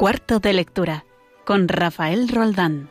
Cuarto 0.00 0.40
de 0.40 0.54
lectura 0.54 1.04
con 1.44 1.68
Rafael 1.68 2.26
Roldán. 2.30 2.88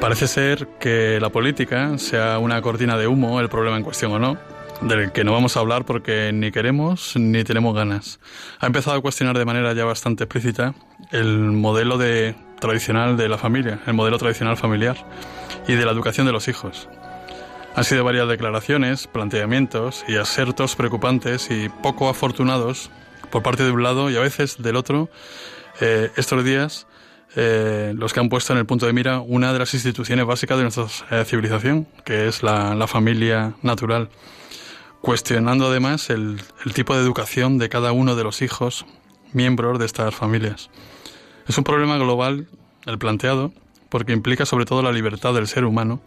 Parece 0.00 0.28
ser 0.28 0.68
que 0.78 1.18
la 1.20 1.30
política 1.30 1.98
sea 1.98 2.38
una 2.38 2.62
cortina 2.62 2.96
de 2.96 3.08
humo, 3.08 3.40
el 3.40 3.48
problema 3.48 3.76
en 3.76 3.82
cuestión 3.82 4.12
o 4.12 4.20
no, 4.20 4.38
del 4.80 5.10
que 5.10 5.24
no 5.24 5.32
vamos 5.32 5.56
a 5.56 5.60
hablar 5.60 5.84
porque 5.84 6.30
ni 6.32 6.52
queremos 6.52 7.16
ni 7.16 7.42
tenemos 7.42 7.74
ganas. 7.74 8.20
Ha 8.60 8.68
empezado 8.68 8.96
a 8.96 9.02
cuestionar 9.02 9.36
de 9.36 9.44
manera 9.44 9.72
ya 9.72 9.84
bastante 9.84 10.22
explícita 10.22 10.74
el 11.10 11.38
modelo 11.38 11.98
de, 11.98 12.36
tradicional 12.60 13.16
de 13.16 13.28
la 13.28 13.36
familia, 13.36 13.80
el 13.84 13.94
modelo 13.94 14.16
tradicional 14.16 14.56
familiar 14.56 14.96
y 15.66 15.74
de 15.74 15.84
la 15.84 15.92
educación 15.92 16.26
de 16.26 16.32
los 16.32 16.48
hijos. 16.48 16.88
Han 17.74 17.84
sido 17.84 18.02
varias 18.04 18.28
declaraciones, 18.28 19.06
planteamientos 19.06 20.04
y 20.08 20.16
asertos 20.16 20.74
preocupantes 20.74 21.50
y 21.50 21.68
poco 21.68 22.08
afortunados 22.08 22.90
por 23.30 23.42
parte 23.42 23.62
de 23.62 23.70
un 23.70 23.82
lado 23.82 24.10
y 24.10 24.16
a 24.16 24.20
veces 24.20 24.60
del 24.60 24.76
otro 24.76 25.08
eh, 25.80 26.10
estos 26.16 26.44
días 26.44 26.86
eh, 27.36 27.92
los 27.96 28.12
que 28.12 28.20
han 28.20 28.30
puesto 28.30 28.52
en 28.52 28.58
el 28.58 28.66
punto 28.66 28.86
de 28.86 28.92
mira 28.92 29.20
una 29.20 29.52
de 29.52 29.58
las 29.58 29.74
instituciones 29.74 30.24
básicas 30.24 30.56
de 30.56 30.62
nuestra 30.64 30.86
eh, 31.10 31.24
civilización, 31.24 31.86
que 32.04 32.26
es 32.26 32.42
la, 32.42 32.86
familia 32.86 33.54
natural, 33.62 34.08
cuestionando 35.02 35.68
además 35.68 36.10
el, 36.10 36.40
el 36.64 36.74
tipo 36.74 36.96
de 36.96 37.02
educación 37.02 37.58
de 37.58 37.68
cada 37.68 37.92
uno 37.92 38.16
de 38.16 38.24
los 38.24 38.40
hijos 38.40 38.86
miembros 39.32 39.78
de 39.78 39.86
estas 39.86 40.14
familias. 40.14 40.70
Es 41.46 41.58
un 41.58 41.64
problema 41.64 41.98
global 41.98 42.48
el 42.86 42.98
planteado 42.98 43.52
porque 43.88 44.12
implica 44.12 44.46
sobre 44.46 44.64
todo 44.64 44.82
la 44.82 44.92
libertad 44.92 45.34
del 45.34 45.46
ser 45.46 45.64
humano, 45.64 46.00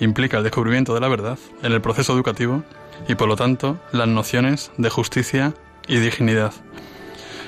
implica 0.00 0.38
el 0.38 0.44
descubrimiento 0.44 0.94
de 0.94 1.00
la 1.00 1.08
verdad 1.08 1.38
en 1.62 1.72
el 1.72 1.80
proceso 1.80 2.12
educativo 2.12 2.64
y 3.08 3.14
por 3.14 3.28
lo 3.28 3.36
tanto 3.36 3.78
las 3.92 4.08
nociones 4.08 4.70
de 4.76 4.90
justicia 4.90 5.54
y 5.86 5.98
dignidad. 5.98 6.52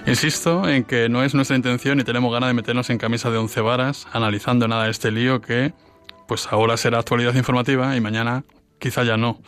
Insisto 0.07 0.69
en 0.69 0.85
que 0.85 1.09
no 1.09 1.25
es 1.25 1.35
nuestra 1.35 1.57
intención 1.57 1.99
y 1.99 2.05
tenemos 2.05 2.33
ganas 2.33 2.49
de 2.49 2.55
meternos 2.55 2.91
en 2.91 2.99
camisa 2.99 3.31
de 3.31 3.39
once 3.39 3.61
varas 3.61 4.07
analizando 4.13 4.69
nada 4.69 4.85
de 4.85 4.91
este 4.91 5.11
lío 5.11 5.41
que 5.41 5.73
pues 6.29 6.49
ahora 6.51 6.77
será 6.77 6.99
actualidad 6.99 7.35
informativa 7.35 7.97
y 7.97 8.01
mañana 8.01 8.45
quizá 8.79 9.05
ya 9.05 9.17
no, 9.17 9.41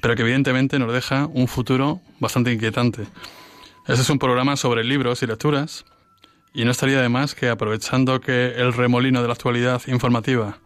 pero 0.00 0.14
que 0.14 0.22
evidentemente 0.22 0.78
nos 0.78 0.92
deja 0.92 1.26
un 1.26 1.48
futuro 1.48 2.00
bastante 2.20 2.52
inquietante. 2.52 3.06
Este 3.86 4.02
es 4.02 4.10
un 4.10 4.18
programa 4.18 4.56
sobre 4.56 4.84
libros 4.84 5.22
y 5.22 5.26
lecturas 5.26 5.84
y 6.58 6.64
no 6.64 6.72
estaría 6.72 7.00
de 7.00 7.08
más 7.08 7.36
que 7.36 7.50
aprovechando 7.50 8.20
que 8.20 8.56
el 8.56 8.72
remolino 8.72 9.22
de 9.22 9.28
la 9.28 9.34
actualidad 9.34 9.80
informativa 9.86 10.58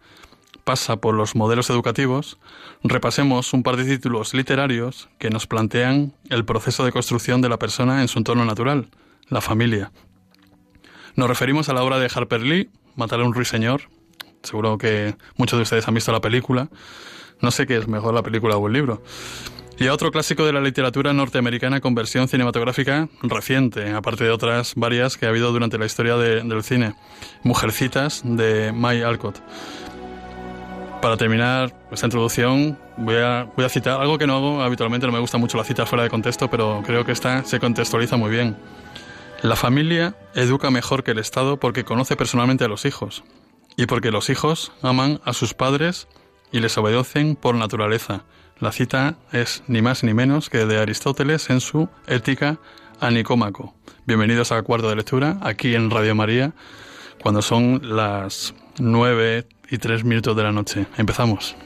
pasa 0.63 0.95
por 0.95 1.13
los 1.13 1.35
modelos 1.35 1.69
educativos, 1.69 2.39
repasemos 2.83 3.53
un 3.53 3.61
par 3.61 3.77
de 3.77 3.85
títulos 3.85 4.33
literarios 4.33 5.07
que 5.19 5.29
nos 5.29 5.45
plantean 5.45 6.15
el 6.31 6.45
proceso 6.45 6.83
de 6.83 6.91
construcción 6.91 7.41
de 7.41 7.49
la 7.49 7.59
persona 7.59 8.01
en 8.01 8.07
su 8.07 8.17
entorno 8.17 8.43
natural, 8.43 8.89
la 9.29 9.39
familia. 9.39 9.91
Nos 11.15 11.27
referimos 11.27 11.69
a 11.69 11.75
la 11.75 11.83
obra 11.83 11.99
de 11.99 12.09
Harper 12.11 12.41
Lee, 12.41 12.71
Matar 12.95 13.19
a 13.19 13.25
un 13.25 13.35
ruiseñor. 13.35 13.81
Seguro 14.41 14.79
que 14.79 15.15
muchos 15.37 15.59
de 15.59 15.63
ustedes 15.63 15.87
han 15.87 15.93
visto 15.93 16.11
la 16.11 16.21
película. 16.21 16.69
No 17.39 17.51
sé 17.51 17.67
qué 17.67 17.77
es 17.77 17.87
mejor, 17.87 18.15
la 18.15 18.23
película 18.23 18.57
o 18.57 18.65
el 18.65 18.73
libro. 18.73 19.03
Y 19.79 19.87
a 19.87 19.93
otro 19.93 20.11
clásico 20.11 20.45
de 20.45 20.53
la 20.53 20.61
literatura 20.61 21.13
norteamericana 21.13 21.81
con 21.81 21.95
versión 21.95 22.27
cinematográfica 22.27 23.09
reciente, 23.23 23.89
aparte 23.91 24.23
de 24.23 24.29
otras 24.29 24.73
varias 24.75 25.17
que 25.17 25.25
ha 25.25 25.29
habido 25.29 25.51
durante 25.51 25.77
la 25.77 25.85
historia 25.85 26.15
del 26.15 26.63
cine. 26.63 26.93
Mujercitas 27.43 28.21
de 28.23 28.71
May 28.71 29.01
Alcott. 29.01 29.41
Para 31.01 31.17
terminar 31.17 31.75
esta 31.91 32.05
introducción, 32.05 32.77
voy 32.97 33.15
a, 33.15 33.49
voy 33.57 33.65
a 33.65 33.69
citar 33.69 33.99
algo 33.99 34.17
que 34.17 34.27
no 34.27 34.37
hago 34.37 34.61
habitualmente, 34.61 35.05
no 35.05 35.11
me 35.11 35.19
gusta 35.19 35.37
mucho 35.37 35.57
la 35.57 35.65
cita 35.65 35.85
fuera 35.85 36.03
de 36.03 36.09
contexto, 36.09 36.49
pero 36.49 36.81
creo 36.85 37.03
que 37.03 37.11
esta 37.11 37.43
se 37.43 37.59
contextualiza 37.59 38.15
muy 38.15 38.29
bien. 38.29 38.55
La 39.41 39.57
familia 39.57 40.15
educa 40.35 40.71
mejor 40.71 41.03
que 41.03 41.11
el 41.11 41.19
Estado 41.19 41.57
porque 41.57 41.83
conoce 41.83 42.15
personalmente 42.15 42.63
a 42.63 42.69
los 42.69 42.85
hijos 42.85 43.25
y 43.75 43.87
porque 43.87 44.11
los 44.11 44.29
hijos 44.29 44.71
aman 44.81 45.19
a 45.25 45.33
sus 45.33 45.53
padres 45.53 46.07
y 46.53 46.61
les 46.61 46.77
obedecen 46.77 47.35
por 47.35 47.55
naturaleza. 47.55 48.23
La 48.63 48.71
cita 48.71 49.17
es 49.33 49.61
ni 49.67 49.81
más 49.81 50.05
ni 50.05 50.13
menos 50.13 50.49
que 50.49 50.65
de 50.65 50.79
Aristóteles 50.79 51.49
en 51.49 51.59
su 51.59 51.89
Ética 52.07 52.59
a 53.01 53.11
Nicómaco. 53.11 53.75
Bienvenidos 54.05 54.53
a 54.53 54.61
Cuarto 54.61 54.87
de 54.87 54.95
Lectura, 54.95 55.37
aquí 55.41 55.75
en 55.75 55.91
Radio 55.91 56.15
María, 56.15 56.53
cuando 57.21 57.41
son 57.41 57.81
las 57.83 58.53
nueve 58.79 59.49
y 59.69 59.79
tres 59.79 60.05
minutos 60.05 60.37
de 60.37 60.43
la 60.43 60.53
noche. 60.53 60.85
Empezamos. 60.95 61.57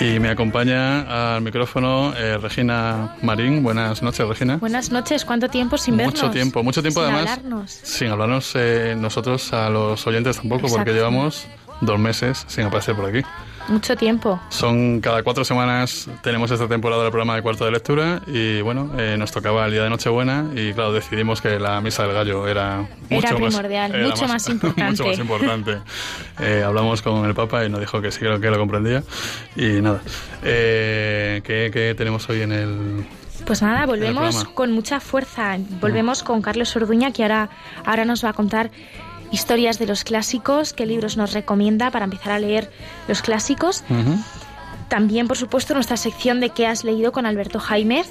Y 0.00 0.20
me 0.20 0.28
acompaña 0.28 1.34
al 1.36 1.40
micrófono 1.40 2.14
eh, 2.14 2.36
Regina 2.36 3.16
Marín. 3.22 3.62
Buenas 3.62 4.02
noches, 4.02 4.28
Regina. 4.28 4.58
Buenas 4.58 4.90
noches. 4.90 5.24
¿Cuánto 5.24 5.48
tiempo 5.48 5.78
sin 5.78 5.96
vernos? 5.96 6.14
Mucho 6.14 6.30
tiempo, 6.30 6.62
mucho 6.62 6.82
tiempo 6.82 7.00
sin 7.00 7.14
además. 7.14 7.38
Hablarnos. 7.38 7.70
Sin 7.70 8.08
hablarnos 8.08 8.52
eh, 8.56 8.94
nosotros 8.98 9.52
a 9.54 9.70
los 9.70 10.06
oyentes 10.06 10.36
tampoco, 10.36 10.68
porque 10.68 10.92
llevamos 10.92 11.46
dos 11.80 11.98
meses 11.98 12.44
sin 12.46 12.64
aparecer 12.66 12.94
por 12.94 13.06
aquí. 13.06 13.22
Mucho 13.68 13.96
tiempo. 13.96 14.40
Son 14.48 15.00
cada 15.00 15.22
cuatro 15.22 15.44
semanas 15.44 16.08
tenemos 16.22 16.50
esta 16.50 16.68
temporada 16.68 17.02
del 17.02 17.10
programa 17.10 17.34
de 17.34 17.42
cuarto 17.42 17.64
de 17.64 17.72
lectura 17.72 18.22
y 18.26 18.60
bueno, 18.60 18.90
eh, 18.96 19.16
nos 19.18 19.32
tocaba 19.32 19.66
el 19.66 19.72
día 19.72 19.82
de 19.82 19.90
Nochebuena 19.90 20.50
y 20.54 20.72
claro, 20.72 20.92
decidimos 20.92 21.40
que 21.40 21.58
la 21.58 21.80
misa 21.80 22.04
del 22.04 22.12
gallo 22.12 22.46
era 22.46 22.86
mucho 23.10 23.26
era 23.26 23.36
primordial, 23.36 23.92
más, 23.92 24.00
mucho 24.02 24.28
más, 24.28 24.48
importante. 24.50 24.90
mucho 24.90 25.06
más 25.06 25.18
importante. 25.18 25.78
Eh, 26.40 26.62
hablamos 26.64 27.02
con 27.02 27.24
el 27.24 27.34
Papa 27.34 27.64
y 27.64 27.68
nos 27.68 27.80
dijo 27.80 28.00
que 28.00 28.10
sí, 28.12 28.20
creo 28.20 28.40
que 28.40 28.50
lo 28.50 28.58
comprendía 28.58 29.02
y 29.56 29.80
nada. 29.80 30.00
Eh, 30.42 31.40
¿qué, 31.44 31.70
¿Qué 31.72 31.94
tenemos 31.96 32.28
hoy 32.28 32.42
en 32.42 32.52
el 32.52 33.06
pues 33.46 33.62
nada, 33.62 33.86
volvemos 33.86 34.44
con 34.44 34.72
mucha 34.72 34.98
fuerza. 34.98 35.56
Volvemos 35.80 36.24
con 36.24 36.42
Carlos 36.42 36.74
Orduña, 36.74 37.12
que 37.12 37.22
ahora, 37.22 37.48
ahora 37.84 38.04
nos 38.04 38.24
va 38.24 38.30
a 38.30 38.32
contar 38.32 38.72
historias 39.30 39.78
de 39.78 39.86
los 39.86 40.04
clásicos, 40.04 40.72
qué 40.72 40.86
libros 40.86 41.16
nos 41.16 41.32
recomienda 41.32 41.90
para 41.90 42.04
empezar 42.04 42.32
a 42.32 42.38
leer 42.38 42.70
los 43.08 43.22
clásicos. 43.22 43.84
También, 44.88 45.26
por 45.26 45.36
supuesto, 45.36 45.74
nuestra 45.74 45.96
sección 45.96 46.38
de 46.40 46.50
qué 46.50 46.66
has 46.66 46.84
leído 46.84 47.10
con 47.10 47.26
Alberto 47.26 47.58
Jaimez, 47.58 48.08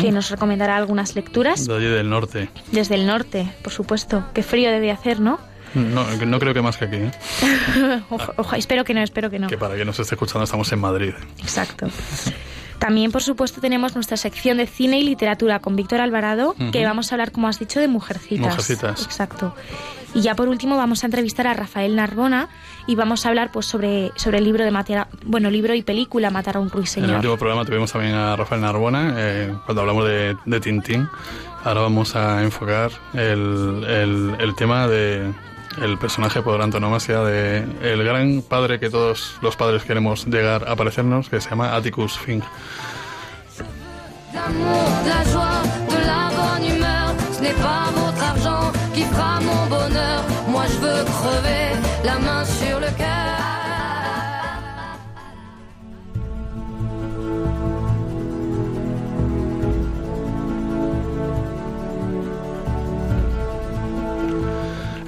que 0.00 0.12
nos 0.12 0.30
recomendará 0.30 0.76
algunas 0.76 1.16
lecturas. 1.16 1.66
De 1.66 1.74
allí 1.74 1.86
del 1.86 2.08
norte. 2.08 2.48
Desde 2.70 2.94
el 2.94 3.06
norte, 3.06 3.52
por 3.62 3.72
supuesto. 3.72 4.24
Qué 4.32 4.42
frío 4.42 4.70
debe 4.70 4.90
hacer, 4.90 5.20
¿no? 5.20 5.38
No, 5.74 6.04
no 6.04 6.38
creo 6.38 6.52
que 6.52 6.62
más 6.62 6.76
que 6.76 6.84
aquí. 6.84 6.96
¿eh? 6.96 8.02
Ojo, 8.10 8.56
espero 8.56 8.84
que 8.84 8.94
no, 8.94 9.02
espero 9.02 9.30
que 9.30 9.38
no. 9.38 9.48
Que 9.48 9.56
para 9.56 9.74
quien 9.74 9.86
nos 9.86 9.98
esté 9.98 10.14
escuchando 10.14 10.44
estamos 10.44 10.70
en 10.72 10.80
Madrid. 10.80 11.14
Exacto. 11.38 11.88
También, 12.78 13.12
por 13.12 13.22
supuesto, 13.22 13.60
tenemos 13.60 13.94
nuestra 13.94 14.16
sección 14.16 14.58
de 14.58 14.66
cine 14.66 14.98
y 14.98 15.04
literatura 15.04 15.60
con 15.60 15.76
Víctor 15.76 16.00
Alvarado, 16.00 16.54
que 16.72 16.84
vamos 16.84 17.10
a 17.10 17.14
hablar, 17.14 17.32
como 17.32 17.48
has 17.48 17.58
dicho, 17.58 17.80
de 17.80 17.88
mujercitas. 17.88 18.46
Mujercitas. 18.46 19.04
Exacto. 19.04 19.54
Y 20.14 20.20
ya 20.20 20.34
por 20.34 20.48
último 20.48 20.76
vamos 20.76 21.02
a 21.02 21.06
entrevistar 21.06 21.46
a 21.46 21.54
Rafael 21.54 21.96
Narbona 21.96 22.48
y 22.86 22.94
vamos 22.94 23.24
a 23.24 23.30
hablar 23.30 23.50
pues 23.50 23.66
sobre, 23.66 24.12
sobre 24.16 24.38
el 24.38 24.44
libro 24.44 24.64
de 24.64 24.70
Matar, 24.70 25.08
bueno, 25.24 25.50
libro 25.50 25.74
y 25.74 25.82
película 25.82 26.30
Matar 26.30 26.56
a 26.56 26.60
un 26.60 26.70
ruiseñor. 26.70 27.08
En 27.08 27.14
el 27.14 27.16
último 27.16 27.36
programa 27.36 27.64
tuvimos 27.64 27.92
también 27.92 28.14
a 28.14 28.36
Rafael 28.36 28.60
Narbona 28.60 29.14
eh, 29.16 29.54
cuando 29.64 29.80
hablamos 29.80 30.06
de, 30.06 30.36
de, 30.44 30.60
Tintín. 30.60 31.08
Ahora 31.64 31.80
vamos 31.82 32.14
a 32.14 32.42
enfocar 32.42 32.90
el, 33.14 33.84
el, 33.88 34.36
el 34.38 34.54
tema 34.54 34.86
de 34.86 35.32
el 35.80 35.98
personaje 35.98 36.42
por 36.42 36.60
antonomasia 36.60 37.20
de 37.20 37.64
el 37.82 38.04
gran 38.04 38.42
padre 38.42 38.78
que 38.78 38.90
todos 38.90 39.36
los 39.40 39.56
padres 39.56 39.84
queremos 39.84 40.26
llegar 40.26 40.68
a 40.68 40.76
parecernos, 40.76 41.28
que 41.28 41.40
se 41.40 41.48
llama 41.48 41.74
Atticus 41.74 42.18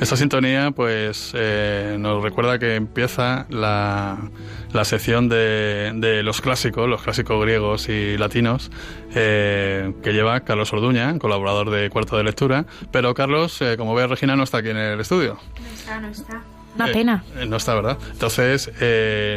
Esta 0.01 0.17
sintonía 0.17 0.71
pues 0.71 1.33
eh, 1.35 1.97
nos 1.99 2.23
recuerda 2.23 2.59
que 2.59 2.75
empieza 2.75 3.47
la, 3.49 4.19
la 4.75 4.85
sección 4.85 5.29
de, 5.29 5.93
de, 5.95 6.23
los 6.23 6.41
clásicos, 6.41 6.89
los 6.89 7.03
clásicos 7.03 7.41
griegos 7.41 7.89
y 7.89 8.19
latinos, 8.19 8.71
eh, 9.15 9.93
que 10.03 10.13
lleva 10.13 10.41
Carlos 10.41 10.73
Orduña, 10.73 11.17
colaborador 11.19 11.71
de 11.71 11.89
Cuarto 11.91 12.17
de 12.17 12.25
Lectura. 12.25 12.67
Pero 12.91 13.15
Carlos, 13.15 13.63
eh, 13.63 13.77
como 13.79 13.95
ve 13.95 14.07
Regina, 14.07 14.35
no 14.35 14.43
está 14.43 14.59
aquí 14.59 14.71
en 14.71 14.77
el 14.77 15.01
estudio. 15.01 15.39
No 15.61 15.75
está, 15.75 16.01
no 16.01 16.09
está. 16.09 16.43
Una 16.75 16.87
pena. 16.89 17.25
no 17.47 17.57
está, 17.57 17.73
¿verdad? 17.77 17.99
Entonces, 18.11 18.69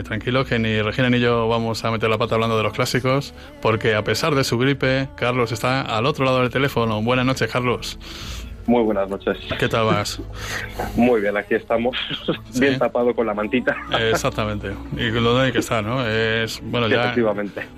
tranquilo, 0.05 0.43
que 0.43 0.57
ni 0.57 0.81
Regina 0.81 1.07
ni 1.11 1.19
yo 1.19 1.47
vamos 1.47 1.85
a 1.85 1.91
meter 1.91 2.09
la 2.09 2.17
pata 2.17 2.33
hablando 2.33 2.57
de 2.57 2.63
los 2.63 2.73
clásicos, 2.73 3.35
porque 3.61 3.93
a 3.93 4.03
pesar 4.03 4.33
de 4.33 4.43
su 4.43 4.57
gripe, 4.57 5.07
Carlos 5.15 5.51
está 5.51 5.81
al 5.81 6.07
otro 6.07 6.25
lado 6.25 6.39
del 6.39 6.49
teléfono. 6.49 6.99
Buenas 7.03 7.27
noches, 7.27 7.47
Carlos. 7.51 7.99
Muy 8.67 8.83
buenas 8.83 9.09
noches. 9.09 9.37
¿Qué 9.57 9.69
tal 9.69 9.85
vas? 9.85 10.21
Muy 10.97 11.21
bien, 11.21 11.37
aquí 11.37 11.55
estamos, 11.55 11.95
bien 12.59 12.77
tapado 12.77 13.15
con 13.15 13.25
la 13.25 13.33
mantita. 13.33 13.77
Exactamente, 14.11 14.73
y 14.97 15.09
lo 15.09 15.39
hay 15.39 15.53
que 15.53 15.59
estar, 15.59 15.81
¿no? 15.81 16.05
Es, 16.05 16.59
bueno, 16.61 16.89
ya, 16.89 17.15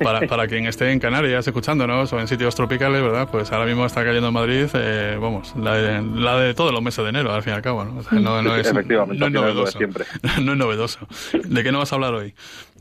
Para, 0.02 0.22
para 0.22 0.48
quien 0.48 0.66
esté 0.66 0.92
en 0.92 1.00
Canarias 1.00 1.48
escuchándonos 1.48 2.12
o 2.12 2.20
en 2.20 2.28
sitios 2.28 2.56
tropicales, 2.56 3.04
¿verdad? 3.04 3.30
Pues 3.32 3.52
ahora 3.52 3.66
mismo 3.66 3.86
está 3.86 4.04
cayendo 4.04 4.30
en 4.30 4.34
Madrid, 4.34 4.66
eh, 4.74 5.16
vamos, 5.22 5.56
la 5.56 5.76
de, 5.76 6.02
la 6.02 6.40
de 6.40 6.56
todos 6.56 6.74
los 6.74 6.82
meses 6.82 7.04
de 7.04 7.10
enero, 7.12 7.32
al 7.32 7.44
fin 7.44 7.54
y 7.54 7.56
al 7.56 7.62
cabo, 7.62 7.86
¿no? 7.86 8.42
no, 8.42 8.56
es, 8.56 8.68
Efectivamente, 8.68 9.20
no 9.20 9.28
es 9.28 9.32
novedoso. 9.32 9.78
Siempre. 9.78 10.06
no 10.42 10.54
es 10.54 10.58
novedoso. 10.58 11.08
¿De 11.46 11.64
qué 11.64 11.72
no 11.72 11.78
vas 11.78 11.92
a 11.92 11.96
hablar 11.96 12.16
hoy? 12.16 12.34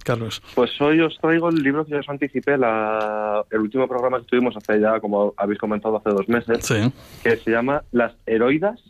Carlos? 0.05 0.43
Pues 0.55 0.81
hoy 0.81 1.01
os 1.01 1.19
traigo 1.19 1.49
el 1.49 1.63
libro 1.63 1.85
que 1.85 1.97
os 1.97 2.09
anticipé, 2.09 2.57
la, 2.57 3.45
el 3.51 3.61
último 3.61 3.87
programa 3.87 4.21
que 4.21 4.25
tuvimos 4.25 4.57
hace 4.57 4.81
ya, 4.81 5.01
como 5.01 5.35
habéis 5.37 5.59
comentado, 5.59 5.97
hace 5.97 6.11
dos 6.11 6.29
meses, 6.29 6.67
que 7.23 7.37
se 7.37 7.51
llama 7.51 7.83
Las 7.99 8.15
Heroidas 8.27 8.81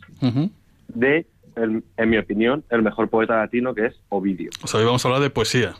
de, 0.87 1.25
en 1.55 2.09
mi 2.09 2.17
opinión, 2.17 2.63
el 2.69 2.83
mejor 2.83 3.09
poeta 3.09 3.37
latino, 3.37 3.73
que 3.73 3.87
es 3.87 3.95
Ovidio. 4.09 4.51
O 4.63 4.67
sea, 4.67 4.79
hoy 4.79 4.85
vamos 4.85 5.03
a 5.03 5.07
hablar 5.07 5.21
de 5.21 5.29
poesía. 5.31 5.73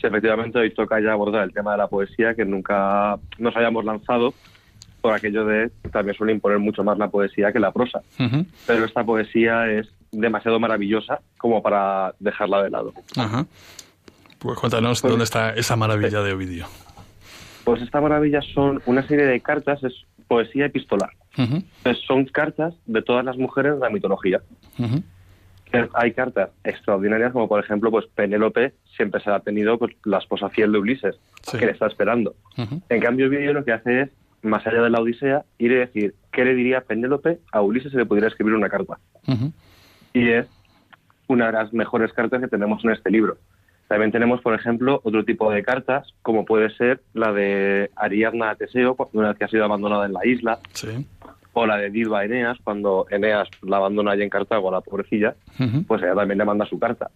Sí, 0.00 0.06
efectivamente, 0.06 0.58
hoy 0.58 0.72
toca 0.74 1.00
ya 1.00 1.12
abordar 1.12 1.44
el 1.44 1.52
tema 1.52 1.72
de 1.72 1.78
la 1.78 1.88
poesía, 1.88 2.34
que 2.34 2.44
nunca 2.44 3.18
nos 3.38 3.56
hayamos 3.56 3.84
lanzado 3.84 4.34
por 5.00 5.12
aquello 5.12 5.44
de 5.44 5.70
también 5.90 6.16
suele 6.16 6.32
imponer 6.32 6.58
mucho 6.58 6.84
más 6.84 6.98
la 6.98 7.08
poesía 7.08 7.52
que 7.52 7.60
la 7.60 7.72
prosa. 7.72 8.02
Pero 8.66 8.84
esta 8.84 9.04
poesía 9.04 9.70
es 9.70 9.88
demasiado 10.12 10.60
maravillosa 10.60 11.20
como 11.38 11.62
para 11.62 12.14
dejarla 12.20 12.62
de 12.62 12.70
lado. 12.70 12.92
Ajá. 13.16 13.46
Pues 14.38 14.58
cuéntanos 14.58 15.00
pues, 15.00 15.10
dónde 15.10 15.24
está 15.24 15.50
esa 15.50 15.76
maravilla 15.76 16.22
de 16.22 16.32
Ovidio. 16.32 16.66
Pues 17.64 17.80
esta 17.80 18.00
maravilla 18.00 18.40
son 18.54 18.82
una 18.84 19.06
serie 19.06 19.24
de 19.24 19.40
cartas, 19.40 19.82
es 19.82 19.94
poesía 20.28 20.66
epistolar. 20.66 21.10
Son 22.06 22.24
cartas 22.26 22.74
de 22.86 23.02
todas 23.02 23.24
las 23.24 23.36
mujeres 23.36 23.74
de 23.74 23.80
la 23.80 23.90
mitología. 23.90 24.40
Hay 25.94 26.12
cartas 26.12 26.50
extraordinarias, 26.62 27.32
como 27.32 27.48
por 27.48 27.62
ejemplo, 27.62 27.90
pues 27.90 28.06
Penélope 28.14 28.74
siempre 28.96 29.20
se 29.20 29.30
ha 29.30 29.40
tenido 29.40 29.78
pues, 29.78 29.96
la 30.04 30.18
esposa 30.18 30.48
fiel 30.48 30.72
de 30.72 30.78
Ulises, 30.78 31.16
que 31.50 31.66
le 31.66 31.72
está 31.72 31.86
esperando. 31.86 32.34
En 32.88 33.00
cambio, 33.00 33.26
Ovidio 33.26 33.52
lo 33.52 33.64
que 33.64 33.72
hace 33.72 34.02
es, 34.02 34.10
más 34.42 34.66
allá 34.66 34.82
de 34.82 34.90
la 34.90 35.00
Odisea, 35.00 35.44
ir 35.58 35.72
a 35.72 35.80
decir 35.80 36.14
qué 36.30 36.44
le 36.44 36.54
diría 36.54 36.82
Penélope 36.82 37.40
a 37.50 37.62
Ulises 37.62 37.90
si 37.90 37.96
le 37.96 38.06
pudiera 38.06 38.28
escribir 38.28 38.54
una 38.54 38.68
carta. 38.68 38.98
Y 40.12 40.28
es 40.28 40.46
una 41.26 41.46
de 41.46 41.52
las 41.52 41.72
mejores 41.72 42.12
cartas 42.12 42.40
que 42.40 42.48
tenemos 42.48 42.84
en 42.84 42.90
este 42.90 43.10
libro. 43.10 43.38
También 43.88 44.12
tenemos, 44.12 44.40
por 44.40 44.54
ejemplo, 44.54 45.00
otro 45.04 45.24
tipo 45.24 45.50
de 45.50 45.62
cartas, 45.62 46.14
como 46.22 46.44
puede 46.44 46.70
ser 46.70 47.02
la 47.12 47.32
de 47.32 47.90
Ariadna 47.96 48.50
a 48.50 48.54
Teseo, 48.54 48.96
una 49.12 49.28
vez 49.28 49.38
que 49.38 49.44
ha 49.44 49.48
sido 49.48 49.64
abandonada 49.64 50.06
en 50.06 50.14
la 50.14 50.26
isla, 50.26 50.58
o 51.54 51.66
la 51.66 51.78
de 51.78 51.90
Dido 51.90 52.16
a 52.16 52.24
Eneas, 52.24 52.58
cuando 52.62 53.06
Eneas 53.10 53.48
la 53.62 53.78
abandona 53.78 54.12
allí 54.12 54.22
en 54.22 54.30
Cartago 54.30 54.68
a 54.68 54.72
la 54.72 54.80
pobrecilla, 54.80 55.34
pues 55.86 56.02
ella 56.02 56.14
también 56.14 56.38
le 56.38 56.44
manda 56.44 56.66
su 56.66 56.78
carta. 56.78 57.10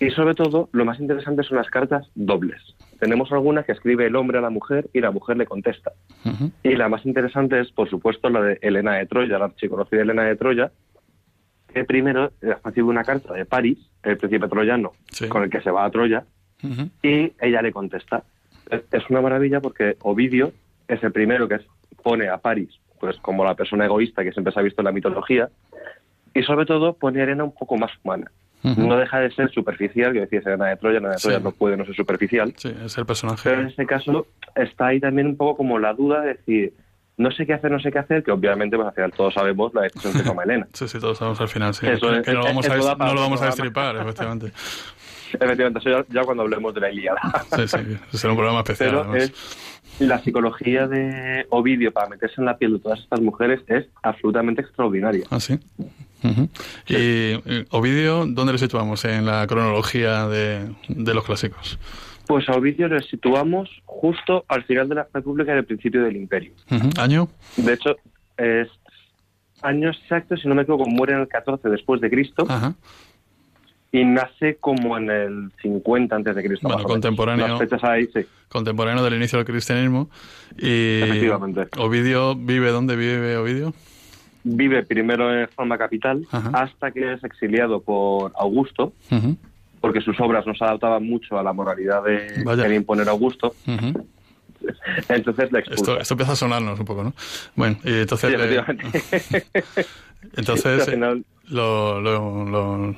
Y 0.00 0.10
sobre 0.10 0.34
todo, 0.34 0.68
lo 0.72 0.84
más 0.84 1.00
interesante 1.00 1.42
son 1.42 1.56
las 1.56 1.68
cartas 1.68 2.06
dobles. 2.14 2.60
Tenemos 2.98 3.32
algunas 3.32 3.64
que 3.64 3.72
escribe 3.72 4.06
el 4.06 4.16
hombre 4.16 4.38
a 4.38 4.42
la 4.42 4.50
mujer 4.50 4.88
y 4.92 5.00
la 5.00 5.10
mujer 5.10 5.36
le 5.36 5.46
contesta. 5.46 5.92
Y 6.62 6.74
la 6.74 6.88
más 6.88 7.06
interesante 7.06 7.60
es, 7.60 7.70
por 7.70 7.88
supuesto, 7.88 8.28
la 8.28 8.42
de 8.42 8.58
Elena 8.60 8.94
de 8.94 9.06
Troya, 9.06 9.38
la 9.38 9.46
archiconocida 9.46 10.02
Elena 10.02 10.24
de 10.24 10.36
Troya, 10.36 10.70
que 11.72 11.84
primero 11.84 12.32
recibe 12.64 12.88
una 12.88 13.04
carta 13.04 13.32
de 13.34 13.44
París, 13.44 13.78
el 14.02 14.18
príncipe 14.18 14.48
troyano, 14.48 14.92
con 15.28 15.44
el 15.44 15.50
que 15.50 15.60
se 15.60 15.70
va 15.70 15.84
a 15.84 15.90
Troya, 15.90 16.24
y 17.02 17.32
ella 17.40 17.62
le 17.62 17.72
contesta. 17.72 18.24
Es, 18.70 19.08
una 19.10 19.20
maravilla 19.20 19.60
porque 19.60 19.96
Ovidio 20.00 20.52
es 20.88 21.02
el 21.02 21.12
primero 21.12 21.46
que 21.48 21.60
pone 22.02 22.28
a 22.28 22.38
París 22.38 22.80
pues 22.98 23.16
como 23.18 23.44
la 23.44 23.54
persona 23.54 23.84
egoísta 23.84 24.24
que 24.24 24.32
siempre 24.32 24.52
se 24.52 24.60
ha 24.60 24.62
visto 24.62 24.80
en 24.80 24.86
la 24.86 24.92
mitología, 24.92 25.48
y 26.34 26.42
sobre 26.42 26.66
todo 26.66 26.94
pone 26.94 27.20
a 27.20 27.22
Arena 27.22 27.44
un 27.44 27.52
poco 27.52 27.76
más 27.76 27.90
humana. 28.02 28.30
No 28.62 28.96
deja 28.96 29.20
de 29.20 29.30
ser 29.30 29.48
superficial, 29.52 30.12
que 30.12 30.20
decía 30.20 30.40
Elena 30.44 30.66
de 30.66 30.76
Troya, 30.76 30.98
Elena 30.98 31.14
de 31.14 31.20
Troya 31.20 31.38
no 31.38 31.52
puede 31.52 31.76
no 31.76 31.84
ser 31.84 31.94
superficial. 31.94 32.52
Sí, 32.56 32.74
es 32.84 32.98
el 32.98 33.06
personaje. 33.06 33.48
Pero 33.48 33.60
en 33.60 33.68
este 33.68 33.86
caso 33.86 34.26
está 34.56 34.88
ahí 34.88 34.98
también 34.98 35.28
un 35.28 35.36
poco 35.36 35.58
como 35.58 35.78
la 35.78 35.94
duda 35.94 36.22
de 36.22 36.28
decir, 36.34 36.74
no 37.16 37.30
sé 37.30 37.46
qué 37.46 37.54
hacer, 37.54 37.70
no 37.70 37.78
sé 37.78 37.92
qué 37.92 38.00
hacer, 38.00 38.24
que 38.24 38.32
obviamente 38.32 38.76
pues 38.76 38.88
al 38.88 38.94
final 38.94 39.12
todos 39.12 39.34
sabemos 39.34 39.72
la 39.72 39.82
decisión 39.82 40.12
que 40.14 40.22
toma 40.22 40.42
Elena. 40.44 40.66
Sí, 40.72 40.88
sí, 40.88 40.98
todos 40.98 41.16
sabemos 41.16 41.40
al 41.40 41.48
final, 41.48 41.74
sí. 41.74 41.86
Eso 41.86 42.08
que, 42.22 42.32
no, 42.32 42.40
lo 42.40 42.44
vamos, 42.44 42.68
a, 42.68 42.76
no 42.96 43.14
lo 43.14 43.20
vamos 43.20 43.42
a 43.42 43.46
destripar, 43.46 43.96
efectivamente. 43.96 44.52
Efectivamente, 45.32 45.78
eso 45.78 46.04
ya, 46.08 46.22
cuando 46.24 46.42
hablemos 46.42 46.74
de 46.74 46.80
la 46.80 46.90
Ilíada. 46.90 47.20
Sí, 47.56 47.68
sí, 47.68 48.18
será 48.18 48.32
un 48.32 48.38
programa 48.38 48.60
especial. 48.60 48.90
Pero 48.90 49.14
es, 49.14 49.32
la 49.98 50.22
psicología 50.22 50.86
de 50.86 51.46
Ovidio 51.50 51.92
para 51.92 52.08
meterse 52.08 52.34
en 52.38 52.44
la 52.44 52.58
piel 52.58 52.74
de 52.74 52.78
todas 52.80 53.00
estas 53.00 53.20
mujeres 53.20 53.60
es 53.66 53.86
absolutamente 54.02 54.62
extraordinaria. 54.62 55.26
Ah, 55.30 55.40
sí. 55.40 55.58
Y 56.88 57.34
Ovidio, 57.70 58.26
¿dónde 58.26 58.52
lo 58.52 58.58
situamos 58.58 59.04
en 59.04 59.26
la 59.26 59.46
cronología 59.46 60.26
de, 60.26 60.74
de 60.88 61.14
los 61.14 61.24
clásicos? 61.24 61.78
Pues 62.26 62.48
a 62.48 62.52
Ovidio 62.52 62.88
lo 62.88 63.00
situamos 63.00 63.70
justo 63.84 64.44
al 64.48 64.64
final 64.64 64.88
de 64.88 64.96
la 64.96 65.08
República 65.12 65.54
y 65.54 65.58
al 65.58 65.64
principio 65.64 66.02
del 66.02 66.16
Imperio. 66.16 66.52
¿Año? 66.98 67.28
De 67.56 67.74
hecho, 67.74 67.96
es 68.36 68.68
año 69.62 69.90
exacto, 69.90 70.36
si 70.36 70.48
no 70.48 70.54
me 70.54 70.62
equivoco, 70.62 70.86
muere 70.86 71.14
en 71.14 71.20
el 71.20 71.28
14 71.28 71.68
después 71.68 72.00
de 72.00 72.10
Cristo. 72.10 72.46
Y 73.92 74.04
nace 74.04 74.56
como 74.56 74.98
en 74.98 75.10
el 75.10 75.52
50 75.62 76.14
antes 76.14 76.34
de 76.34 76.44
Cristo. 76.44 76.68
Bueno, 76.68 76.84
contemporáneo. 76.84 77.58
fechas 77.58 77.82
ahí, 77.84 78.06
sí. 78.12 78.20
Contemporáneo 78.48 79.02
del 79.04 79.14
inicio 79.14 79.38
del 79.38 79.46
cristianismo. 79.46 80.10
Y 80.58 81.02
Efectivamente. 81.02 81.68
Ovidio 81.78 82.34
vive, 82.34 82.70
¿dónde 82.70 82.96
vive 82.96 83.36
Ovidio? 83.36 83.72
Vive 84.44 84.84
primero 84.84 85.32
en 85.32 85.48
Roma 85.56 85.78
capital 85.78 86.26
hasta 86.30 86.90
que 86.90 87.14
es 87.14 87.24
exiliado 87.24 87.80
por 87.80 88.32
Augusto 88.36 88.92
porque 89.80 90.00
sus 90.00 90.18
obras 90.20 90.44
no 90.46 90.54
se 90.54 90.64
adaptaban 90.64 91.04
mucho 91.04 91.38
a 91.38 91.44
la 91.44 91.52
moralidad 91.52 92.02
de 92.02 92.44
querer 92.44 92.72
imponer 92.72 93.08
Augusto. 93.08 93.54
Entonces 95.08 95.52
le 95.52 95.60
esto, 95.60 95.98
esto, 96.00 96.14
empieza 96.14 96.32
a 96.32 96.36
sonarnos 96.36 96.80
un 96.80 96.86
poco, 96.86 97.04
¿no? 97.04 97.14
Bueno, 97.54 97.76
y 97.84 98.00
entonces... 98.00 98.34
entonces 100.36 100.88
lo, 101.48 102.00
lo, 102.00 102.94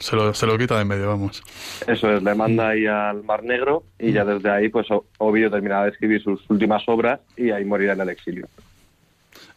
se, 0.00 0.16
lo, 0.16 0.34
se 0.34 0.46
lo 0.46 0.58
quita 0.58 0.76
de 0.76 0.82
en 0.82 0.88
medio, 0.88 1.08
vamos. 1.08 1.42
Eso 1.86 2.12
es, 2.12 2.22
le 2.22 2.34
manda 2.34 2.70
ahí 2.70 2.86
al 2.86 3.22
Mar 3.24 3.44
Negro 3.44 3.84
y 3.98 4.12
ya 4.12 4.24
desde 4.24 4.50
ahí, 4.50 4.68
pues 4.68 4.86
Ovidio 5.18 5.50
terminaba 5.50 5.84
de 5.84 5.90
escribir 5.90 6.22
sus 6.22 6.40
últimas 6.48 6.82
obras 6.88 7.20
y 7.36 7.50
ahí 7.50 7.64
morirá 7.64 7.92
en 7.92 8.00
el 8.00 8.08
exilio. 8.10 8.48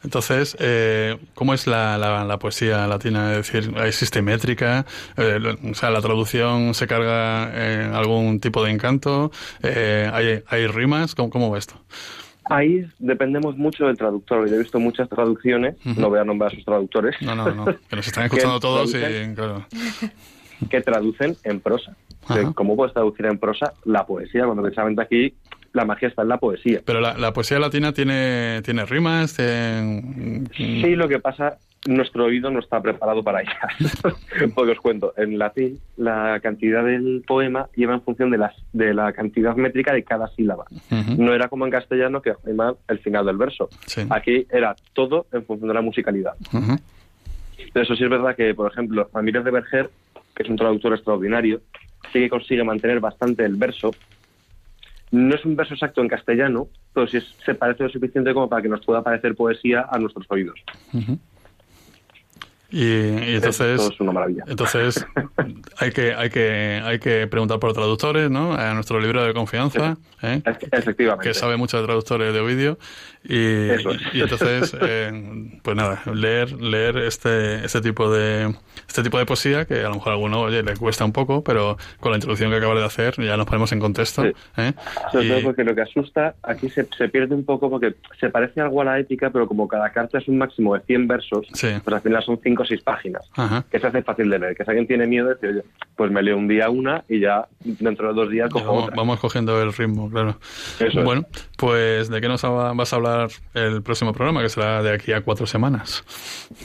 Entonces, 0.03 0.57
eh, 0.59 1.17
¿cómo 1.35 1.53
es 1.53 1.67
la, 1.67 1.97
la, 1.97 2.39
poesía 2.39 2.87
latina? 2.87 3.35
Es 3.35 3.51
decir, 3.51 3.73
¿existe 3.85 4.21
métrica? 4.21 4.85
Eh, 5.15 5.39
o 5.69 5.75
sea, 5.75 5.91
¿la 5.91 6.01
traducción 6.01 6.73
se 6.73 6.87
carga 6.87 7.51
en 7.53 7.93
algún 7.93 8.39
tipo 8.39 8.63
de 8.63 8.71
encanto? 8.71 9.31
Eh, 9.61 10.09
¿hay, 10.11 10.43
¿hay, 10.47 10.67
rimas? 10.67 11.13
¿Cómo, 11.13 11.29
¿Cómo 11.29 11.51
va 11.51 11.59
esto? 11.59 11.75
Ahí 12.51 12.85
dependemos 12.99 13.57
mucho 13.57 13.87
del 13.87 13.97
traductor. 13.97 14.47
Yo 14.49 14.55
he 14.55 14.59
visto 14.59 14.79
muchas 14.79 15.07
traducciones, 15.07 15.75
no 15.85 16.09
voy 16.09 16.19
a 16.19 16.23
nombrar 16.23 16.51
a 16.51 16.55
sus 16.55 16.65
traductores. 16.65 17.15
No, 17.21 17.35
no, 17.35 17.49
no, 17.49 17.65
que 17.65 17.95
nos 17.95 18.07
están 18.07 18.25
escuchando 18.25 18.59
todos 18.61 18.93
y 18.93 19.33
claro. 19.33 19.65
Que 20.69 20.81
traducen 20.81 21.35
en 21.43 21.59
prosa. 21.59 21.95
¿Cómo 22.55 22.75
puedes 22.75 22.93
traducir 22.93 23.25
en 23.25 23.39
prosa 23.39 23.73
la 23.85 24.05
poesía? 24.05 24.45
Cuando 24.45 24.61
precisamente 24.63 25.01
aquí 25.01 25.33
la 25.73 25.85
magia 25.85 26.09
está 26.09 26.23
en 26.23 26.27
la 26.27 26.37
poesía. 26.37 26.81
Pero 26.85 26.99
la, 26.99 27.33
poesía 27.33 27.59
latina 27.59 27.93
tiene, 27.93 28.61
tiene 28.63 28.85
rimas. 28.85 29.31
Sí, 29.31 30.95
lo 30.95 31.07
que 31.07 31.19
pasa, 31.19 31.57
nuestro 31.87 32.25
oído 32.25 32.51
no 32.51 32.59
está 32.59 32.81
preparado 32.81 33.23
para 33.23 33.41
ellas. 33.41 34.15
Porque 34.55 34.71
os 34.71 34.79
cuento, 34.79 35.13
en 35.17 35.37
latín 35.37 35.79
la 35.97 36.39
cantidad 36.41 36.83
del 36.83 37.23
poema 37.25 37.67
iba 37.75 37.93
en 37.93 38.01
función 38.01 38.29
de, 38.29 38.37
las, 38.37 38.55
de 38.71 38.93
la 38.93 39.11
cantidad 39.13 39.55
métrica 39.55 39.93
de 39.93 40.03
cada 40.03 40.27
sílaba. 40.29 40.65
No 41.17 41.33
era 41.33 41.47
como 41.47 41.65
en 41.65 41.71
castellano 41.71 42.21
que 42.21 42.33
rima 42.43 42.75
el 42.87 42.99
final 42.99 43.25
del 43.25 43.37
verso. 43.37 43.69
Aquí 44.09 44.45
era 44.51 44.75
todo 44.93 45.25
en 45.31 45.45
función 45.45 45.69
de 45.69 45.73
la 45.73 45.81
musicalidad. 45.81 46.33
Pero 47.73 47.83
eso 47.83 47.95
sí 47.95 48.03
es 48.03 48.09
verdad 48.09 48.35
que, 48.35 48.53
por 48.53 48.71
ejemplo, 48.71 49.09
Ramírez 49.13 49.43
de 49.43 49.51
Berger, 49.51 49.89
que 50.35 50.43
es 50.43 50.49
un 50.49 50.57
traductor 50.57 50.93
extraordinario, 50.93 51.61
sí 52.11 52.19
que 52.19 52.29
consigue 52.29 52.63
mantener 52.63 52.99
bastante 52.99 53.45
el 53.45 53.55
verso 53.55 53.91
no 55.11 55.35
es 55.35 55.43
un 55.43 55.55
verso 55.55 55.73
exacto 55.73 56.01
en 56.01 56.07
castellano, 56.07 56.69
pero 56.93 57.05
sí 57.05 57.19
se 57.45 57.53
parece 57.53 57.83
lo 57.83 57.89
suficiente 57.89 58.33
como 58.33 58.47
para 58.47 58.61
que 58.61 58.69
nos 58.69 58.83
pueda 58.85 59.03
parecer 59.03 59.35
poesía 59.35 59.85
a 59.91 59.99
nuestros 59.99 60.25
oídos. 60.29 60.59
Y, 62.71 63.33
entonces, 63.35 63.81
es 63.81 63.99
una 63.99 64.13
maravilla. 64.13 64.45
Entonces, 64.47 65.05
hay 65.77 65.91
que, 65.91 66.13
hay 66.13 66.29
que, 66.29 66.81
hay 66.83 66.99
que 66.99 67.27
preguntar 67.27 67.59
por 67.59 67.73
traductores, 67.73 68.31
¿no? 68.31 68.53
A 68.53 68.73
nuestro 68.73 68.99
libro 68.99 69.23
de 69.25 69.33
confianza, 69.33 69.97
¿eh? 70.21 70.41
Efectivamente. 70.71 71.27
Que 71.27 71.33
sabe 71.33 71.57
mucho 71.57 71.77
de 71.77 71.83
traductores 71.83 72.33
de 72.33 72.39
Ovidio. 72.39 72.77
Y, 73.23 73.67
y 74.13 74.21
entonces, 74.21 74.75
eh, 74.81 75.59
pues 75.61 75.77
nada, 75.77 76.01
leer, 76.13 76.51
leer 76.59 76.97
este, 76.97 77.63
este 77.63 77.81
tipo 77.81 78.11
de, 78.11 78.53
este 78.87 79.03
tipo 79.03 79.17
de 79.19 79.25
poesía, 79.25 79.65
que 79.65 79.81
a 79.81 79.89
lo 79.89 79.95
mejor 79.95 80.09
a 80.09 80.15
alguno, 80.15 80.41
oye, 80.41 80.63
le 80.63 80.75
cuesta 80.75 81.05
un 81.05 81.11
poco, 81.11 81.43
pero 81.43 81.77
con 81.99 82.11
la 82.11 82.17
introducción 82.17 82.49
que 82.49 82.57
acaba 82.57 82.73
de 82.73 82.85
hacer 82.85 83.15
ya 83.21 83.37
nos 83.37 83.45
ponemos 83.45 83.71
en 83.71 83.79
contexto. 83.79 84.25
¿eh? 84.25 84.73
Sobre 85.11 85.29
todo 85.29 85.41
porque 85.43 85.63
lo 85.63 85.75
que 85.75 85.81
asusta, 85.81 86.35
aquí 86.41 86.69
se, 86.69 86.87
se, 86.97 87.09
pierde 87.09 87.35
un 87.35 87.45
poco 87.45 87.69
porque 87.69 87.95
se 88.19 88.29
parece 88.29 88.61
algo 88.61 88.81
a 88.81 88.85
la 88.85 88.99
ética, 88.99 89.29
pero 89.29 89.47
como 89.47 89.67
cada 89.67 89.91
carta 89.91 90.17
es 90.17 90.27
un 90.27 90.37
máximo 90.37 90.73
de 90.73 90.81
100 90.81 91.07
versos, 91.07 91.47
pues 91.51 91.87
al 91.87 92.01
final 92.01 92.23
son 92.23 92.39
5 92.41 92.63
o 92.63 92.65
6 92.65 92.81
páginas, 92.81 93.29
que 93.69 93.79
se 93.79 93.87
hace 93.87 94.01
fácil 94.01 94.29
de 94.29 94.39
leer. 94.39 94.55
Que 94.55 94.63
si 94.63 94.69
alguien 94.71 94.87
tiene 94.87 95.05
miedo, 95.05 95.27
decir, 95.29 95.49
oye, 95.49 95.63
pues 95.95 96.11
me 96.11 96.23
leo 96.23 96.37
un 96.37 96.47
día 96.47 96.69
una 96.69 97.03
y 97.07 97.19
ya 97.19 97.47
dentro 97.59 98.07
de 98.07 98.13
dos 98.13 98.29
días 98.29 98.49
cojo 98.49 98.65
vamos, 98.65 98.83
otra. 98.85 98.95
Vamos 98.95 99.19
cogiendo 99.19 99.61
el 99.61 99.73
ritmo, 99.73 100.09
claro. 100.09 100.37
bueno, 101.03 101.25
pues 101.57 102.09
¿de 102.09 102.21
qué 102.21 102.27
nos 102.27 102.41
vas 102.41 102.93
a 102.93 102.95
hablar 102.95 103.10
el 103.53 103.81
próximo 103.81 104.13
programa, 104.13 104.41
que 104.41 104.49
será 104.49 104.81
de 104.81 104.93
aquí 104.93 105.13
a 105.13 105.21
cuatro 105.21 105.45
semanas? 105.45 106.03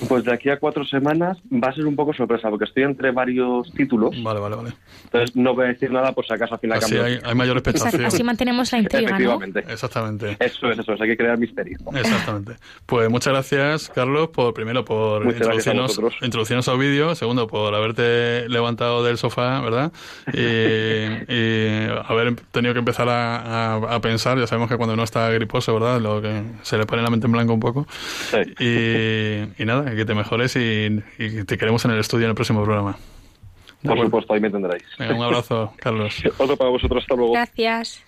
Pues 0.08 0.24
de 0.24 0.32
aquí 0.32 0.50
a 0.50 0.58
cuatro 0.58 0.84
semanas 0.84 1.38
va 1.52 1.68
a 1.68 1.72
ser 1.72 1.86
un 1.86 1.96
poco 1.96 2.12
sorpresa, 2.12 2.48
porque 2.50 2.64
estoy 2.64 2.84
entre 2.84 3.10
varios 3.10 3.72
títulos. 3.72 4.14
Vale, 4.22 4.40
vale, 4.40 4.56
vale. 4.56 4.72
Entonces 5.04 5.36
no 5.36 5.54
voy 5.54 5.66
a 5.66 5.68
decir 5.68 5.90
nada 5.90 6.12
por 6.12 6.26
si 6.26 6.34
acaso 6.34 6.54
al 6.54 6.60
final 6.60 6.78
así 6.78 6.96
hay, 6.96 7.18
hay, 7.22 7.34
mayor 7.34 7.56
expectación. 7.56 8.04
Así 8.04 8.22
mantenemos 8.22 8.72
la 8.72 8.78
intriga, 8.78 9.10
Efectivamente. 9.10 9.64
Exactamente. 9.68 10.36
Eso 10.40 10.70
es, 10.70 10.78
eso 10.78 10.92
es, 10.92 11.00
hay 11.00 11.08
que 11.08 11.16
crear 11.16 11.38
misterio. 11.38 11.78
Exactamente. 11.94 12.56
Pues 12.86 13.10
muchas 13.10 13.32
gracias, 13.32 13.88
Carlos, 13.94 14.28
por 14.28 14.54
primero 14.54 14.84
por 14.84 15.24
introducirnos, 15.26 15.98
a 16.20 16.24
introducirnos 16.24 16.68
al 16.68 16.78
vídeo, 16.78 17.14
segundo 17.14 17.46
por 17.46 17.74
haberte 17.74 18.48
levantado 18.48 19.04
del 19.04 19.18
sofá, 19.18 19.60
¿verdad? 19.60 19.92
Y, 20.32 21.86
haber 22.06 22.36
tenido 22.52 22.72
que 22.72 22.80
empezar 22.80 23.08
a, 23.08 23.74
a, 23.74 24.00
pensar, 24.00 24.38
ya 24.38 24.46
sabemos 24.46 24.68
que 24.68 24.76
cuando 24.76 24.94
uno 24.94 25.04
está 25.04 25.30
griposo, 25.30 25.74
¿verdad? 25.74 26.00
Lo 26.00 26.20
que 26.20 26.35
se 26.62 26.78
le 26.78 26.86
pone 26.86 27.02
la 27.02 27.10
mente 27.10 27.26
en 27.26 27.32
blanco 27.32 27.52
un 27.52 27.60
poco. 27.60 27.86
Sí. 28.30 28.38
Y, 28.58 29.62
y 29.62 29.66
nada, 29.66 29.94
que 29.94 30.04
te 30.04 30.14
mejores 30.14 30.56
y, 30.56 31.02
y 31.18 31.44
te 31.44 31.58
queremos 31.58 31.84
en 31.84 31.92
el 31.92 31.98
estudio 31.98 32.24
en 32.24 32.30
el 32.30 32.34
próximo 32.34 32.62
programa. 32.64 32.96
Por 33.82 34.00
supuesto, 34.00 34.34
ahí 34.34 34.40
me 34.40 34.50
tendréis. 34.50 34.84
un 34.98 35.22
abrazo, 35.22 35.72
Carlos. 35.76 36.14
Otro 36.38 36.56
para 36.56 36.70
vosotros, 36.70 37.02
hasta 37.02 37.14
luego. 37.14 37.32
Gracias. 37.32 38.02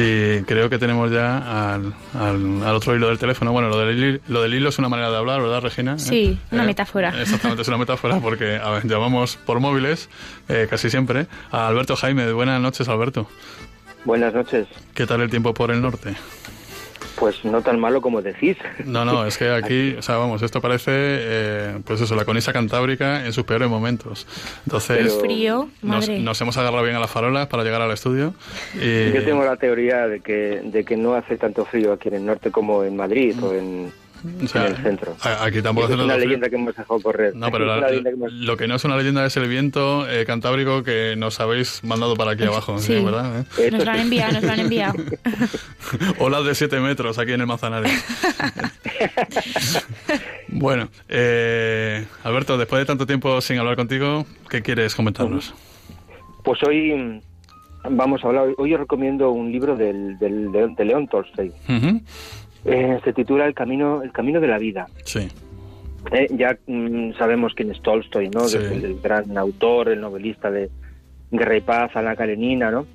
Y 0.00 0.42
creo 0.44 0.70
que 0.70 0.78
tenemos 0.78 1.10
ya 1.10 1.72
al, 1.74 1.92
al, 2.14 2.62
otro 2.76 2.94
hilo 2.94 3.08
del 3.08 3.18
teléfono. 3.18 3.50
Bueno, 3.50 3.68
lo 3.68 3.78
del, 3.78 4.20
lo 4.28 4.42
del 4.42 4.54
hilo 4.54 4.68
es 4.68 4.78
una 4.78 4.88
manera 4.88 5.10
de 5.10 5.16
hablar, 5.16 5.42
¿verdad, 5.42 5.60
Regina? 5.60 5.98
Sí, 5.98 6.38
una 6.52 6.62
eh, 6.62 6.66
metáfora. 6.66 7.20
Exactamente, 7.20 7.62
es 7.62 7.68
una 7.68 7.78
metáfora 7.78 8.20
porque 8.20 8.60
a 8.62 8.70
ver, 8.70 8.86
llamamos 8.86 9.36
por 9.38 9.58
móviles 9.58 10.08
eh, 10.48 10.68
casi 10.70 10.88
siempre 10.88 11.26
a 11.50 11.66
Alberto 11.66 11.96
Jaime. 11.96 12.32
Buenas 12.32 12.60
noches, 12.60 12.88
Alberto. 12.88 13.28
Buenas 14.04 14.32
noches. 14.32 14.68
¿Qué 14.94 15.04
tal 15.04 15.20
el 15.20 15.30
tiempo 15.30 15.52
por 15.52 15.72
el 15.72 15.82
norte? 15.82 16.14
Pues 17.18 17.44
no 17.44 17.62
tan 17.62 17.78
malo 17.78 18.00
como 18.00 18.22
decís. 18.22 18.56
No, 18.84 19.04
no, 19.04 19.26
es 19.26 19.38
que 19.38 19.50
aquí, 19.50 19.94
o 19.98 20.02
sea, 20.02 20.16
vamos, 20.16 20.42
esto 20.42 20.60
parece, 20.60 20.90
eh, 20.94 21.78
pues 21.84 22.00
eso, 22.00 22.14
la 22.14 22.24
conisa 22.24 22.52
cantábrica 22.52 23.26
en 23.26 23.32
sus 23.32 23.44
peores 23.44 23.68
momentos. 23.68 24.26
Entonces, 24.66 25.14
frío, 25.20 25.68
nos, 25.82 26.08
nos, 26.08 26.40
hemos 26.40 26.56
agarrado 26.56 26.84
bien 26.84 26.96
a 26.96 27.00
las 27.00 27.10
farolas 27.10 27.46
para 27.48 27.64
llegar 27.64 27.82
al 27.82 27.90
estudio. 27.90 28.34
Y... 28.74 29.12
Yo 29.12 29.24
tengo 29.24 29.44
la 29.44 29.56
teoría 29.56 30.06
de 30.06 30.20
que, 30.20 30.60
de 30.64 30.84
que 30.84 30.96
no 30.96 31.14
hace 31.14 31.36
tanto 31.36 31.64
frío 31.64 31.92
aquí 31.92 32.08
en 32.08 32.14
el 32.14 32.26
norte 32.26 32.50
como 32.50 32.84
en 32.84 32.96
Madrid 32.96 33.34
o 33.42 33.52
en, 33.54 33.92
o 34.44 34.46
sea, 34.46 34.66
en 34.66 34.74
el 34.74 34.82
centro. 34.82 35.16
Aquí 35.22 35.62
tampoco 35.62 35.88
es 35.88 35.98
una 35.98 36.16
leyenda 36.16 36.48
que 36.48 36.56
hemos 36.56 36.76
dejado 36.76 37.00
correr. 37.00 37.34
No, 37.34 37.50
pero 37.50 37.66
la, 37.66 37.88
hemos... 37.90 38.32
lo 38.32 38.56
que 38.56 38.66
no 38.66 38.76
es 38.76 38.84
una 38.84 38.96
leyenda 38.96 39.24
es 39.24 39.36
el 39.36 39.48
viento 39.48 40.08
eh, 40.08 40.24
cantábrico 40.26 40.82
que 40.82 41.14
nos 41.16 41.40
habéis 41.40 41.82
mandado 41.84 42.16
para 42.16 42.32
aquí 42.32 42.44
abajo, 42.44 42.78
sí. 42.78 43.02
¿verdad? 43.02 43.46
¿Eh? 43.58 43.70
Nos 43.70 43.84
lo 43.84 43.90
han 43.90 44.00
enviado, 44.00 44.32
nos 44.32 44.42
lo 44.42 44.52
han 44.52 44.60
enviado. 44.60 44.94
Olas 46.18 46.44
de 46.44 46.54
7 46.54 46.80
metros 46.80 47.18
aquí 47.18 47.32
en 47.32 47.40
el 47.40 47.46
Manzanares. 47.46 47.92
bueno, 50.48 50.88
eh, 51.08 52.06
Alberto, 52.24 52.58
después 52.58 52.80
de 52.80 52.86
tanto 52.86 53.06
tiempo 53.06 53.40
sin 53.40 53.58
hablar 53.58 53.76
contigo, 53.76 54.26
¿qué 54.50 54.62
quieres 54.62 54.94
comentarnos? 54.94 55.54
Pues 56.44 56.62
hoy 56.62 57.20
vamos 57.90 58.24
a 58.24 58.28
hablar, 58.28 58.48
hoy 58.58 58.74
os 58.74 58.80
recomiendo 58.80 59.30
un 59.30 59.52
libro 59.52 59.76
del, 59.76 60.18
del, 60.18 60.50
de, 60.52 60.68
de 60.68 60.84
León 60.84 61.06
Tolstoy. 61.08 61.52
Uh 61.68 61.72
-huh. 61.72 62.02
Eh, 62.68 63.00
se 63.04 63.12
titula 63.12 63.46
El 63.46 63.54
camino, 63.54 64.02
el 64.02 64.12
camino 64.12 64.40
de 64.40 64.48
la 64.48 64.58
vida. 64.58 64.86
Sí. 65.04 65.28
Eh, 66.12 66.26
ya 66.30 66.56
mm, 66.66 67.12
sabemos 67.14 67.54
quién 67.54 67.70
es 67.70 67.80
Tolstoy, 67.82 68.28
¿no? 68.28 68.40
Sí. 68.40 68.58
El, 68.58 68.84
el, 68.84 69.00
gran 69.00 69.36
autor, 69.36 69.88
el 69.88 70.00
novelista 70.00 70.50
de 70.50 70.70
Guerra 71.30 71.56
y 71.56 71.60
Paz, 71.60 71.94
Ana 71.94 72.16
Karenina, 72.16 72.70
¿no? 72.70 72.86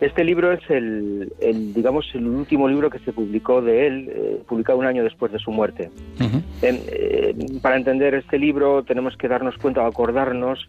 Este 0.00 0.24
libro 0.24 0.52
es 0.52 0.60
el, 0.70 1.30
el, 1.40 1.74
digamos, 1.74 2.06
el 2.14 2.26
último 2.26 2.68
libro 2.68 2.88
que 2.88 3.00
se 3.00 3.12
publicó 3.12 3.60
de 3.60 3.86
él, 3.86 4.10
eh, 4.10 4.42
publicado 4.48 4.78
un 4.78 4.86
año 4.86 5.04
después 5.04 5.30
de 5.30 5.38
su 5.38 5.50
muerte. 5.50 5.90
Uh 6.18 6.24
-huh. 6.24 6.42
eh, 6.62 7.34
para 7.60 7.76
entender 7.76 8.14
este 8.14 8.38
libro 8.38 8.82
tenemos 8.82 9.14
que 9.18 9.28
darnos 9.28 9.58
cuenta, 9.58 9.86
acordarnos 9.86 10.66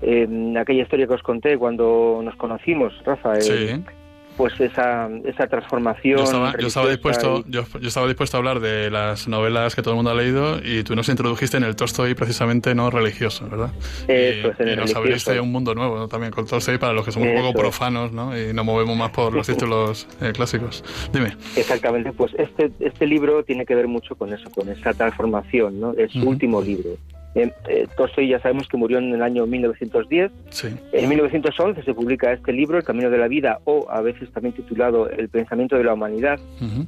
eh, 0.00 0.26
aquella 0.58 0.82
historia 0.82 1.06
que 1.06 1.12
os 1.12 1.22
conté 1.22 1.58
cuando 1.58 2.22
nos 2.24 2.36
conocimos, 2.36 2.94
Rafa. 3.04 3.38
Sí 3.40 3.68
pues 4.40 4.58
esa, 4.58 5.06
esa 5.26 5.46
transformación. 5.48 6.16
Yo 6.16 6.24
estaba, 6.24 6.54
yo 6.58 6.68
estaba 6.68 6.88
dispuesto, 6.88 7.44
y... 7.46 7.50
yo, 7.52 7.64
yo, 7.78 7.88
estaba 7.88 8.06
dispuesto 8.06 8.38
a 8.38 8.38
hablar 8.38 8.60
de 8.60 8.90
las 8.90 9.28
novelas 9.28 9.74
que 9.74 9.82
todo 9.82 9.92
el 9.92 9.96
mundo 9.96 10.12
ha 10.12 10.14
leído 10.14 10.60
y 10.64 10.82
tú 10.82 10.96
nos 10.96 11.10
introdujiste 11.10 11.58
en 11.58 11.64
el 11.64 11.76
Tolstoy 11.76 12.14
precisamente 12.14 12.74
no 12.74 12.88
religioso, 12.88 13.46
¿verdad? 13.50 13.70
Eso, 14.08 14.52
y, 14.58 14.62
en 14.62 14.68
el 14.68 14.72
y 14.72 14.76
nos 14.76 14.96
abriste 14.96 15.38
un 15.38 15.52
mundo 15.52 15.74
nuevo 15.74 15.98
¿no? 15.98 16.08
también 16.08 16.32
con 16.32 16.46
Tolstoy 16.46 16.78
para 16.78 16.94
los 16.94 17.04
que 17.04 17.12
somos 17.12 17.28
Eso. 17.28 17.36
un 17.36 17.48
poco 17.48 17.58
profanos 17.58 18.12
¿no? 18.12 18.34
y 18.34 18.54
nos 18.54 18.64
movemos 18.64 18.96
más 18.96 19.10
por 19.10 19.34
los 19.34 19.46
títulos 19.46 20.08
eh, 20.22 20.32
clásicos. 20.32 20.82
Dime. 21.12 21.36
Exactamente, 21.54 22.10
pues 22.12 22.32
este, 22.38 22.70
este 22.80 23.06
libro 23.06 23.44
tiene 23.44 23.66
que 23.66 23.74
ver 23.74 23.88
mucho 23.88 24.14
con 24.14 24.32
eso, 24.32 24.48
con 24.50 24.70
esa 24.70 24.94
transformación, 24.94 25.78
¿no? 25.78 25.92
Es 25.92 26.12
su 26.12 26.20
uh 26.20 26.22
-huh. 26.22 26.28
último 26.28 26.62
libro. 26.62 26.96
Eh, 27.34 27.52
eh, 27.68 27.86
Tolstoy 27.96 28.28
ya 28.28 28.40
sabemos 28.40 28.66
que 28.68 28.76
murió 28.76 28.98
en 28.98 29.12
el 29.14 29.22
año 29.22 29.46
1910. 29.46 30.32
Sí. 30.50 30.68
En 30.92 31.08
1911 31.08 31.82
se 31.82 31.94
publica 31.94 32.32
este 32.32 32.52
libro, 32.52 32.78
El 32.78 32.84
Camino 32.84 33.10
de 33.10 33.18
la 33.18 33.28
Vida, 33.28 33.60
o 33.64 33.86
a 33.90 34.00
veces 34.00 34.30
también 34.32 34.54
titulado 34.54 35.08
El 35.08 35.28
Pensamiento 35.28 35.76
de 35.76 35.84
la 35.84 35.94
Humanidad. 35.94 36.40
Uh 36.60 36.64
-huh. 36.64 36.86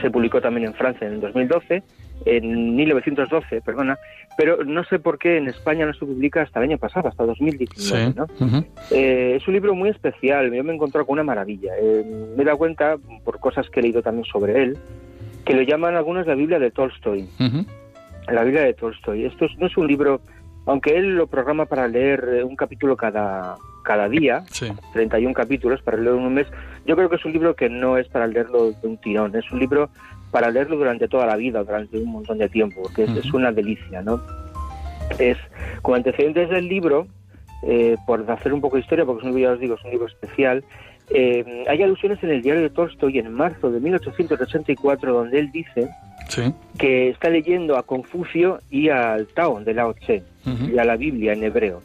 Se 0.00 0.10
publicó 0.10 0.40
también 0.40 0.66
en 0.66 0.74
Francia 0.74 1.06
en 1.06 1.14
el 1.14 1.20
2012, 1.20 1.82
en 2.26 2.76
1912, 2.76 3.62
perdona, 3.62 3.98
pero 4.36 4.62
no 4.64 4.84
sé 4.84 4.98
por 4.98 5.18
qué 5.18 5.38
en 5.38 5.48
España 5.48 5.86
no 5.86 5.94
se 5.94 6.04
publica 6.04 6.42
hasta 6.42 6.60
el 6.60 6.68
año 6.70 6.78
pasado, 6.78 7.08
hasta 7.08 7.24
2019. 7.24 8.06
Sí. 8.06 8.14
¿no? 8.14 8.24
Uh 8.24 8.50
-huh. 8.50 8.64
eh, 8.90 9.36
es 9.36 9.48
un 9.48 9.54
libro 9.54 9.74
muy 9.74 9.88
especial, 9.88 10.52
yo 10.52 10.62
me 10.62 10.72
he 10.72 10.74
encontrado 10.74 11.06
con 11.06 11.14
una 11.14 11.24
maravilla. 11.24 11.72
Eh, 11.80 12.04
me 12.36 12.42
he 12.42 12.44
dado 12.44 12.58
cuenta, 12.58 12.96
por 13.24 13.40
cosas 13.40 13.68
que 13.70 13.80
he 13.80 13.82
leído 13.82 14.02
también 14.02 14.26
sobre 14.26 14.62
él, 14.62 14.78
que 15.44 15.54
lo 15.54 15.62
llaman 15.62 15.96
algunos 15.96 16.26
la 16.26 16.34
Biblia 16.34 16.58
de 16.58 16.70
Tolstoy. 16.70 17.22
Uh 17.40 17.44
-huh 17.44 17.66
la 18.34 18.44
Biblia 18.44 18.62
de 18.62 18.74
Tolstoy. 18.74 19.24
Esto 19.24 19.46
no 19.58 19.66
es 19.66 19.76
un 19.76 19.86
libro, 19.86 20.20
aunque 20.66 20.96
él 20.96 21.16
lo 21.16 21.26
programa 21.26 21.66
para 21.66 21.88
leer 21.88 22.28
eh, 22.32 22.44
un 22.44 22.56
capítulo 22.56 22.96
cada, 22.96 23.56
cada 23.84 24.08
día, 24.08 24.44
sí. 24.50 24.72
31 24.92 25.34
capítulos 25.34 25.82
para 25.82 25.96
leerlo 25.96 26.18
en 26.20 26.26
un 26.26 26.34
mes, 26.34 26.46
yo 26.86 26.96
creo 26.96 27.08
que 27.08 27.16
es 27.16 27.24
un 27.24 27.32
libro 27.32 27.54
que 27.54 27.68
no 27.68 27.98
es 27.98 28.08
para 28.08 28.26
leerlo 28.26 28.72
de 28.72 28.88
un 28.88 28.96
tirón, 28.98 29.34
es 29.36 29.50
un 29.50 29.58
libro 29.58 29.90
para 30.30 30.50
leerlo 30.50 30.76
durante 30.76 31.08
toda 31.08 31.26
la 31.26 31.36
vida, 31.36 31.62
durante 31.62 31.98
un 31.98 32.10
montón 32.10 32.38
de 32.38 32.48
tiempo, 32.48 32.82
porque 32.82 33.04
uh 33.04 33.06
-huh. 33.06 33.18
es, 33.18 33.26
es, 33.26 33.34
una 33.34 33.52
delicia, 33.52 34.02
¿no? 34.02 34.20
Es, 35.18 35.36
como 35.82 35.96
antecedentes 35.96 36.48
del 36.48 36.68
libro, 36.68 37.06
eh, 37.64 37.96
por 38.06 38.28
hacer 38.30 38.52
un 38.52 38.60
poco 38.60 38.76
de 38.76 38.82
historia, 38.82 39.04
porque 39.04 39.20
es 39.20 39.24
un 39.24 39.36
libro, 39.36 39.50
ya 39.50 39.54
os 39.54 39.60
digo, 39.60 39.74
es 39.74 39.84
un 39.84 39.90
libro 39.90 40.06
especial, 40.06 40.64
eh, 41.14 41.64
hay 41.68 41.82
alusiones 41.82 42.22
en 42.22 42.30
el 42.30 42.42
diario 42.42 42.62
de 42.62 42.70
Tolstoy 42.70 43.18
en 43.18 43.32
marzo 43.32 43.70
de 43.70 43.80
1884 43.80 45.12
donde 45.12 45.38
él 45.38 45.50
dice 45.52 45.88
sí. 46.28 46.52
que 46.78 47.10
está 47.10 47.28
leyendo 47.28 47.76
a 47.76 47.82
Confucio 47.82 48.60
y 48.70 48.88
al 48.88 49.26
Tao 49.28 49.60
de 49.60 49.74
Lao 49.74 49.94
Tse 49.94 50.22
uh 50.46 50.50
-huh. 50.50 50.74
y 50.74 50.78
a 50.78 50.84
la 50.84 50.96
Biblia 50.96 51.32
en 51.32 51.44
hebreo. 51.44 51.80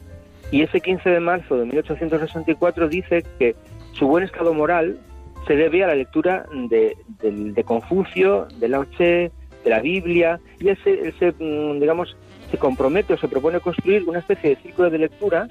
Y 0.50 0.62
ese 0.62 0.80
15 0.80 1.10
de 1.10 1.20
marzo 1.20 1.56
de 1.58 1.66
1864 1.66 2.88
dice 2.88 3.24
que 3.38 3.54
su 3.92 4.06
buen 4.06 4.24
estado 4.24 4.54
moral 4.54 4.98
se 5.46 5.56
debe 5.56 5.84
a 5.84 5.88
la 5.88 5.94
lectura 5.94 6.46
de, 6.70 6.96
de, 7.22 7.30
de 7.52 7.64
Confucio, 7.64 8.46
de 8.58 8.68
Lao 8.68 8.84
Tse, 8.86 9.30
de 9.64 9.70
la 9.70 9.80
Biblia, 9.80 10.40
y 10.60 10.68
él 10.68 10.78
se, 10.84 11.32
mm, 11.32 11.80
digamos, 11.80 12.16
se 12.50 12.58
compromete 12.58 13.14
o 13.14 13.18
se 13.18 13.28
propone 13.28 13.60
construir 13.60 14.04
una 14.08 14.20
especie 14.20 14.50
de 14.50 14.56
círculo 14.56 14.90
de 14.90 14.98
lectura 14.98 15.48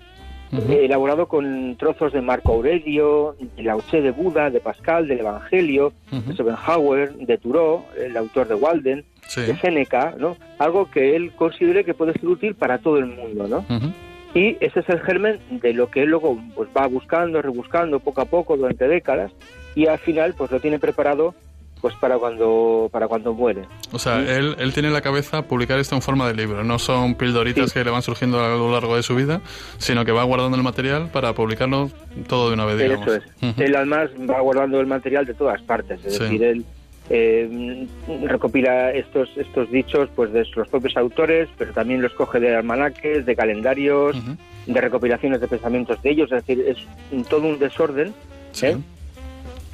eh, 0.51 0.86
elaborado 0.86 1.27
con 1.27 1.75
trozos 1.77 2.13
de 2.13 2.22
Marco 2.22 2.54
Aurelio, 2.54 3.36
de 3.56 3.63
la 3.63 3.77
de 3.92 4.12
Buda, 4.12 4.50
de 4.50 4.60
Pascal, 4.60 5.08
del 5.08 5.20
Evangelio, 5.20 5.94
de 6.12 6.34
Schopenhauer, 6.34 7.13
de 7.16 7.38
Thoreau, 7.38 7.84
el 7.98 8.16
autor 8.16 8.48
de 8.48 8.56
Walden, 8.56 9.06
de 9.36 9.58
Seneca, 9.58 10.16
¿no? 10.18 10.38
Algo 10.58 10.89
que 10.89 11.16
él 11.16 11.32
considere 11.34 11.84
que 11.84 11.94
puede 11.94 12.13
ser 12.13 12.27
útil 12.27 12.56
para 12.56 12.77
todo 12.77 12.98
el 12.98 13.08
mundo, 13.08 13.48
¿no? 13.48 13.66
Y 14.34 14.58
ese 14.60 14.82
es 14.82 14.89
el 14.89 15.00
germen 15.01 15.39
de 15.50 15.74
lo 15.74 15.89
que 15.89 16.04
él 16.04 16.10
luego 16.10 16.39
pues, 16.56 16.70
va 16.75 16.88
buscando, 16.88 17.42
rebuscando 17.42 18.00
poco 18.00 18.22
a 18.22 18.25
poco 18.25 18.56
durante 18.56 18.88
décadas 18.88 19.32
y 19.74 19.88
al 19.88 20.00
final 20.00 20.34
pues 20.38 20.51
lo 20.51 20.60
tiene 20.60 20.80
preparado 20.80 21.34
pues 21.81 21.96
para 21.96 22.17
cuando 22.17 22.89
para 22.91 23.07
cuando 23.07 23.34
muere. 23.34 23.63
O 23.91 24.00
sea, 24.00 24.19
él, 24.19 24.55
él 24.60 24.74
tiene 24.74 24.88
en 24.89 24.93
la 24.93 25.01
cabeza 25.01 25.43
publicar 25.43 25.79
esto 25.79 25.96
en 25.96 26.01
forma 26.01 26.27
de 26.27 26.34
libro, 26.34 26.63
no 26.63 26.79
son 26.79 27.15
pildoritas 27.15 27.74
que 27.74 27.84
le 27.84 27.91
van 27.91 28.01
surgiendo 28.01 28.43
a 28.43 28.50
lo 28.50 28.72
largo 28.72 28.96
de 28.96 29.03
su 29.03 29.15
vida, 29.15 29.41
sino 29.77 30.05
que 30.05 30.12
va 30.12 30.24
guardando 30.24 30.57
el 30.57 30.63
material 30.63 31.10
para 31.12 31.34
publicarlo 31.34 31.89
todo 32.27 32.50
de 32.50 32.53
una 32.55 32.65
vez, 32.65 32.77
digamos. 32.77 33.07
Eso 33.07 33.15
es. 33.41 33.60
Él 33.60 33.75
además 33.75 34.10
va 34.29 34.39
guardando 34.41 34.79
el 34.79 34.88
material 34.88 35.25
de 35.25 35.34
todas 35.34 35.62
partes, 35.62 36.03
es 36.05 36.19
decir, 36.19 36.43
él 36.43 36.65
eh, 37.10 37.88
recopila 38.25 38.91
estos 38.91 39.29
estos 39.38 39.72
dichos 39.72 40.10
pues 40.15 40.34
de 40.34 40.46
los 40.55 40.67
propios 40.67 40.98
autores, 40.98 41.48
pero 41.57 41.72
también 41.72 42.01
los 42.01 42.13
coge 42.13 42.39
de 42.39 42.55
almanaques, 42.55 43.25
de 43.25 43.36
calendarios, 43.36 44.17
de 44.65 44.81
recopilaciones 44.81 45.39
de 45.39 45.48
pensamientos 45.48 46.01
de 46.01 46.10
ellos, 46.10 46.31
es 46.31 46.46
decir, 46.46 46.65
es 46.67 47.27
todo 47.27 47.48
un 47.48 47.60
desorden. 47.60 48.13
¿eh? 48.62 48.77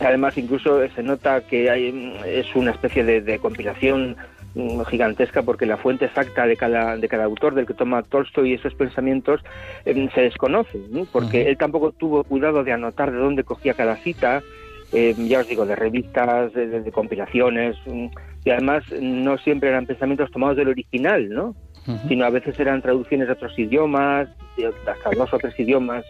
Además, 0.04 0.38
incluso 0.38 0.86
se 0.90 1.04
nota 1.04 1.42
que 1.42 1.70
hay, 1.70 2.18
es 2.26 2.56
una 2.56 2.72
especie 2.72 3.04
de, 3.04 3.40
compilación 3.40 4.16
mm, 4.56 4.82
gigantesca 4.84 5.42
porque 5.44 5.66
la 5.66 5.78
fuente 5.78 6.06
exacta 6.06 6.46
de 6.46 6.58
cada, 6.58 6.98
de 6.98 7.08
cada 7.08 7.24
autor 7.26 7.56
del 7.56 7.66
que 7.66 7.74
toma 7.74 8.04
Tolstoy 8.04 8.52
y 8.52 8.54
esos 8.54 8.74
pensamientos 8.76 9.42
em, 9.86 10.10
se 10.12 10.22
desconoce, 10.22 10.80
porque 11.12 11.50
él 11.50 11.58
tampoco 11.58 11.92
tuvo 11.92 12.24
cuidado 12.24 12.64
de 12.64 12.74
anotar 12.74 13.12
de 13.12 13.18
dónde 13.18 13.44
cogía 13.44 13.74
cada 13.74 13.96
cita, 13.98 14.42
em, 14.92 15.28
ya 15.28 15.40
os 15.40 15.48
digo, 15.48 15.66
de 15.66 15.76
revistas, 15.76 16.54
de, 16.54 16.92
compilaciones, 16.92 17.78
mm, 17.86 18.08
y 18.46 18.50
además 18.50 18.84
no 19.02 19.38
siempre 19.38 19.70
eran 19.70 19.86
pensamientos 19.86 20.32
tomados 20.32 20.58
del 20.58 20.68
original, 20.68 21.30
¿no? 21.30 21.56
sino 22.08 22.24
a 22.24 22.30
veces 22.30 22.58
eran 22.62 22.82
traducciones 22.82 23.28
de 23.28 23.34
otros 23.34 23.60
idiomas, 23.60 24.30
de 24.56 24.68
hasta 24.68 25.10
dos 25.18 25.34
o 25.34 25.38
tres 25.38 25.60
idiomas 25.60 26.06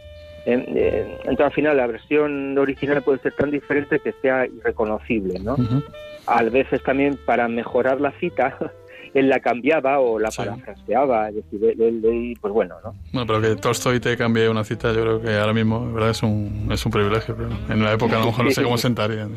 entonces 0.45 1.45
al 1.45 1.51
final 1.51 1.77
la 1.77 1.88
versión 1.88 2.57
original 2.57 3.01
puede 3.01 3.19
ser 3.19 3.33
tan 3.33 3.51
diferente 3.51 4.00
que 4.00 4.13
sea 4.21 4.45
irreconocible, 4.45 5.39
¿no? 5.39 5.55
A 6.25 6.43
veces 6.43 6.81
también 6.83 7.17
para 7.25 7.47
mejorar 7.47 8.00
la 8.01 8.12
cita 8.19 8.57
él 9.13 9.29
la 9.29 9.39
cambiaba 9.39 10.00
o 10.00 10.17
la 10.19 10.31
parafraseaba, 10.31 11.29
es 11.29 11.35
decir, 11.35 11.75
él, 11.79 12.38
pues 12.41 12.53
bueno, 12.53 12.75
¿no? 12.83 12.95
Bueno, 13.12 13.27
pero 13.27 13.41
que 13.41 13.62
Tolstoy 13.62 14.00
te 14.00 14.17
cambie 14.17 14.50
una 14.50 14.63
cita, 14.63 14.91
yo 14.91 15.01
creo 15.01 15.21
que 15.21 15.38
ahora 15.38 15.53
mismo, 15.53 15.93
¿verdad? 15.93 16.09
Es 16.09 16.23
un, 16.23 16.69
es 16.71 16.85
un 16.85 16.91
privilegio, 16.91 17.35
pero 17.35 17.50
en 17.69 17.81
una 17.81 17.93
época 17.93 18.15
a 18.15 18.19
lo 18.19 18.27
mejor 18.27 18.45
no 18.45 18.51
sé 18.51 18.63
cómo 18.63 18.77
sentaría. 18.79 19.27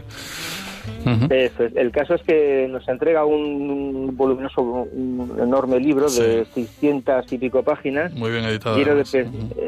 Eso 1.30 1.64
El 1.74 1.90
caso 1.90 2.14
es 2.14 2.22
que 2.22 2.66
nos 2.70 2.86
entrega 2.88 3.24
un 3.24 4.16
voluminoso, 4.16 4.62
un 4.62 5.36
enorme 5.40 5.78
libro 5.80 6.08
de 6.10 6.46
600 6.52 7.32
y 7.32 7.38
pico 7.38 7.62
páginas. 7.62 8.12
Muy 8.12 8.30
bien 8.30 8.44
editado. 8.44 8.76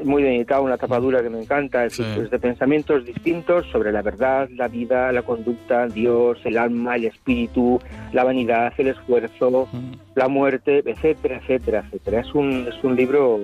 Muy 0.05 0.23
bien 0.23 0.35
editado, 0.35 0.63
una 0.63 0.77
tapadura 0.77 1.23
que 1.23 1.31
me 1.31 1.41
encanta. 1.41 1.85
Es 1.85 1.99
de 1.99 2.39
pensamientos 2.39 3.05
distintos 3.05 3.67
sobre 3.71 3.93
la 3.93 4.03
verdad, 4.03 4.49
la 4.51 4.69
vida, 4.69 5.13
la 5.13 5.23
conducta, 5.23 5.87
Dios, 5.87 6.39
el 6.45 6.59
alma, 6.59 6.97
el 6.97 7.07
espíritu, 7.07 7.81
la 8.13 8.25
vanidad, 8.25 8.73
el 8.79 8.89
esfuerzo, 8.89 9.69
la 10.15 10.29
muerte, 10.29 10.83
etcétera, 10.85 11.39
etcétera, 11.39 11.85
etcétera. 11.87 12.21
Es 12.21 12.35
un, 12.35 12.67
es 12.69 12.83
un 12.83 12.97
libro 12.97 13.41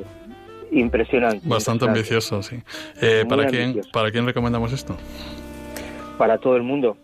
impresionante. 0.71 1.41
Bastante 1.45 1.85
ambicioso, 1.85 2.43
sí. 2.43 2.57
Eh, 3.01 3.25
¿para, 3.29 3.47
quién, 3.47 3.81
¿Para 3.93 4.11
quién 4.11 4.27
recomendamos 4.27 4.73
esto? 4.73 4.97
Para 6.19 6.39
todo 6.39 6.57
el 6.57 6.63
mundo 6.63 6.97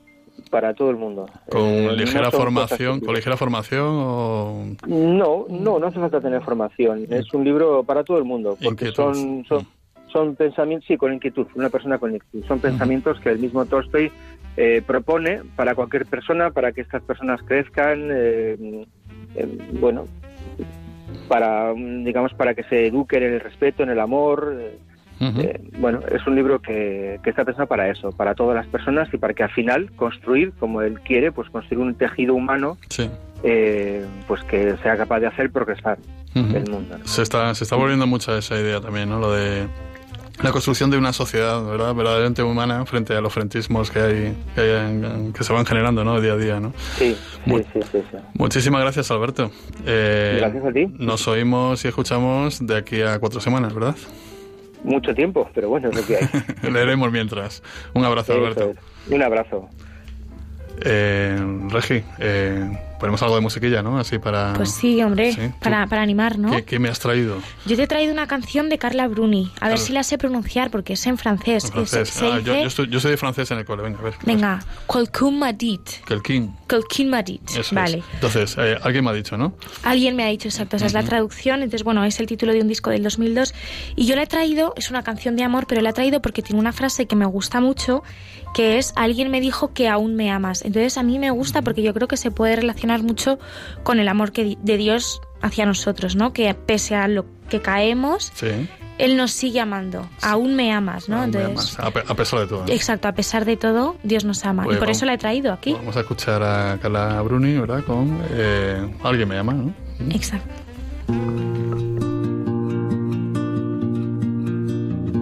para 0.50 0.74
todo 0.74 0.90
el 0.90 0.96
mundo. 0.96 1.28
¿Con 1.48 1.62
eh, 1.62 1.92
ligera 1.96 2.30
formación? 2.30 3.00
¿Con 3.00 3.14
ligera 3.14 3.36
formación 3.36 3.86
o...? 3.86 4.64
No, 4.86 5.46
no, 5.48 5.78
no 5.78 5.86
hace 5.86 5.98
falta 5.98 6.20
tener 6.20 6.42
formación. 6.42 7.06
Es 7.10 7.32
un 7.34 7.44
libro 7.44 7.82
para 7.84 8.04
todo 8.04 8.18
el 8.18 8.24
mundo. 8.24 8.56
Porque 8.62 8.92
son, 8.92 9.44
son, 9.46 9.66
son, 10.12 10.36
pensamientos, 10.36 10.86
sí, 10.86 10.96
con 10.96 11.12
inquietud, 11.12 11.46
una 11.54 11.68
persona 11.68 11.98
con 11.98 12.14
inquietud. 12.14 12.46
Son 12.46 12.60
pensamientos 12.60 13.20
que 13.20 13.30
el 13.30 13.38
mismo 13.38 13.64
Tolstoy 13.66 14.10
eh, 14.56 14.82
propone 14.86 15.42
para 15.56 15.74
cualquier 15.74 16.06
persona, 16.06 16.50
para 16.50 16.72
que 16.72 16.80
estas 16.80 17.02
personas 17.02 17.40
crezcan, 17.42 18.08
eh, 18.10 18.78
bueno, 19.80 20.06
para, 21.28 21.72
digamos, 21.74 22.34
para 22.34 22.54
que 22.54 22.64
se 22.64 22.86
eduquen 22.86 23.22
en 23.22 23.34
el 23.34 23.40
respeto, 23.40 23.82
en 23.82 23.90
el 23.90 24.00
amor 24.00 24.56
eh, 25.20 25.60
bueno, 25.78 26.00
es 26.10 26.26
un 26.26 26.34
libro 26.34 26.60
que, 26.60 27.20
está 27.24 27.44
pensado 27.44 27.66
para 27.66 27.90
eso, 27.90 28.10
para 28.10 28.34
todas 28.34 28.56
las 28.56 28.66
personas 28.66 29.12
y 29.12 29.18
para 29.18 29.34
que 29.34 29.42
al 29.42 29.50
final 29.50 29.90
construir, 29.92 30.52
como 30.58 30.80
él 30.82 31.00
quiere, 31.00 31.30
pues 31.30 31.50
construir 31.50 31.84
un 31.84 31.94
tejido 31.94 32.34
humano 32.34 32.78
eh, 33.42 34.04
pues 34.26 34.42
que 34.44 34.76
sea 34.82 34.96
capaz 34.96 35.20
de 35.20 35.26
hacer 35.26 35.50
progresar 35.50 35.98
el 36.34 36.70
mundo. 36.70 36.96
Se, 37.04 37.22
está, 37.22 37.54
se 37.54 37.64
está 37.64 37.76
volviendo 37.76 38.06
mucha 38.06 38.38
esa 38.38 38.58
idea 38.58 38.80
también, 38.80 39.10
¿no? 39.10 39.18
Lo 39.18 39.32
de 39.32 39.66
la 40.42 40.52
construcción 40.52 40.90
de 40.90 40.96
una 40.96 41.12
sociedad 41.12 41.62
¿verdad? 41.64 41.94
verdaderamente 41.94 42.42
humana 42.42 42.86
frente 42.86 43.14
a 43.14 43.20
los 43.20 43.32
frentismos 43.32 43.90
que 43.90 43.98
hay, 44.00 44.36
que, 44.54 45.44
se 45.44 45.52
van 45.52 45.66
generando 45.66 46.02
¿no? 46.02 46.20
día 46.20 46.32
a 46.32 46.36
día. 46.36 46.60
¿no? 46.60 46.72
Sí, 46.96 47.16
sí, 47.44 47.62
sí, 47.72 47.80
sí, 47.92 48.16
Muchísimas 48.34 48.80
gracias, 48.80 49.10
Alberto. 49.10 49.50
Eh, 49.84 50.36
gracias 50.38 50.64
a 50.64 50.72
ti. 50.72 50.86
Nos 50.98 51.28
oímos 51.28 51.84
y 51.84 51.88
escuchamos 51.88 52.66
de 52.66 52.76
aquí 52.76 53.02
a 53.02 53.18
cuatro 53.18 53.40
semanas, 53.40 53.74
¿verdad? 53.74 53.96
Mucho 54.84 55.14
tiempo, 55.14 55.48
pero 55.54 55.68
bueno, 55.68 55.88
es 55.90 55.96
lo 55.96 56.06
que 56.06 56.16
hay. 56.16 56.28
Leeremos 56.70 57.10
mientras. 57.12 57.62
Un 57.94 58.04
abrazo, 58.04 58.34
Alberto. 58.34 58.72
Un 59.10 59.22
abrazo. 59.22 59.68
Eh, 60.82 61.38
Regi, 61.68 62.02
eh, 62.18 62.70
ponemos 63.00 63.22
algo 63.22 63.34
de 63.34 63.40
musiquilla, 63.40 63.82
¿no? 63.82 63.98
Así 63.98 64.18
para... 64.18 64.52
Pues 64.52 64.70
sí, 64.70 65.02
hombre, 65.02 65.54
para, 65.60 65.86
para, 65.86 66.02
animar, 66.02 66.38
¿no? 66.38 66.50
¿Qué, 66.64 66.78
me 66.78 66.88
has 66.88 67.00
traído? 67.00 67.38
Yo 67.66 67.76
te 67.76 67.84
he 67.84 67.86
traído 67.86 68.12
una 68.12 68.26
canción 68.26 68.68
de 68.68 68.78
Carla 68.78 69.08
Bruni. 69.08 69.50
A 69.60 69.68
ver 69.68 69.78
si 69.78 69.92
la 69.92 70.02
sé 70.02 70.18
pronunciar 70.18 70.70
porque 70.70 70.92
es 70.92 71.06
en 71.06 71.18
francés. 71.18 71.72
Ah, 71.74 72.38
yo, 72.44 72.84
yo, 72.84 73.00
soy 73.00 73.10
de 73.10 73.16
francés 73.16 73.50
en 73.50 73.58
el 73.58 73.64
cole, 73.64 73.82
venga, 73.82 73.98
a 73.98 74.02
ver. 74.02 74.14
Venga, 74.24 74.60
Quelqu'un 74.86 75.38
m'a 75.38 75.52
dit. 75.52 75.80
Quelqu'un. 76.06 76.54
Quelqu'un 76.68 77.08
m'a 77.08 77.22
dit. 77.22 77.40
vale. 77.72 78.02
Entonces, 78.14 78.56
eh, 78.58 78.76
alguien 78.82 79.04
me 79.04 79.10
ha 79.10 79.14
dicho, 79.14 79.36
¿no? 79.36 79.54
Alguien 79.82 80.14
me 80.14 80.24
ha 80.24 80.28
dicho, 80.28 80.48
exacto. 80.48 80.76
Esa 80.76 80.86
es 80.86 80.92
la 80.92 81.02
traducción. 81.02 81.62
Entonces, 81.62 81.84
bueno, 81.84 82.04
es 82.04 82.20
el 82.20 82.26
título 82.26 82.52
de 82.52 82.60
un 82.60 82.68
disco 82.68 82.90
del 82.90 83.02
2002. 83.02 83.54
Y 83.96 84.06
yo 84.06 84.14
la 84.14 84.24
he 84.24 84.26
traído, 84.26 84.74
es 84.76 84.90
una 84.90 85.02
canción 85.02 85.36
de 85.36 85.44
amor, 85.44 85.66
pero 85.66 85.80
la 85.80 85.90
he 85.90 85.94
traído 85.94 86.20
porque 86.20 86.42
tiene 86.42 86.60
una 86.60 86.72
frase 86.72 87.06
que 87.06 87.16
me 87.16 87.26
gusta 87.26 87.60
mucho 87.60 88.02
que 88.52 88.78
es 88.78 88.92
alguien 88.96 89.30
me 89.30 89.40
dijo 89.40 89.72
que 89.72 89.88
aún 89.88 90.16
me 90.16 90.30
amas. 90.30 90.62
Entonces 90.64 90.98
a 90.98 91.02
mí 91.02 91.18
me 91.18 91.30
gusta 91.30 91.62
porque 91.62 91.82
yo 91.82 91.94
creo 91.94 92.08
que 92.08 92.16
se 92.16 92.30
puede 92.30 92.56
relacionar 92.56 92.89
mucho 92.98 93.38
con 93.82 94.00
el 94.00 94.08
amor 94.08 94.32
que, 94.32 94.56
de 94.60 94.76
Dios 94.76 95.20
hacia 95.42 95.66
nosotros, 95.66 96.16
¿no? 96.16 96.32
Que 96.32 96.52
pese 96.54 96.94
a 96.94 97.08
lo 97.08 97.26
que 97.48 97.60
caemos, 97.60 98.32
Él 98.98 99.16
nos 99.16 99.32
sigue 99.32 99.60
amando. 99.60 100.08
Aún 100.22 100.54
me 100.54 100.72
amas, 100.72 101.08
¿no? 101.08 101.24
Entonces, 101.24 101.78
A, 101.78 101.90
pesar 102.14 102.40
de 102.40 102.46
todo. 102.46 102.64
Exacto, 102.68 103.08
a 103.08 103.12
pesar 103.12 103.44
de 103.44 103.56
todo, 103.56 103.96
Dios 104.02 104.24
nos 104.24 104.44
ama. 104.44 104.64
y 104.64 104.66
pues 104.66 104.78
por 104.78 104.90
eso 104.90 105.06
la 105.06 105.14
he 105.14 105.18
traído 105.18 105.52
aquí. 105.52 105.72
Vamos 105.72 105.96
a 105.96 106.00
escuchar 106.00 106.42
a 106.42 106.78
Carla 106.80 107.20
Bruni, 107.22 107.58
¿verdad? 107.58 107.82
Con 107.84 108.20
eh, 108.30 108.94
Alguien 109.02 109.28
me 109.28 109.38
ama, 109.38 109.54
¿no? 109.54 109.72
Exacto. 110.10 110.52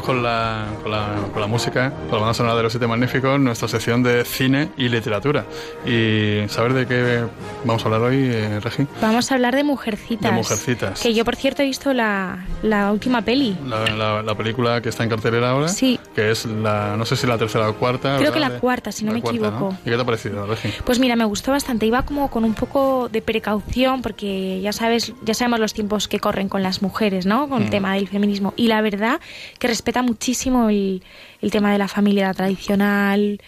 Con 0.00 0.22
la, 0.22 0.64
con 0.82 0.90
la, 0.90 1.16
con 1.32 1.40
la 1.40 1.46
música, 1.46 1.90
con 1.90 2.12
la 2.12 2.18
banda 2.18 2.34
sonora 2.34 2.56
de 2.56 2.62
los 2.62 2.72
siete 2.72 2.86
magníficos, 2.86 3.38
nuestra 3.38 3.68
sección 3.68 4.02
de 4.02 4.24
cine 4.24 4.70
y 4.76 4.88
literatura. 4.88 5.44
Y 5.84 6.48
saber 6.48 6.72
de 6.72 6.86
qué 6.86 7.24
vamos 7.64 7.82
a 7.82 7.86
hablar 7.86 8.02
hoy, 8.02 8.16
eh, 8.16 8.60
Regi. 8.60 8.86
Vamos 9.00 9.30
a 9.30 9.34
hablar 9.34 9.54
de 9.54 9.64
Mujercitas. 9.64 10.30
De 10.30 10.36
Mujercitas. 10.36 11.00
Que 11.00 11.14
yo, 11.14 11.24
por 11.24 11.36
cierto, 11.36 11.62
he 11.62 11.66
visto 11.66 11.92
la, 11.92 12.44
la 12.62 12.92
última 12.92 13.22
peli. 13.22 13.56
La, 13.66 14.22
la, 14.22 14.34
película 14.34 14.80
que 14.80 14.88
está 14.88 15.04
en 15.04 15.10
cartelera 15.10 15.50
ahora. 15.50 15.68
Sí. 15.68 15.98
Que 16.14 16.30
es 16.30 16.46
la, 16.46 16.96
no 16.96 17.04
sé 17.04 17.16
si 17.16 17.26
la 17.26 17.38
tercera 17.38 17.68
o 17.68 17.74
cuarta. 17.76 18.16
Creo 18.18 18.32
que 18.32 18.40
la 18.40 18.58
cuarta, 18.58 18.92
si 18.92 19.04
no 19.04 19.12
me 19.12 19.18
equivoco. 19.18 19.76
¿Y 19.82 19.90
qué 19.90 19.96
te 19.96 20.02
ha 20.02 20.04
parecido, 20.04 20.46
Regi? 20.46 20.70
Pues 20.84 20.98
mira, 20.98 21.16
me 21.16 21.24
gustó 21.24 21.52
bastante. 21.52 21.86
Iba 21.86 22.04
como 22.04 22.30
con 22.30 22.44
un 22.44 22.54
poco 22.54 23.08
de 23.10 23.22
precaución, 23.22 24.02
porque 24.02 24.60
ya 24.60 24.72
sabes, 24.72 25.12
ya 25.22 25.34
sabemos 25.34 25.60
los 25.60 25.74
tiempos 25.74 26.08
que 26.08 26.20
corren 26.20 26.48
con 26.48 26.62
las 26.62 26.82
mujeres, 26.82 27.26
¿no? 27.26 27.48
Con 27.48 27.62
el 27.62 27.68
mm. 27.68 27.70
tema 27.70 27.94
del 27.94 28.08
feminismo. 28.08 28.54
Y 28.56 28.68
la 28.68 28.80
verdad 28.80 29.20
que 29.58 29.68
respeta 29.68 30.02
muchísimo 30.02 30.68
el, 30.68 31.02
el 31.40 31.50
tema 31.50 31.72
de 31.72 31.78
la 31.78 31.88
familia 31.88 32.32
tradicional 32.34 33.40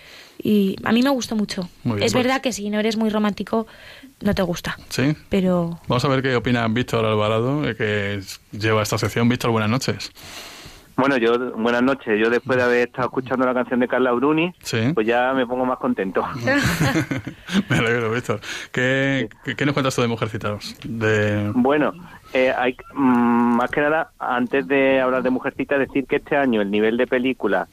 y 0.43 0.77
a 0.85 0.93
mí 0.93 1.03
me 1.03 1.11
gustó 1.11 1.37
mucho. 1.37 1.63
es 1.63 1.91
pues. 1.91 2.13
verdad 2.13 2.41
que 2.41 2.53
si 2.53 2.69
no 2.69 2.79
eres 2.79 2.97
muy 2.97 3.09
romántico 3.09 3.67
no 4.25 4.35
te 4.35 4.43
gusta. 4.43 4.77
Sí. 4.89 5.15
Pero 5.29 5.79
vamos 5.87 6.05
a 6.05 6.09
ver 6.09 6.23
qué 6.23 6.35
opina 6.35 6.67
Víctor 6.69 7.05
Alvarado, 7.05 7.69
eh, 7.69 7.77
que 7.77 8.21
lleva 8.53 8.83
esta 8.83 8.99
sección. 8.99 9.29
Víctor, 9.29 9.51
buenas 9.51 9.71
noches. 9.71 10.11
Bueno, 10.97 11.17
yo, 11.17 11.53
buenas 11.57 11.83
noches. 11.83 12.19
Yo 12.21 12.31
después 12.31 12.57
de 12.57 12.65
haber 12.65 12.89
estado 12.89 13.09
escuchando 13.09 13.45
la 13.45 13.53
canción 13.53 13.81
de 13.81 13.89
Carla 13.89 14.13
Bruni, 14.13 14.55
pues 14.95 15.07
ya 15.07 15.33
me 15.35 15.47
pongo 15.47 15.67
más 15.67 15.79
contento. 15.79 16.25
me 17.69 17.77
alegro, 17.77 18.13
Víctor. 18.13 18.41
¿Qué, 18.71 19.29
¿qué, 19.57 19.67
nos 19.67 19.75
cuentas 19.75 19.95
tú 19.95 20.03
de 20.03 20.09
Mujercitas? 20.09 20.77
De... 20.85 21.51
Bueno, 21.55 21.93
eh, 22.35 22.53
hay, 22.53 22.77
mm, 22.93 23.57
más 23.57 23.71
que 23.71 23.81
nada, 23.81 24.11
antes 24.19 24.67
de 24.67 25.01
hablar 25.01 25.23
de 25.23 25.31
Mujercita, 25.31 25.79
decir 25.79 26.05
que 26.07 26.17
este 26.17 26.37
año 26.37 26.61
el 26.61 26.71
nivel 26.71 26.97
de 26.97 27.07
películas 27.07 27.69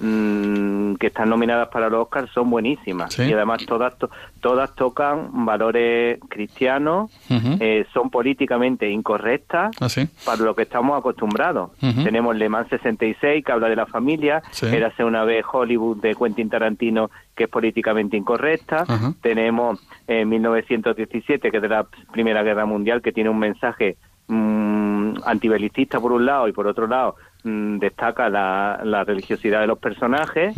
mm, 0.00 0.94
que 0.94 1.08
están 1.08 1.28
nominadas 1.28 1.68
para 1.68 1.90
los 1.90 2.04
Oscars 2.04 2.30
son 2.32 2.48
buenísimas. 2.48 3.18
Y 3.18 3.32
además 3.34 3.66
todas 3.66 3.92
todas 4.40 4.74
tocan 4.74 5.44
valores 5.44 6.18
cristianos, 6.28 7.10
eh, 7.28 7.84
son 7.92 8.08
políticamente 8.10 8.88
incorrectas 8.88 9.76
¿Ah, 9.80 9.88
para 10.24 10.42
lo 10.42 10.54
que 10.54 10.62
estamos 10.62 10.98
acostumbrados. 10.98 11.72
Tenemos 11.80 12.36
Le 12.36 12.48
Mans 12.48 12.68
66, 12.70 13.44
que 13.44 13.52
habla 13.52 13.68
de 13.68 13.76
la 13.76 13.86
familia, 13.86 14.42
era 14.62 14.88
hace 14.88 15.04
una 15.04 15.24
vez 15.24 15.44
Hollywood 15.50 15.98
de 15.98 16.14
Quentin 16.14 16.48
Tarantino, 16.48 17.10
que 17.34 17.44
es 17.44 17.50
políticamente 17.50 18.16
incorrecta. 18.16 18.86
Tenemos 19.20 19.78
eh, 20.08 20.24
1917, 20.24 21.50
que 21.50 21.56
es 21.56 21.62
de 21.62 21.68
la 21.68 21.86
Primera 22.12 22.42
Guerra 22.42 22.64
Mundial, 22.64 23.02
que 23.02 23.12
tiene 23.12 23.28
un 23.28 23.38
mensaje 23.38 23.96
mmm, 24.28 25.14
antibelicista 25.24 26.00
por 26.00 26.12
un 26.12 26.26
lado 26.26 26.48
y 26.48 26.52
por 26.52 26.66
otro 26.66 26.86
lado 26.86 27.16
mm, 27.44 27.78
destaca 27.78 28.28
la, 28.28 29.04
religiosidad 29.04 29.60
de 29.60 29.66
los 29.66 29.78
personajes. 29.78 30.54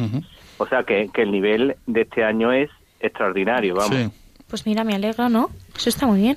O 0.59 0.67
sea 0.67 0.83
que, 0.83 1.11
el 1.15 1.31
nivel 1.31 1.77
de 1.87 2.03
este 2.03 2.25
año 2.25 2.53
es 2.53 2.71
extraordinario, 3.01 3.75
vamos. 3.75 4.11
Pues 4.49 4.67
mira, 4.67 4.83
me 4.83 4.95
alegro, 4.95 5.29
¿no? 5.29 5.51
Eso 5.77 5.91
está 5.91 6.07
muy 6.07 6.21
bien. 6.21 6.37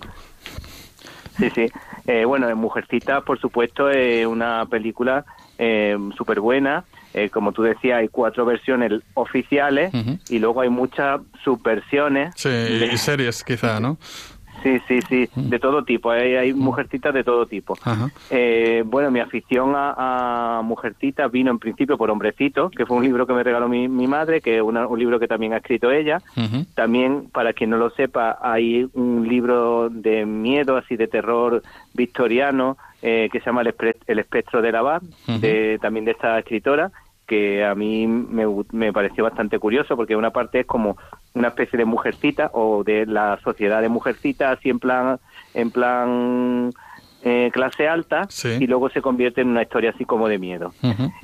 Sí, 1.37 1.49
sí. 1.55 1.65
Eh, 2.07 2.25
bueno, 2.25 2.53
Mujercita, 2.55 3.21
por 3.21 3.39
supuesto, 3.39 3.89
es 3.89 4.25
una 4.25 4.65
película 4.65 5.25
eh, 5.57 5.97
súper 6.17 6.39
buena. 6.39 6.83
Eh, 7.13 7.29
como 7.29 7.51
tú 7.51 7.63
decías, 7.63 7.99
hay 7.99 8.07
cuatro 8.07 8.45
versiones 8.45 9.01
oficiales 9.13 9.91
y 10.29 10.39
luego 10.39 10.61
hay 10.61 10.69
muchas 10.69 11.21
subversiones. 11.43 12.33
Sí, 12.35 12.49
y 12.49 12.97
series 12.97 13.43
quizá, 13.43 13.79
¿no? 13.79 13.97
Sí, 14.63 14.79
sí, 14.87 14.99
sí, 15.01 15.29
mm. 15.35 15.49
de 15.49 15.59
todo 15.59 15.83
tipo, 15.83 16.11
hay, 16.11 16.35
hay 16.35 16.53
mujercitas 16.53 17.13
de 17.13 17.23
todo 17.23 17.45
tipo. 17.45 17.75
Eh, 18.29 18.83
bueno, 18.85 19.09
mi 19.09 19.19
afición 19.19 19.73
a, 19.75 20.59
a, 20.59 20.61
mujercitas 20.61 21.31
vino 21.31 21.51
en 21.51 21.59
principio 21.59 21.97
por 21.97 22.11
Hombrecito, 22.11 22.69
que 22.69 22.85
fue 22.85 22.97
un 22.97 23.03
libro 23.03 23.25
que 23.25 23.33
me 23.33 23.43
regaló 23.43 23.67
mi, 23.67 23.87
mi 23.87 24.07
madre, 24.07 24.41
que 24.41 24.57
es 24.57 24.61
un 24.61 24.99
libro 24.99 25.19
que 25.19 25.27
también 25.27 25.53
ha 25.53 25.57
escrito 25.57 25.91
ella. 25.91 26.21
También, 26.75 27.29
para 27.31 27.53
quien 27.53 27.71
no 27.71 27.77
lo 27.77 27.89
sepa, 27.91 28.37
hay 28.41 28.87
un 28.93 29.27
libro 29.27 29.89
de 29.89 30.25
miedo, 30.25 30.77
así 30.77 30.95
de 30.95 31.07
terror 31.07 31.63
victoriano, 31.93 32.77
eh, 33.01 33.29
que 33.31 33.39
se 33.39 33.45
llama 33.47 33.61
El, 33.61 34.19
espectro 34.19 34.61
de 34.61 34.71
la 34.71 35.01
de, 35.39 35.79
también 35.81 36.05
de 36.05 36.11
esta 36.11 36.37
escritora 36.37 36.91
que 37.31 37.63
a 37.63 37.73
mí 37.75 38.07
me, 38.07 38.45
me, 38.73 38.91
pareció 38.91 39.23
bastante 39.23 39.57
curioso 39.57 39.95
porque 39.95 40.17
una 40.17 40.31
parte 40.31 40.59
es 40.59 40.65
como 40.65 40.97
una 41.33 41.47
especie 41.47 41.77
de 41.77 41.85
mujercita 41.85 42.51
o 42.53 42.83
de 42.83 43.05
la 43.05 43.39
sociedad 43.41 43.81
de 43.81 43.87
mujercita 43.87 44.51
así 44.51 44.69
en 44.69 44.79
plan 44.79 45.17
en 45.53 45.71
plan 45.71 46.73
eh, 47.23 47.51
clase 47.53 47.87
alta 47.87 48.27
y 48.59 48.65
luego 48.65 48.89
se 48.89 49.01
convierte 49.01 49.41
en 49.41 49.49
una 49.49 49.61
historia 49.61 49.91
así 49.91 50.05
como 50.05 50.27
de 50.27 50.39
miedo. 50.39 50.73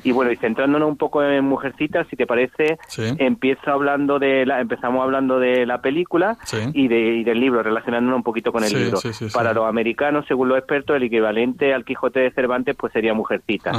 Y 0.03 0.12
bueno, 0.12 0.31
y 0.31 0.36
centrándonos 0.36 0.88
un 0.88 0.97
poco 0.97 1.23
en 1.23 1.43
Mujercitas, 1.45 2.07
si 2.10 2.15
te 2.15 2.27
parece, 2.27 2.77
empiezo 2.97 3.71
hablando 3.71 4.19
de 4.19 4.45
la, 4.45 4.62
empezamos 4.62 5.01
hablando 5.01 5.39
de 5.39 5.65
la 5.65 5.81
película 5.81 6.38
y, 6.73 6.88
de, 6.88 7.23
del 7.23 7.39
libro, 7.39 7.63
relacionándonos 7.63 8.17
un 8.17 8.23
poquito 8.23 8.51
con 8.51 8.63
el 8.63 8.73
libro. 8.73 8.99
Para 9.33 9.53
los 9.53 9.65
americanos, 9.65 10.25
según 10.27 10.49
los 10.49 10.57
expertos, 10.57 10.95
el 10.95 11.03
equivalente 11.03 11.73
al 11.73 11.83
Quijote 11.83 12.19
de 12.19 12.31
Cervantes 12.31 12.75
pues 12.75 12.93
sería 12.93 13.13
Mujercitas. 13.13 13.75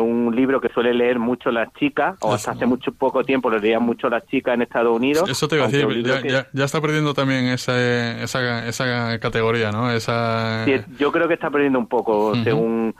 un 0.00 0.34
libro 0.34 0.60
que 0.60 0.68
suele 0.70 0.94
leer 0.94 1.18
mucho 1.18 1.50
las 1.50 1.72
chicas, 1.74 2.16
o 2.20 2.34
hasta 2.34 2.52
hace 2.52 2.66
mucho 2.66 2.92
poco 2.92 3.22
tiempo 3.24 3.50
lo 3.50 3.58
leían 3.58 3.82
mucho 3.82 4.08
las 4.08 4.26
chicas 4.26 4.54
en 4.54 4.62
Estados 4.62 4.94
Unidos. 4.94 5.28
Eso 5.30 5.46
te 5.46 5.56
iba 5.56 5.66
a 5.66 5.68
decir, 5.68 6.02
ya, 6.02 6.64
está 6.64 6.80
perdiendo 6.80 7.14
también 7.14 7.44
esa, 7.46 8.20
esa, 8.22 8.66
esa 8.66 9.18
categoría, 9.20 9.70
¿no? 9.70 9.90
Esa... 9.90 10.66
yo 10.98 11.12
creo 11.12 11.28
que 11.28 11.35
está 11.36 11.50
perdiendo 11.50 11.78
un 11.78 11.86
poco, 11.86 12.34
según 12.42 12.94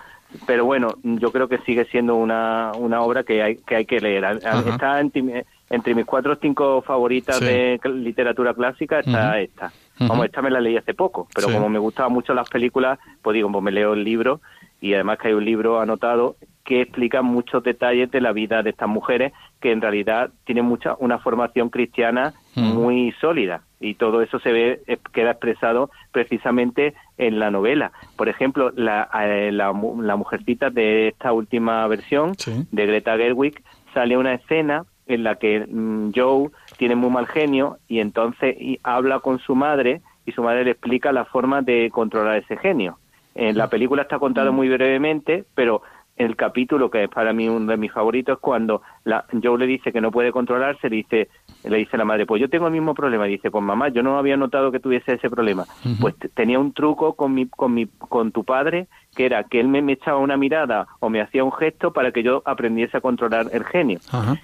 pero 0.47 0.65
bueno, 0.65 0.95
yo 1.03 1.31
creo 1.31 1.49
que 1.49 1.59
sigue 1.59 1.85
siendo 1.87 2.17
una, 2.17 2.73
una 2.77 3.01
obra 3.01 3.23
que 3.23 3.43
hay 3.43 3.57
que, 3.57 3.77
hay 3.77 3.87
que 3.87 4.01
leer. 4.01 4.25
Está 4.25 5.01
entre, 5.01 5.95
mis 5.95 6.05
cuatro 6.05 6.35
o 6.35 6.37
cinco 6.37 6.83
favoritas 6.83 7.41
de 7.41 7.81
literatura 7.85 8.55
clásica, 8.55 9.01
está 9.01 9.41
esta. 9.41 9.73
Vamos, 9.99 10.27
esta 10.27 10.43
me 10.43 10.51
la 10.51 10.61
leí 10.61 10.77
hace 10.77 10.95
poco, 10.95 11.29
pero 11.35 11.49
como 11.49 11.69
me 11.69 11.79
gustaban 11.79 12.13
mucho 12.13 12.35
las 12.35 12.49
películas, 12.49 12.99
pues 13.23 13.35
digo, 13.35 13.51
pues 13.51 13.65
me 13.65 13.73
leo 13.73 13.95
el 13.95 14.05
libro 14.05 14.41
y 14.81 14.95
además 14.95 15.19
que 15.19 15.29
hay 15.29 15.35
un 15.35 15.45
libro 15.45 15.81
anotado 15.81 16.37
que 16.65 16.83
explica 16.83 17.23
muchos 17.23 17.63
detalles 17.63 18.11
de 18.11 18.21
la 18.21 18.33
vida 18.33 18.63
de 18.63 18.71
estas 18.71 18.89
mujeres 18.89 19.33
que 19.61 19.71
en 19.71 19.81
realidad 19.81 20.31
tienen 20.45 20.65
mucha 20.65 20.97
una 20.99 21.19
formación 21.19 21.71
cristiana 21.71 22.35
muy 22.55 23.13
sólida 23.21 23.63
y 23.81 23.95
todo 23.95 24.21
eso 24.21 24.39
se 24.41 24.53
ve 24.53 24.81
queda 25.13 25.33
expresado 25.33 25.91
precisamente 26.11 26.95
en 27.19 27.39
la 27.39 27.51
novela. 27.51 27.93
Por 28.17 28.29
ejemplo, 28.29 28.71
la, 28.75 29.09
eh, 29.23 29.51
la, 29.53 29.73
mujercita 29.73 30.71
de 30.71 31.09
esta 31.09 31.33
última 31.33 31.87
versión 31.87 32.33
de 32.71 32.87
Greta 32.87 33.17
Gerwig 33.17 33.63
sale 33.95 34.17
una 34.17 34.35
escena 34.35 34.85
en 35.07 35.23
la 35.23 35.37
que 35.37 35.67
mm, 35.67 36.11
Joe 36.15 36.51
tiene 36.77 36.97
muy 36.97 37.11
mal 37.11 37.27
genio 37.27 37.79
y 37.89 38.01
entonces 38.01 38.57
habla 38.83 39.21
con 39.21 39.39
su 39.39 39.55
madre 39.55 40.03
y 40.27 40.33
su 40.33 40.43
madre 40.43 40.65
le 40.65 40.73
explica 40.73 41.13
la 41.13 41.25
forma 41.25 41.63
de 41.63 41.91
controlar 41.91 42.37
ese 42.39 42.57
genio. 42.57 42.99
En 43.35 43.57
la 43.57 43.69
película 43.69 44.03
está 44.03 44.19
contado 44.19 44.53
muy 44.53 44.69
brevemente, 44.69 45.45
pero 45.55 45.83
el 46.17 46.37
capítulo 46.37 46.91
que 46.91 47.05
es 47.05 47.11
para 47.11 47.33
mí 47.33 47.49
uno 47.49 47.71
de 47.71 47.77
mis 47.77 47.93
favoritos 47.93 48.39
cuando 48.39 48.83
la, 49.05 49.27
Joe 49.43 49.59
le 49.59 49.67
dice 49.67 49.93
que 49.93 50.01
no 50.01 50.11
puede 50.11 50.33
controlarse, 50.33 50.89
le 50.89 50.97
dice, 50.97 51.29
le 51.69 51.79
dice 51.79 51.97
la 51.97 52.05
madre, 52.05 52.27
pues 52.27 52.41
yo 52.41 52.49
tengo 52.49 52.67
el 52.67 52.73
mismo 52.73 52.95
problema, 52.95 53.27
y 53.27 53.33
dice, 53.33 53.51
pues 53.51 53.63
mamá, 53.63 53.89
yo 53.89 54.03
no 54.03 54.19
había 54.19 54.37
notado 54.37 54.71
que 54.73 54.81
tuviese 54.81 55.15
ese 55.15 55.31
problema. 55.31 55.65
Pues 56.01 56.15
tenía 56.35 56.59
un 56.59 56.73
truco 56.73 57.15
con 57.15 57.35
mi, 57.35 57.47
con 57.47 57.75
mi, 57.75 57.87
con 57.87 58.33
tu 58.33 58.45
padre, 58.45 58.89
que 59.15 59.27
era 59.27 59.45
que 59.45 59.61
él 59.61 59.69
me, 59.69 59.81
echaba 59.93 60.19
una 60.19 60.37
mirada 60.37 60.87
o 61.01 61.09
me 61.09 61.21
hacía 61.21 61.45
un 61.45 61.53
gesto 61.53 61.93
para 61.93 62.13
que 62.13 62.23
yo 62.23 62.43
aprendiese 62.45 62.97
a 62.97 63.01
controlar 63.01 63.47
el 63.53 63.65
genio. 63.65 63.99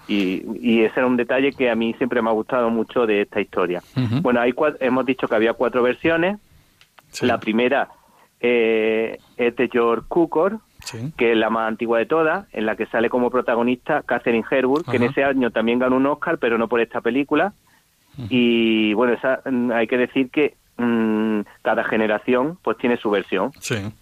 Y, 0.08 0.44
y, 0.60 0.82
ese 0.82 1.00
era 1.00 1.06
un 1.06 1.16
detalle 1.16 1.52
que 1.52 1.70
a 1.70 1.74
mí 1.74 1.94
siempre 1.94 2.22
me 2.22 2.30
ha 2.30 2.32
gustado 2.32 2.70
mucho 2.70 3.06
de 3.06 3.22
esta 3.22 3.40
historia. 3.40 3.82
Bueno, 4.22 4.40
ahí 4.40 4.54
hemos 4.80 5.06
dicho 5.06 5.28
que 5.28 5.34
había 5.34 5.52
cuatro 5.52 5.82
versiones. 5.82 6.38
La 7.20 7.38
primera 7.38 7.88
eh, 8.40 9.18
es 9.36 9.56
de 9.56 9.68
George 9.70 10.04
Cukor, 10.08 10.58
que 11.16 11.32
es 11.32 11.36
la 11.36 11.50
más 11.50 11.68
antigua 11.68 11.98
de 11.98 12.06
todas, 12.06 12.46
en 12.52 12.66
la 12.66 12.76
que 12.76 12.86
sale 12.86 13.08
como 13.08 13.30
protagonista 13.30 14.02
Catherine 14.02 14.44
Herwood, 14.48 14.84
que 14.90 14.96
en 14.96 15.04
ese 15.04 15.24
año 15.24 15.50
también 15.50 15.78
ganó 15.78 15.96
un 15.96 16.06
Oscar, 16.06 16.38
pero 16.38 16.58
no 16.58 16.68
por 16.68 16.80
esta 16.80 17.00
película. 17.00 17.52
Y 18.28 18.92
bueno, 18.94 19.14
esa, 19.14 19.40
mm, 19.50 19.70
hay 19.72 19.86
que 19.86 19.96
decir 19.96 20.30
que 20.30 20.54
mm, 20.76 21.40
cada 21.62 21.84
generación 21.84 22.58
pues 22.62 22.76
tiene 22.76 22.96
su 22.98 23.10
versión. 23.10 23.52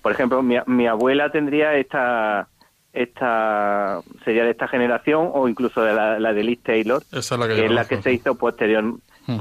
Por 0.03 0.13
ejemplo, 0.13 0.43
mi, 0.43 0.57
mi 0.67 0.87
abuela 0.87 1.31
tendría 1.31 1.75
esta 1.75 2.49
esta 2.93 4.01
sería 4.25 4.45
de 4.45 4.51
esta 4.51 4.67
generación 4.67 5.31
o 5.33 5.49
incluso 5.49 5.83
de 5.83 5.95
la, 5.95 6.33
de 6.33 6.43
Liz 6.43 6.61
Taylor, 6.63 7.03
que, 7.11 7.19
es 7.19 7.71
la 7.71 7.87
que 7.87 8.03
se 8.03 8.13
hizo 8.13 8.35
posterior 8.35 8.95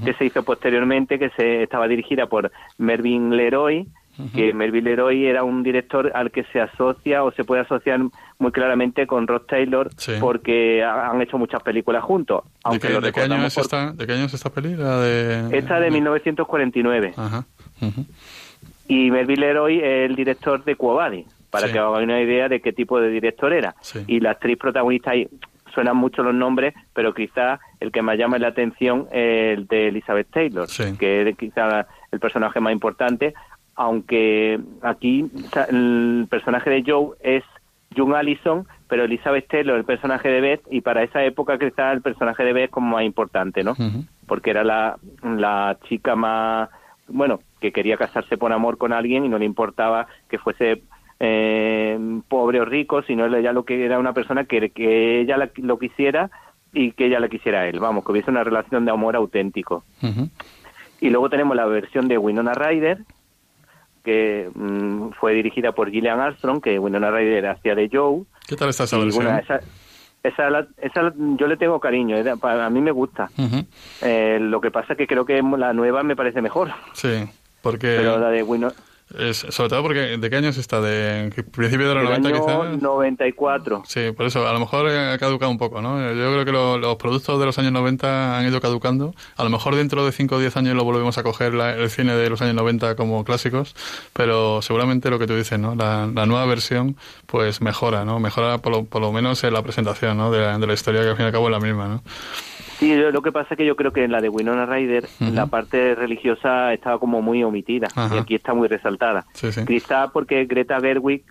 que 0.06 0.13
se 0.13 0.25
hizo 0.25 0.43
posteriormente, 0.43 1.17
que 1.17 1.32
se 1.32 1.63
estaba 1.63 1.88
dirigida 1.88 2.28
por 2.28 2.52
Mervyn 2.78 3.36
Leroy 3.36 3.88
que 4.34 4.54
Melville 4.54 4.90
Leroy 4.90 5.26
era 5.26 5.44
un 5.44 5.64
director 5.64 6.12
al 6.14 6.32
que 6.32 6.44
se 6.52 6.60
asocia 6.60 7.24
o 7.24 7.32
se 7.32 7.44
puede 7.44 7.62
asociar 7.62 8.00
muy 8.38 8.52
claramente 8.52 9.08
con 9.08 9.28
Ross 9.28 9.48
Taylor 9.48 9.90
porque 10.20 10.84
han 10.84 11.22
hecho 11.22 11.38
muchas 11.38 11.62
películas 11.64 12.04
juntos. 12.04 12.44
Aunque 12.64 12.88
¿De, 13.00 13.12
qué, 13.12 13.22
año 13.22 13.46
es 13.46 13.58
esta, 13.58 13.92
¿De 13.92 14.06
qué 14.06 14.14
año 14.14 14.26
es 14.26 14.34
esta 14.34 14.50
película? 14.50 15.00
De... 15.00 15.58
Esta 15.58 15.80
de 15.80 15.92
1949. 15.92 17.14
Y 18.88 19.12
Melville 19.12 19.42
Leroy 19.42 19.78
es 19.78 20.10
el 20.10 20.16
director 20.16 20.64
de 20.64 20.76
Cuobadi, 20.76 21.26
para 21.50 21.72
que 21.72 21.78
hagan 21.78 22.04
una 22.04 22.22
idea 22.22 22.50
de 22.50 22.62
qué 22.62 22.74
tipo 22.74 23.00
de 23.00 23.10
director 23.10 23.54
era. 23.54 23.76
Y 24.08 24.20
la 24.20 24.32
actriz 24.32 24.58
protagonista 24.58 25.12
ahí 25.12 25.28
suenan 25.74 25.98
mucho 25.98 26.24
los 26.24 26.34
nombres, 26.34 26.74
pero 26.94 27.14
quizás 27.14 27.60
el 27.80 27.92
que 27.92 28.02
más 28.02 28.18
llama 28.18 28.38
la 28.38 28.48
atención 28.48 29.08
es 29.12 29.58
el 29.58 29.68
de 29.68 29.90
Elizabeth 29.90 30.30
Taylor, 30.32 30.68
que 30.98 31.30
es 31.30 31.38
quizá 31.38 31.88
el 32.12 32.20
personaje 32.20 32.60
más 32.60 32.74
importante, 32.74 33.34
aunque 33.80 34.60
aquí 34.82 35.32
el 35.70 36.28
personaje 36.30 36.70
de 36.70 36.84
Joe 36.86 37.15
es 37.22 37.46
June 37.96 38.13
Allison, 38.13 38.68
pero 38.89 39.06
Elizabeth 39.06 39.48
Taylor, 39.48 39.78
el 39.78 39.86
personaje 39.86 40.28
de 40.28 40.42
Beth, 40.42 40.62
y 40.70 40.82
para 40.82 41.02
esa 41.02 41.24
época 41.24 41.58
quizá 41.58 41.94
el 41.94 42.02
personaje 42.02 42.44
de 42.44 42.52
Beth 42.52 42.72
como 42.72 42.98
más 42.98 43.06
importante, 43.06 43.63
¿no? 43.63 43.76
Porque 44.28 44.50
era 44.50 44.65
la, 44.65 44.98
la 45.24 45.78
chica 45.88 46.18
más, 46.18 46.68
bueno, 47.08 47.39
que 47.62 47.72
quería 47.72 47.96
casarse 47.96 48.38
por 48.38 48.52
amor 48.52 48.78
con 48.78 48.92
alguien 48.92 49.24
y 49.24 49.30
no 49.30 49.38
le 49.38 49.46
importaba 49.46 50.08
que 50.28 50.39
fuese 50.39 50.84
eh, 51.22 51.98
pobre 52.28 52.60
o 52.60 52.65
rico, 52.65 53.02
sino 53.04 53.34
ella 53.34 53.54
lo 53.54 53.63
que 53.63 53.86
era 53.86 53.98
una 53.98 54.12
persona 54.12 54.44
que, 54.44 54.72
que 54.72 55.22
ella 55.22 55.38
lo 55.56 55.80
quisiera 55.80 56.30
y 56.74 56.92
que 56.92 57.06
ella 57.06 57.22
le 57.22 57.30
quisiera 57.30 57.62
a 57.62 57.68
él, 57.68 57.80
vamos, 57.80 58.04
que 58.04 58.12
hubiese 58.12 58.30
una 58.30 58.44
relación 58.44 58.84
de 58.84 58.92
amor 58.92 59.15
auténtico. 59.15 59.86
Y 61.00 61.12
luego 61.12 61.30
tenemos 61.30 61.56
la 61.56 61.65
versión 61.65 62.10
de 62.10 62.18
Winona 62.18 62.54
Ryder, 62.54 63.06
que 64.10 64.50
mm, 64.56 65.12
fue 65.19 65.34
dirigida 65.34 65.72
por 65.72 65.91
Gillian 65.91 66.19
Armstrong, 66.19 66.62
que 66.62 66.80
Winona 66.80 67.12
Ryder 67.12 67.45
hacía 67.45 67.76
de 67.76 67.89
Joe. 67.91 68.24
¿Qué 68.48 68.56
tal 68.56 68.69
está 68.69 68.86
esa 68.86 68.98
versión? 68.98 69.28
esa, 69.28 69.60
esa, 70.24 70.67
esa, 70.82 71.13
yo 71.15 71.45
le 71.45 71.58
tengo 71.58 71.80
cariño, 71.80 72.17
eh, 72.17 72.34
a 72.41 72.69
mí 72.72 72.82
me 72.82 72.89
gusta. 72.89 73.30
eh, 74.02 74.39
lo 74.41 74.60
que 74.62 74.72
pasa 74.72 74.93
es 74.93 74.98
que 74.98 75.06
creo 75.06 75.26
que 75.26 75.43
la 75.43 75.74
nueva 75.74 76.02
me 76.02 76.15
parece 76.15 76.41
mejor. 76.41 76.72
Sí, 76.93 77.30
porque... 77.62 77.98
Pero 77.98 78.17
la 78.17 78.32
de 78.32 78.41
Winona 78.41 78.74
sobre 79.34 79.69
todo 79.69 79.82
porque, 79.82 80.17
¿de 80.17 80.30
qué 80.30 80.36
años 80.36 80.58
está? 80.58 80.82
¿De 80.82 81.32
principio 81.52 81.89
de 81.89 81.95
los 81.95 82.04
90 82.04 82.32
quizás? 82.32 82.82
94. 82.82 83.84
Sí, 83.88 84.12
por 84.15 84.28
eso, 84.28 84.48
a 84.48 84.54
lo 84.54 84.60
mejor 84.60 84.88
ha 84.88 85.17
caducado 85.17 85.52
un 85.52 85.58
poco, 85.58 85.82
¿no? 85.82 86.00
Yo 86.13 86.43
creo 86.43 86.45
que 86.45 86.52
los 86.52 86.95
productos 86.98 87.39
de 87.39 87.45
los 87.45 87.58
años 87.58 87.72
90 87.72 88.38
han 88.38 88.45
ido 88.45 88.62
caducando. 88.62 89.15
A 89.36 89.43
lo 89.43 89.50
mejor 89.50 89.76
dentro 89.76 90.06
de 90.06 90.12
5 90.12 90.36
o 90.36 90.39
10 90.39 90.58
años 90.58 90.76
lo 90.76 90.84
volvemos 90.84 91.17
a 91.17 91.24
coger 91.24 91.54
el 91.56 91.89
cine 91.89 92.15
de 92.15 92.30
los 92.30 92.41
años 92.41 92.56
90 92.56 92.95
como 92.95 93.24
clásicos, 93.24 93.76
pero 94.13 94.62
seguramente 94.62 95.10
lo 95.10 95.17
que 95.17 95.26
tú 95.26 95.36
dices, 95.36 95.60
¿no? 95.60 95.76
La, 95.76 96.06
nueva 96.06 96.45
versión, 96.45 96.95
pues 97.26 97.62
mejora, 97.62 98.06
¿no? 98.06 98.19
Mejora 98.19 98.60
por 98.60 98.72
lo, 98.72 98.84
por 98.86 99.02
lo 99.02 99.12
menos 99.12 99.43
en 99.43 99.54
la 99.54 99.63
presentación, 99.63 100.17
¿no? 100.17 100.30
De 100.30 100.39
la, 100.39 100.60
de 100.60 100.67
la 100.67 100.74
historia 100.74 101.02
que 101.02 101.10
al 101.10 101.15
fin 101.15 101.24
y 101.24 101.28
al 101.28 101.32
cabo 101.32 101.48
es 101.48 101.52
la 101.52 101.60
misma, 101.60 101.88
¿no? 101.88 102.04
Sí, 102.78 102.95
lo 102.95 103.22
que 103.22 103.32
pasa 103.32 103.54
es 103.54 103.58
que 103.58 103.65
yo 103.65 103.76
creo 103.76 103.91
que 103.91 104.04
en 104.04 104.12
la 104.12 104.22
de 104.22 104.30
Winona 104.30 104.65
Ryder 104.65 105.08
la 105.19 105.48
parte 105.48 105.95
religiosa 105.95 106.74
estaba 106.74 107.00
como 107.00 107.22
muy 107.22 107.43
omitida 107.43 107.88
y 108.13 108.17
aquí 108.17 108.36
está 108.36 108.54
muy 108.54 108.67
resaltada. 108.67 109.26
Quizá 109.67 110.10
porque 110.12 110.45
Greta 110.45 110.80
Gerwig 110.80 111.24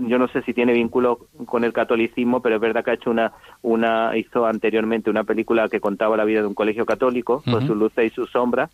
yo 0.00 0.18
no 0.18 0.26
sé 0.28 0.42
si 0.42 0.52
tiene 0.52 0.72
vínculo 0.72 1.28
con 1.46 1.62
el 1.64 1.72
catolicismo, 1.72 2.40
pero 2.40 2.56
es 2.56 2.60
verdad 2.60 2.84
que 2.84 2.90
ha 2.90 2.94
hecho 2.94 3.10
una, 3.10 3.32
una 3.62 4.16
hizo 4.16 4.46
anteriormente 4.46 5.10
una 5.10 5.24
película 5.24 5.68
que 5.68 5.80
contaba 5.80 6.16
la 6.16 6.24
vida 6.24 6.40
de 6.40 6.48
un 6.48 6.54
colegio 6.54 6.84
católico, 6.84 7.42
con 7.48 7.66
sus 7.66 7.76
luces 7.76 8.10
y 8.10 8.14
sus 8.14 8.30
sombras, 8.30 8.70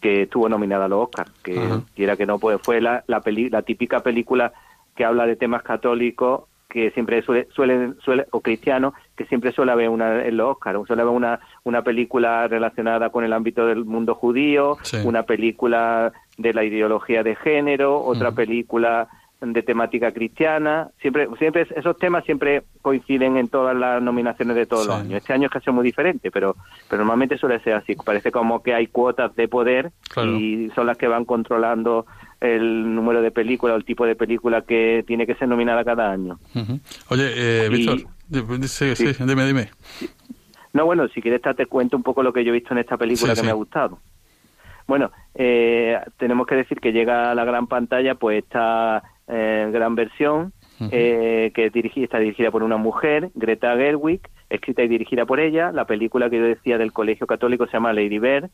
que 0.00 0.22
estuvo 0.22 0.48
nominada 0.48 0.86
a 0.86 0.88
los 0.88 1.04
Oscars, 1.04 1.30
que 1.42 1.60
quiera 1.94 2.16
que 2.16 2.26
no, 2.26 2.38
pues 2.38 2.58
fue 2.60 2.80
la, 2.80 3.04
la, 3.06 3.22
la 3.24 3.62
típica 3.62 4.00
película 4.00 4.52
que 4.96 5.04
habla 5.04 5.26
de 5.26 5.36
temas 5.36 5.62
católicos 5.62 6.42
que 6.72 6.90
siempre 6.92 7.20
suele, 7.20 7.48
suele, 7.54 7.92
suele, 8.02 8.26
o 8.30 8.40
cristiano, 8.40 8.94
que 9.14 9.26
siempre 9.26 9.52
suele 9.52 9.72
haber 9.72 9.90
una, 9.90 10.24
en 10.24 10.38
los 10.38 10.56
suele 10.86 11.02
haber 11.02 11.14
una, 11.14 11.38
una 11.64 11.82
película 11.82 12.48
relacionada 12.48 13.10
con 13.10 13.24
el 13.24 13.34
ámbito 13.34 13.66
del 13.66 13.84
mundo 13.84 14.14
judío, 14.14 14.78
una 15.04 15.24
película 15.24 16.14
de 16.38 16.54
la 16.54 16.64
ideología 16.64 17.22
de 17.22 17.36
género, 17.36 18.02
otra 18.02 18.32
película 18.32 19.06
de 19.44 19.62
temática 19.62 20.12
cristiana, 20.12 20.90
siempre, 21.00 21.26
siempre 21.38 21.66
esos 21.74 21.98
temas 21.98 22.24
siempre 22.24 22.62
coinciden 22.80 23.36
en 23.36 23.48
todas 23.48 23.76
las 23.76 24.00
nominaciones 24.00 24.54
de 24.54 24.66
todos 24.66 24.86
los 24.86 24.96
años. 24.96 25.14
Este 25.14 25.32
año 25.32 25.46
es 25.46 25.52
casi 25.52 25.70
muy 25.72 25.84
diferente, 25.84 26.30
pero, 26.30 26.54
pero 26.88 27.00
normalmente 27.00 27.36
suele 27.36 27.58
ser 27.60 27.74
así. 27.74 27.96
Parece 27.96 28.30
como 28.30 28.62
que 28.62 28.72
hay 28.72 28.86
cuotas 28.86 29.34
de 29.34 29.48
poder 29.48 29.90
y 30.16 30.70
son 30.76 30.86
las 30.86 30.96
que 30.96 31.08
van 31.08 31.24
controlando 31.24 32.06
el 32.40 32.94
número 32.94 33.20
de 33.20 33.32
películas 33.32 33.74
o 33.74 33.78
el 33.78 33.84
tipo 33.84 34.06
de 34.06 34.14
película 34.14 34.62
que 34.62 35.02
tiene 35.06 35.26
que 35.26 35.34
ser 35.34 35.48
nominada 35.48 35.84
cada 35.84 36.12
año. 36.12 36.38
Oye, 37.08 37.32
eh, 37.34 37.68
Víctor, 37.68 37.98
sí, 38.68 38.94
sí, 38.94 39.12
dime, 39.24 39.44
dime. 39.44 39.70
No, 40.72 40.86
bueno, 40.86 41.08
si 41.08 41.20
quieres 41.20 41.42
te 41.42 41.66
cuento 41.66 41.96
un 41.96 42.04
poco 42.04 42.22
lo 42.22 42.32
que 42.32 42.44
yo 42.44 42.50
he 42.50 42.54
visto 42.54 42.72
en 42.72 42.78
esta 42.78 42.96
película 42.96 43.34
que 43.34 43.42
me 43.42 43.50
ha 43.50 43.54
gustado. 43.54 43.98
Bueno, 44.86 45.10
eh, 45.34 45.98
tenemos 46.18 46.46
que 46.46 46.56
decir 46.56 46.80
que 46.80 46.92
llega 46.92 47.30
a 47.30 47.34
la 47.34 47.44
gran 47.44 47.66
pantalla 47.66 48.14
pues 48.14 48.42
esta 48.42 49.02
eh, 49.28 49.68
gran 49.72 49.94
versión, 49.94 50.52
eh, 50.90 51.52
que 51.54 51.70
está 52.02 52.18
dirigida 52.18 52.50
por 52.50 52.62
una 52.62 52.76
mujer, 52.76 53.30
Greta 53.34 53.76
Gerwig, 53.76 54.20
escrita 54.50 54.82
y 54.82 54.88
dirigida 54.88 55.26
por 55.26 55.40
ella. 55.40 55.70
La 55.72 55.86
película 55.86 56.28
que 56.28 56.38
yo 56.38 56.44
decía 56.44 56.78
del 56.78 56.92
Colegio 56.92 57.26
Católico 57.26 57.66
se 57.66 57.72
llama 57.72 57.92
Lady 57.92 58.18
Bird. 58.18 58.50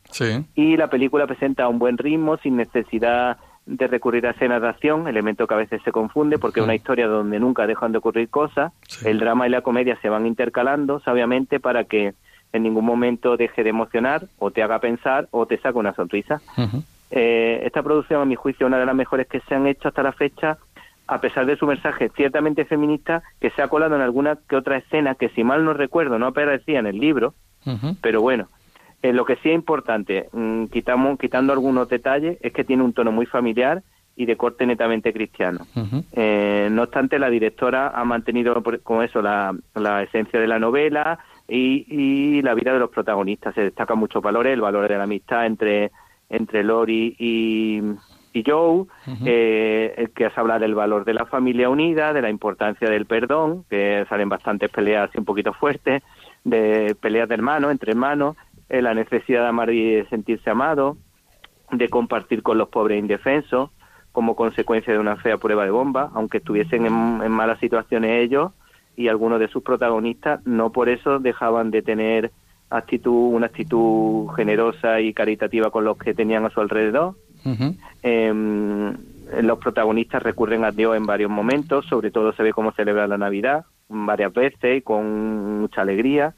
Y 0.54 0.76
la 0.76 0.88
película 0.88 1.26
presenta 1.26 1.68
un 1.68 1.78
buen 1.78 1.96
ritmo, 1.96 2.36
sin 2.38 2.56
necesidad 2.56 3.38
de 3.66 3.86
recurrir 3.86 4.26
a 4.26 4.30
escenas 4.30 4.62
de 4.62 4.68
acción, 4.68 5.08
elemento 5.08 5.46
que 5.46 5.54
a 5.54 5.58
veces 5.58 5.82
se 5.84 5.92
confunde 5.92 6.38
porque 6.38 6.60
es 6.60 6.64
una 6.64 6.74
historia 6.74 7.06
donde 7.06 7.38
nunca 7.38 7.66
dejan 7.66 7.92
de 7.92 7.98
ocurrir 7.98 8.28
cosas. 8.30 8.72
El 9.04 9.18
drama 9.18 9.46
y 9.46 9.50
la 9.50 9.60
comedia 9.60 9.98
se 10.00 10.08
van 10.08 10.26
intercalando, 10.26 11.00
sabiamente, 11.00 11.60
para 11.60 11.84
que 11.84 12.14
en 12.52 12.62
ningún 12.62 12.86
momento 12.86 13.36
deje 13.36 13.62
de 13.62 13.70
emocionar 13.70 14.26
o 14.38 14.50
te 14.50 14.62
haga 14.62 14.78
pensar 14.78 15.28
o 15.32 15.46
te 15.46 15.58
saque 15.58 15.78
una 15.78 15.94
sonrisa. 15.94 16.40
Eh, 17.10 17.60
esta 17.64 17.82
producción, 17.82 18.20
a 18.20 18.24
mi 18.24 18.34
juicio, 18.34 18.66
es 18.66 18.68
una 18.68 18.78
de 18.78 18.86
las 18.86 18.94
mejores 18.94 19.26
que 19.26 19.40
se 19.40 19.54
han 19.54 19.66
hecho 19.66 19.88
hasta 19.88 20.02
la 20.02 20.12
fecha, 20.12 20.58
a 21.06 21.20
pesar 21.20 21.46
de 21.46 21.56
su 21.56 21.66
mensaje 21.66 22.10
ciertamente 22.14 22.64
feminista, 22.64 23.22
que 23.40 23.50
se 23.50 23.62
ha 23.62 23.68
colado 23.68 23.96
en 23.96 24.02
alguna 24.02 24.38
que 24.48 24.56
otra 24.56 24.76
escena 24.76 25.14
que, 25.14 25.30
si 25.30 25.42
mal 25.42 25.64
no 25.64 25.72
recuerdo, 25.72 26.18
no 26.18 26.26
aparecía 26.26 26.78
en 26.78 26.86
el 26.86 26.98
libro, 26.98 27.34
pero 28.00 28.20
bueno. 28.20 28.48
Eh, 29.00 29.12
lo 29.12 29.24
que 29.24 29.36
sí 29.36 29.48
es 29.48 29.54
importante, 29.54 30.28
mm, 30.32 30.64
quitamos, 30.66 31.18
quitando 31.18 31.52
algunos 31.52 31.88
detalles, 31.88 32.36
es 32.40 32.52
que 32.52 32.64
tiene 32.64 32.82
un 32.82 32.92
tono 32.92 33.12
muy 33.12 33.26
familiar 33.26 33.82
y 34.16 34.26
de 34.26 34.36
corte 34.36 34.66
netamente 34.66 35.12
cristiano. 35.12 35.60
Eh, 36.12 36.68
no 36.72 36.82
obstante, 36.82 37.20
la 37.20 37.30
directora 37.30 37.92
ha 37.94 38.04
mantenido 38.04 38.60
con 38.82 39.04
eso 39.04 39.22
la, 39.22 39.54
la 39.76 40.02
esencia 40.02 40.40
de 40.40 40.48
la 40.48 40.58
novela 40.58 41.20
y, 41.46 41.86
y, 41.88 42.42
la 42.42 42.54
vida 42.54 42.72
de 42.72 42.80
los 42.80 42.90
protagonistas. 42.90 43.54
Se 43.54 43.60
destacan 43.60 43.96
muchos 43.96 44.20
valores, 44.20 44.54
el 44.54 44.60
valor 44.60 44.88
de 44.88 44.98
la 44.98 45.04
amistad 45.04 45.46
entre 45.46 45.92
entre 46.28 46.62
Lori 46.62 47.16
y, 47.18 47.80
y 48.32 48.44
Joe, 48.46 48.84
eh, 49.24 50.08
que 50.14 50.30
se 50.30 50.40
habla 50.40 50.58
del 50.58 50.74
valor 50.74 51.04
de 51.04 51.14
la 51.14 51.26
familia 51.26 51.70
unida, 51.70 52.12
de 52.12 52.22
la 52.22 52.30
importancia 52.30 52.88
del 52.90 53.06
perdón, 53.06 53.64
que 53.70 54.04
salen 54.08 54.28
bastantes 54.28 54.70
peleas 54.70 55.10
un 55.16 55.24
poquito 55.24 55.52
fuertes, 55.52 56.02
de 56.44 56.96
peleas 57.00 57.28
de 57.28 57.34
hermanos, 57.34 57.70
entre 57.70 57.92
hermanos, 57.92 58.36
eh, 58.68 58.82
la 58.82 58.94
necesidad 58.94 59.42
de 59.42 59.48
amar 59.48 59.70
y 59.70 59.94
de 59.94 60.08
sentirse 60.08 60.50
amado, 60.50 60.96
de 61.72 61.88
compartir 61.88 62.42
con 62.42 62.58
los 62.58 62.68
pobres 62.68 62.98
indefensos, 62.98 63.70
como 64.12 64.36
consecuencia 64.36 64.92
de 64.92 64.98
una 64.98 65.16
fea 65.16 65.38
prueba 65.38 65.64
de 65.64 65.70
bomba, 65.70 66.10
aunque 66.14 66.38
estuviesen 66.38 66.86
en, 66.86 67.22
en 67.22 67.30
malas 67.30 67.58
situaciones 67.60 68.24
ellos 68.24 68.52
y 68.96 69.08
algunos 69.08 69.38
de 69.38 69.48
sus 69.48 69.62
protagonistas, 69.62 70.44
no 70.44 70.72
por 70.72 70.88
eso 70.88 71.18
dejaban 71.20 71.70
de 71.70 71.82
tener 71.82 72.32
actitud, 72.70 73.34
una 73.34 73.46
actitud 73.46 74.28
generosa 74.36 75.00
y 75.00 75.12
caritativa 75.14 75.70
con 75.70 75.84
los 75.84 75.98
que 75.98 76.14
tenían 76.14 76.44
a 76.44 76.50
su 76.50 76.60
alrededor. 76.60 77.14
Em, 78.02 78.96
los 79.42 79.58
protagonistas 79.58 80.22
recurren 80.22 80.64
a 80.64 80.70
Dios 80.70 80.96
en 80.96 81.06
varios 81.06 81.30
momentos, 81.30 81.86
sobre 81.86 82.10
todo 82.10 82.32
se 82.32 82.42
ve 82.42 82.52
cómo 82.52 82.72
celebra 82.72 83.06
la 83.06 83.18
Navidad 83.18 83.64
varias 83.88 84.32
veces 84.32 84.78
y 84.78 84.82
con 84.82 85.60
mucha 85.60 85.82
alegría. 85.82 86.34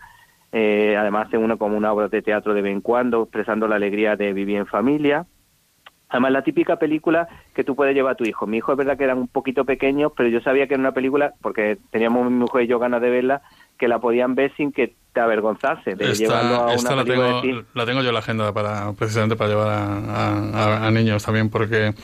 Eh, 0.53 0.97
además 0.97 1.29
hacen 1.29 1.43
una 1.43 1.57
como 1.57 1.77
una 1.77 1.93
obra 1.93 2.09
de 2.09 2.23
teatro 2.23 2.55
de 2.55 2.63
vez 2.63 2.73
en 2.73 2.81
cuando, 2.81 3.23
expresando 3.23 3.69
la 3.69 3.77
alegría 3.77 4.17
de 4.17 4.33
vivir 4.33 4.57
en 4.57 4.67
familia. 4.67 5.27
Además, 6.09 6.33
la 6.33 6.43
típica 6.43 6.77
película 6.77 7.29
que 7.55 7.63
tú 7.63 7.77
puedes 7.77 7.95
llevar 7.95 8.15
a 8.15 8.17
tu 8.17 8.25
hijo. 8.25 8.47
Mi 8.47 8.57
hijo 8.57 8.73
es 8.73 8.79
verdad 8.79 8.99
que 8.99 9.05
eran 9.05 9.19
un 9.19 9.29
poquito 9.29 9.65
pequeños, 9.65 10.13
pero 10.17 10.29
yo 10.29 10.41
sabía 10.41 10.67
que 10.67 10.75
era 10.75 10.81
una 10.81 10.93
película, 10.93 11.35
porque 11.41 11.79
teníamos 11.91 12.29
mi 12.29 12.37
mujer 12.37 12.65
y 12.65 12.67
yo 12.67 12.81
ganas 12.81 13.01
de 13.01 13.11
verla, 13.11 13.43
que 13.79 13.87
la 13.87 14.01
podían 14.01 14.35
ver 14.35 14.53
sin 14.57 14.73
que 14.73 14.95
te 15.13 15.21
avergonzarse 15.21 15.97
de 15.97 16.15
llevarlo 16.15 16.55
a 16.55 16.75
una 16.75 16.95
la 16.95 17.05
tengo, 17.05 17.43
la 17.75 17.87
tengo 17.87 18.03
yo 18.03 18.09
en 18.09 18.15
la 18.15 18.21
agenda 18.21 18.53
para 18.53 18.93
precisamente 18.93 19.35
para 19.35 19.51
llevar 19.51 19.69
a, 19.69 20.87
a, 20.87 20.91
niños 20.91 21.25
también 21.25 21.51
porque 21.51 21.95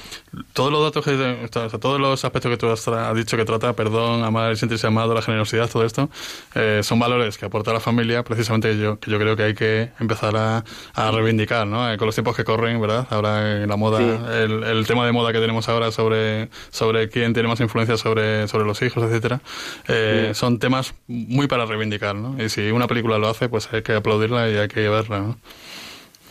todos 0.53 0.73
los 0.73 0.83
datos 0.83 1.05
que 1.05 1.49
todos 1.79 2.01
los 2.01 2.25
aspectos 2.25 2.51
que 2.51 2.57
tú 2.57 2.69
has, 2.69 3.15
dicho 3.15 3.37
que 3.37 3.45
trata 3.45 3.75
perdón 3.75 4.25
amar 4.25 4.57
sentirse 4.57 4.89
amado 4.89 5.15
la 5.15 5.23
generosidad 5.23 5.71
todo 5.71 5.85
esto 5.85 6.11
eh, 6.57 6.81
son 6.83 6.99
valores 6.99 7.39
que 7.39 7.47
aporta 7.47 7.73
la 7.73 7.81
familia 7.81 8.25
precisamente 8.25 8.77
yo 8.77 8.99
que 8.99 9.11
yo 9.11 9.19
creo 9.19 9.37
que 9.37 9.43
hay 9.45 9.55
que 9.55 9.91
empezar 10.01 10.37
a, 10.37 10.65
a 10.95 11.11
reivindicar 11.13 11.67
¿no? 11.67 11.91
Eh, 11.91 11.97
con 11.99 12.07
los 12.07 12.15
tiempos 12.15 12.35
que 12.35 12.43
corren 12.43 12.81
verdad 12.81 13.07
ahora 13.11 13.63
en 13.63 13.69
la 13.69 13.77
moda 13.77 14.01
el, 14.43 14.65
el, 14.65 14.87
tema 14.87 15.07
de 15.07 15.13
moda 15.13 15.33
que 15.33 15.39
tenemos 15.39 15.69
ahora 15.69 15.93
sobre 15.93 16.49
sobre 16.71 17.09
quién 17.09 17.33
tiene 17.35 17.49
más 17.49 17.61
influencia 17.61 17.97
sobre 17.97 18.49
sobre 18.49 18.65
los 18.65 18.83
hijos 18.83 19.05
etcétera 19.05 19.41
eh, 19.87 20.33
son 20.35 20.59
temas 20.59 20.95
muy 21.07 21.47
para 21.47 21.67
reivindicar 21.67 22.17
¿no? 22.17 22.43
y 22.43 22.49
si 22.49 22.73
una 22.73 22.89
película 22.97 23.19
lo 23.19 23.29
hace, 23.29 23.49
pues 23.49 23.73
hay 23.73 23.83
que 23.83 23.95
aplaudirla 23.95 24.49
y 24.49 24.57
hay 24.57 24.69
que 24.69 24.89
verla, 24.89 25.21
¿no? 25.21 25.37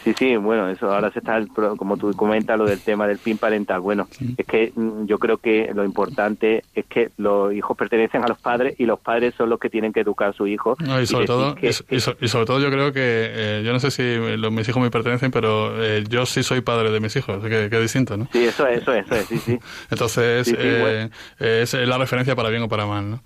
Sí, 0.05 0.13
sí, 0.15 0.35
bueno, 0.35 0.69
eso 0.69 0.93
ahora 0.93 1.11
se 1.11 1.17
está, 1.17 1.43
como 1.77 1.97
tú 1.97 2.13
comentas, 2.13 2.55
lo 2.59 2.65
del 2.65 2.79
tema 2.79 3.07
del 3.07 3.17
PIN 3.17 3.39
parental. 3.39 3.79
Bueno, 3.79 4.07
es 4.37 4.45
que 4.45 4.71
mm, 4.75 5.05
yo 5.05 5.17
creo 5.17 5.39
que 5.39 5.71
lo 5.73 5.83
importante 5.83 6.63
es 6.75 6.85
que 6.85 7.09
los 7.17 7.51
hijos 7.51 7.75
pertenecen 7.75 8.23
a 8.23 8.27
los 8.27 8.39
padres 8.39 8.75
y 8.79 8.85
los 8.85 8.99
padres 8.99 9.33
son 9.35 9.49
los 9.49 9.59
que 9.59 9.67
tienen 9.67 9.91
que 9.91 10.01
educar 10.01 10.29
a 10.29 10.33
sus 10.33 10.47
hijos. 10.47 10.77
y, 11.01 11.07
sobre 11.07 11.25
todo, 11.25 11.55
y, 11.59 11.99
sobre 11.99 12.45
todo 12.45 12.59
yo 12.59 12.69
creo 12.69 12.93
que, 12.93 13.01
eh, 13.01 13.63
yo 13.65 13.73
no 13.73 13.79
sé 13.79 13.89
si 13.89 14.37
los, 14.37 14.51
mis 14.51 14.69
hijos 14.69 14.83
me 14.83 14.91
pertenecen, 14.91 15.31
pero 15.31 15.83
eh, 15.83 16.03
yo 16.07 16.27
sí 16.27 16.43
soy 16.43 16.61
padre 16.61 16.91
de 16.91 16.99
mis 16.99 17.15
hijos, 17.15 17.41
que, 17.41 17.67
que 17.71 17.75
es 17.75 17.81
distinto, 17.81 18.15
¿no? 18.15 18.27
Sí, 18.31 18.45
eso 18.45 18.67
es, 18.67 18.83
eso 18.83 18.93
es, 18.93 19.05
eso 19.07 19.15
es 19.15 19.25
sí, 19.25 19.37
sí. 19.39 19.59
Entonces, 19.89 20.53
eh, 20.55 21.09
es 21.39 21.73
la 21.73 21.97
referencia 21.97 22.35
para 22.35 22.49
bien 22.49 22.61
o 22.61 22.69
para 22.69 22.85
mal, 22.85 23.09
¿no? 23.09 23.21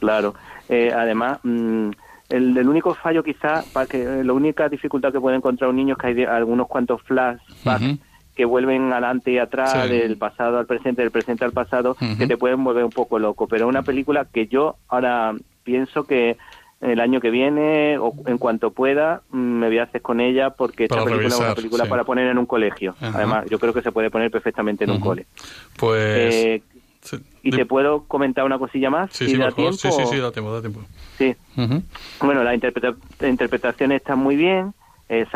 Claro. 0.00 0.34
además... 0.70 1.38
Mm, 1.42 1.90
el, 2.32 2.68
único 2.68 2.94
fallo 2.94 3.22
quizá, 3.22 3.62
para 3.72 3.86
que 3.86 4.02
eh, 4.02 4.24
la 4.24 4.32
única 4.32 4.68
dificultad 4.68 5.12
que 5.12 5.20
puede 5.20 5.36
encontrar 5.36 5.70
un 5.70 5.76
niño 5.76 5.94
es 5.94 6.00
que 6.00 6.06
hay 6.08 6.24
algunos 6.24 6.66
cuantos 6.66 7.02
flashbacks 7.02 7.98
que 8.34 8.44
vuelven 8.46 8.90
adelante 8.92 9.30
y 9.30 9.38
atrás, 9.38 9.88
del 9.90 10.16
pasado 10.16 10.58
al 10.58 10.66
presente, 10.66 11.02
del 11.02 11.10
presente 11.10 11.44
al 11.44 11.52
pasado, 11.52 11.96
que 12.18 12.26
te 12.26 12.38
pueden 12.38 12.64
volver 12.64 12.84
un 12.84 12.90
poco 12.90 13.18
loco. 13.18 13.46
Pero 13.46 13.68
una 13.68 13.82
película 13.82 14.24
que 14.24 14.46
yo 14.46 14.76
ahora 14.88 15.34
pienso 15.64 16.04
que 16.04 16.38
el 16.80 17.00
año 17.00 17.20
que 17.20 17.30
viene 17.30 17.96
o 17.98 18.12
en 18.26 18.38
cuanto 18.38 18.72
pueda 18.72 19.22
mm, 19.30 19.36
me 19.36 19.68
voy 19.68 19.78
a 19.78 19.84
hacer 19.84 20.02
con 20.02 20.20
ella 20.20 20.50
porque 20.50 20.84
esta 20.84 21.04
película 21.04 21.28
es 21.28 21.38
una 21.38 21.54
película 21.54 21.86
para 21.86 22.04
poner 22.04 22.26
en 22.26 22.38
un 22.38 22.46
colegio. 22.46 22.96
Además, 23.00 23.44
yo 23.48 23.58
creo 23.58 23.72
que 23.72 23.82
se 23.82 23.92
puede 23.92 24.10
poner 24.10 24.30
perfectamente 24.30 24.84
en 24.84 24.90
un 24.90 25.00
cole. 25.00 25.26
Pues 25.76 26.34
eh, 26.34 26.62
¿Y 27.42 27.50
te 27.50 27.66
puedo 27.66 28.04
comentar 28.04 28.44
una 28.44 28.58
cosilla 28.58 28.88
más? 28.88 29.10
Sí, 29.12 29.26
sí, 29.26 29.36
da 29.36 29.50
tiempo, 29.50 29.72
sí, 29.72 29.90
sí, 29.90 30.02
sí, 30.08 30.18
da 30.18 30.30
tiempo, 30.30 30.52
da 30.52 30.60
tiempo. 30.60 30.80
Sí. 31.18 31.34
Bueno, 32.20 32.44
la, 32.44 32.54
interpretación 32.54 33.92
está 33.92 34.14
muy 34.14 34.36
bien. 34.36 34.74
Eh, 35.08 35.26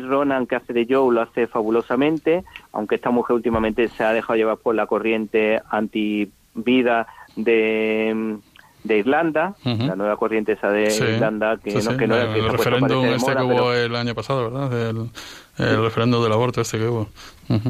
Ronan, 0.00 0.46
que 0.46 0.56
hace 0.56 0.72
de 0.72 0.86
Joe, 0.88 1.12
lo 1.12 1.22
hace 1.22 1.46
fabulosamente, 1.46 2.44
aunque 2.72 2.96
esta 2.96 3.10
mujer 3.10 3.34
últimamente 3.34 3.88
se 3.88 4.04
ha 4.04 4.12
dejado 4.12 4.36
llevar 4.36 4.58
por 4.58 4.74
la 4.74 4.86
corriente 4.86 5.60
anti-vida 5.70 7.08
de, 7.34 8.36
de 8.84 8.98
Irlanda, 8.98 9.56
la 9.64 9.96
nueva 9.96 10.16
corriente 10.16 10.52
esa 10.52 10.70
de 10.70 10.94
Irlanda, 10.94 11.56
que 11.56 11.72
no, 11.82 11.96
que 11.96 12.06
no, 12.06 12.16
el, 12.16 12.28
el 12.28 12.48
referéndum 12.48 13.06
este 13.06 13.34
que 13.34 13.42
hubo 13.42 13.72
el 13.72 13.96
año 13.96 14.14
pasado, 14.14 14.50
¿verdad? 14.50 14.88
El, 14.90 15.10
el 15.58 15.82
referéndum 15.82 16.22
del 16.22 16.32
aborto 16.32 16.60
este 16.60 16.78
que 16.78 16.86
hubo. 16.86 17.08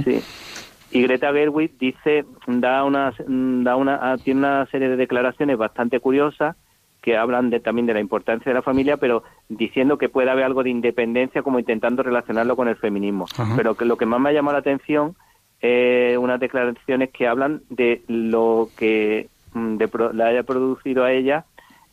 Sí. 0.04 0.20
Y 0.94 1.02
Greta 1.02 1.33
Gerwig 1.33 1.76
dice, 1.76 2.24
da 2.46 2.85
una, 2.85 3.12
da 3.18 3.74
una, 3.74 3.98
ah, 4.00 4.16
tiene 4.16 4.40
una 4.40 4.66
serie 4.66 4.88
de 4.88 4.96
declaraciones 4.96 5.59
bastante 5.59 5.98
curiosas 5.98 6.54
que 7.02 7.16
hablan 7.16 7.50
de, 7.50 7.59
también 7.59 7.87
de 7.87 7.94
la 7.94 8.00
importancia 8.00 8.48
de 8.48 8.54
la 8.54 8.62
familia, 8.62 8.96
pero 8.96 9.24
diciendo 9.48 9.98
que 9.98 10.09
puede 10.09 10.30
haber 10.30 10.44
algo 10.44 10.62
de 10.62 10.70
independencia 10.70 11.42
como 11.42 11.59
intentando 11.59 12.04
relacionarlo 12.04 12.54
con 12.54 12.68
el 12.68 12.76
feminismo. 12.76 13.26
Pero 13.57 13.74
que 13.74 13.85
lo 13.85 13.96
que 13.96 14.07
más 14.07 14.20
me 14.20 14.30
ha 14.30 14.33
llamado 14.33 14.52
la 14.52 14.61
atención 14.61 15.16
es 15.61 16.16
unas 16.16 16.38
declaraciones 16.38 17.11
que 17.11 17.26
hablan 17.26 17.62
de 17.70 18.02
lo 18.07 18.68
que 18.76 19.28
mm, 19.52 19.76
de 19.76 19.90
la 20.12 20.26
haya 20.26 20.44
producido 20.44 21.02
a 21.02 21.11
ella 21.11 21.44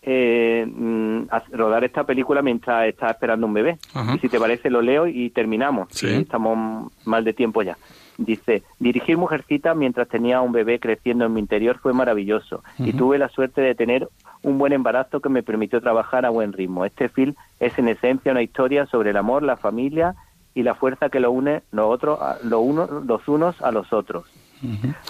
eh, 0.03 0.65
mm, 0.67 1.23
rodar 1.51 1.83
esta 1.83 2.03
película 2.03 2.41
mientras 2.41 2.87
está 2.87 3.09
esperando 3.09 3.47
un 3.47 3.53
bebé. 3.53 3.79
Y 4.15 4.19
si 4.19 4.29
te 4.29 4.39
parece 4.39 4.69
lo 4.69 4.81
leo 4.83 5.07
y 5.07 5.31
terminamos. 5.31 5.87
¿Sí? 5.91 6.07
Estamos 6.07 6.91
mal 7.05 7.23
de 7.23 7.33
tiempo 7.33 7.63
ya. 7.63 7.77
Dice, 8.25 8.62
dirigir 8.77 9.17
Mujercita 9.17 9.73
mientras 9.73 10.07
tenía 10.07 10.41
un 10.41 10.51
bebé 10.51 10.79
creciendo 10.79 11.25
en 11.25 11.34
mi 11.34 11.39
interior 11.39 11.79
fue 11.79 11.91
maravilloso 11.91 12.63
y 12.77 12.93
tuve 12.93 13.17
la 13.17 13.29
suerte 13.29 13.62
de 13.62 13.73
tener 13.73 14.07
un 14.43 14.60
buen 14.60 14.73
embarazo 14.73 15.21
que 15.21 15.29
me 15.29 15.41
permitió 15.41 15.81
trabajar 15.81 16.25
a 16.25 16.29
buen 16.29 16.53
ritmo. 16.53 16.86
Este 16.86 17.10
film 17.10 17.34
es 17.60 17.77
en 17.79 17.88
esencia 17.88 18.31
una 18.31 18.43
historia 18.43 18.86
sobre 18.86 19.10
el 19.10 19.17
amor, 19.17 19.41
la 19.41 19.57
familia 19.57 20.15
y 20.53 20.62
la 20.62 20.75
fuerza 20.75 21.10
que 21.10 21.19
lo 21.19 21.31
une 21.31 21.63
los, 21.71 21.89
otros, 21.89 22.19
uno, 22.43 22.88
los 23.05 23.27
unos 23.27 23.60
a 23.62 23.71
los 23.71 23.91
otros. 23.91 24.25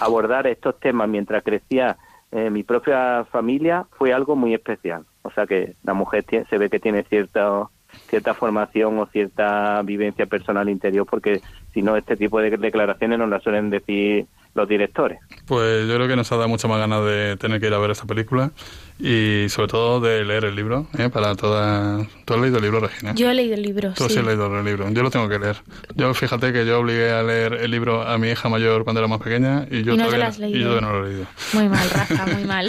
Abordar 0.00 0.46
estos 0.46 0.80
temas 0.80 1.08
mientras 1.08 1.44
crecía 1.44 1.98
eh, 2.30 2.48
mi 2.48 2.62
propia 2.62 3.26
familia 3.30 3.84
fue 3.90 4.14
algo 4.14 4.36
muy 4.36 4.54
especial. 4.54 5.04
O 5.20 5.30
sea 5.30 5.46
que 5.46 5.74
la 5.84 5.92
mujer 5.92 6.24
se 6.48 6.58
ve 6.58 6.70
que 6.70 6.80
tiene 6.80 7.02
cierto 7.02 7.70
cierta 8.12 8.34
formación 8.34 8.98
o 8.98 9.06
cierta 9.06 9.80
vivencia 9.80 10.26
personal 10.26 10.68
interior, 10.68 11.06
porque 11.10 11.40
si 11.72 11.80
no, 11.80 11.96
este 11.96 12.14
tipo 12.14 12.40
de 12.40 12.50
declaraciones 12.58 13.18
no 13.18 13.26
las 13.26 13.42
suelen 13.42 13.70
decir 13.70 14.26
los 14.54 14.68
directores. 14.68 15.18
Pues 15.46 15.88
yo 15.88 15.94
creo 15.94 16.06
que 16.08 16.14
nos 16.14 16.30
ha 16.30 16.36
dado 16.36 16.46
mucha 16.46 16.68
más 16.68 16.78
ganas 16.78 17.06
de 17.06 17.38
tener 17.38 17.58
que 17.58 17.68
ir 17.68 17.72
a 17.72 17.78
ver 17.78 17.92
esta 17.92 18.04
película 18.04 18.50
y 19.02 19.48
sobre 19.48 19.66
todo 19.66 20.00
de 20.00 20.24
leer 20.24 20.44
el 20.44 20.54
libro, 20.54 20.86
¿eh? 20.96 21.08
para 21.08 21.34
toda... 21.34 22.06
¿Tú 22.24 22.34
has 22.34 22.40
leído 22.40 22.58
el 22.58 22.62
libro, 22.62 22.78
Regina? 22.78 23.12
Yo 23.14 23.28
he 23.30 23.34
leído 23.34 23.54
el 23.54 23.62
libro, 23.62 23.92
Tú 23.94 24.08
sí. 24.08 24.16
has 24.16 24.24
leído 24.24 24.46
el 24.56 24.64
libro, 24.64 24.88
yo 24.90 25.02
lo 25.02 25.10
tengo 25.10 25.28
que 25.28 25.40
leer. 25.40 25.56
Yo 25.96 26.14
fíjate 26.14 26.52
que 26.52 26.64
yo 26.64 26.78
obligué 26.78 27.10
a 27.10 27.24
leer 27.24 27.54
el 27.54 27.70
libro 27.72 28.02
a 28.02 28.16
mi 28.16 28.28
hija 28.28 28.48
mayor 28.48 28.84
cuando 28.84 29.00
era 29.00 29.08
más 29.08 29.20
pequeña 29.20 29.66
y 29.68 29.82
yo, 29.82 29.96
no 29.96 30.06
todavía, 30.06 30.30
y 30.46 30.60
yo 30.60 30.80
no 30.80 30.92
lo 30.92 31.04
he 31.04 31.08
leído. 31.10 31.26
Muy 31.52 31.68
mal, 31.68 31.90
Rafa, 31.90 32.26
muy 32.26 32.44
mal. 32.46 32.68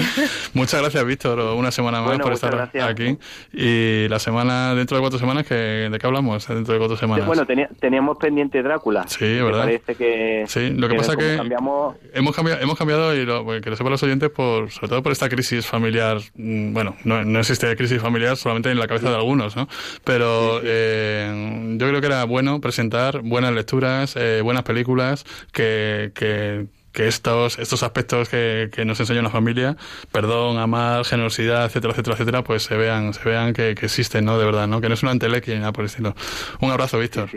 muchas 0.56 0.82
gracias, 0.82 1.06
Víctor, 1.06 1.40
una 1.40 1.70
semana 1.70 2.02
más 2.02 2.18
por 2.18 2.34
estar 2.34 2.72
aquí. 2.82 3.16
Y 3.54 4.08
la 4.08 4.18
semana, 4.18 4.74
dentro 4.74 4.98
de 4.98 5.02
cuatro 5.02 5.20
semanas, 5.20 5.46
que, 5.46 5.54
¿de 5.54 6.00
qué 6.00 6.08
hablamos 6.08 6.48
dentro 6.48 6.74
de 6.74 6.80
cuatro 6.80 6.98
semanas? 6.98 7.28
Bueno, 7.28 7.46
teníamos 7.80 8.18
pendiente 8.18 8.64
Drácula. 8.64 9.08
Sí, 9.08 9.40
¿verdad? 9.40 9.66
parece 9.66 9.94
que... 9.94 10.46
Sí, 10.48 10.72
lo 10.72 10.90
que, 10.90 10.96
pasa 10.96 11.16
que 11.16 11.38
cambiamos... 11.38 11.96
hemos 12.12 12.36
cambiado, 12.36 12.60
hemos 12.60 12.78
cambiado 12.78 13.16
y 13.16 13.24
lo, 13.24 13.46
que 13.62 13.70
lo 13.70 13.76
sepan 13.76 13.92
los 13.92 14.02
oyentes, 14.02 14.32
por, 14.32 14.72
sobre 14.72 14.88
todo 14.88 15.04
por 15.04 15.12
esta 15.12 15.30
crisis 15.30 15.68
familiar, 15.68 16.23
mm, 16.36 16.74
bueno, 16.74 16.96
no, 17.04 17.24
no 17.24 17.40
existe 17.40 17.76
crisis 17.76 18.02
familiar 18.02 18.38
solamente 18.38 18.72
en 18.72 18.80
la 18.80 18.88
cabeza 18.88 19.10
de 19.10 19.16
algunos, 19.16 19.56
¿no? 19.56 19.68
Pero 20.04 20.62
eh, 20.64 21.76
yo 21.78 21.88
creo 21.88 22.02
que 22.02 22.08
era 22.08 22.24
bueno 22.26 22.62
presentar 22.62 23.22
buenas 23.22 23.54
lecturas, 23.54 24.16
eh, 24.16 24.42
buenas 24.42 24.64
películas 24.64 25.26
que, 25.52 26.12
que 26.16 26.68
que 26.94 27.08
estos, 27.08 27.58
estos 27.58 27.82
aspectos 27.82 28.30
que, 28.30 28.70
que, 28.72 28.86
nos 28.86 29.00
enseña 29.00 29.20
una 29.20 29.32
familia, 29.32 29.76
perdón, 30.12 30.60
amar, 30.60 31.04
generosidad, 31.06 31.66
etcétera, 31.66 31.92
etcétera, 31.92 32.14
etcétera, 32.14 32.44
pues 32.44 32.62
se 32.64 32.78
vean, 32.78 33.14
se 33.16 33.28
vean 33.28 33.54
que, 33.54 33.74
que 33.74 33.88
existen, 33.88 34.26
¿no? 34.26 34.38
De 34.38 34.46
verdad, 34.46 34.68
¿no? 34.68 34.80
Que 34.80 34.90
no 34.90 34.94
es 34.94 35.02
una 35.02 35.12
antelequia 35.12 35.56
ni 35.56 35.60
nada 35.62 35.74
por 35.74 35.82
el 35.82 35.88
estilo. 35.88 36.14
Un 36.62 36.70
abrazo, 36.70 37.00
Víctor. 37.00 37.30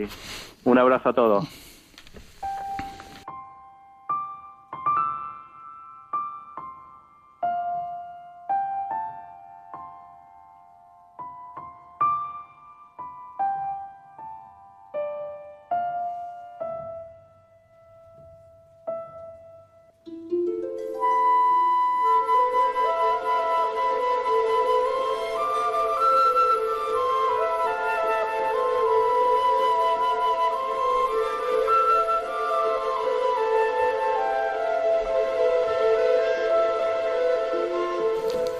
Un 0.63 0.77
abrazo 0.77 1.09
a 1.09 1.13
todos. 1.13 1.66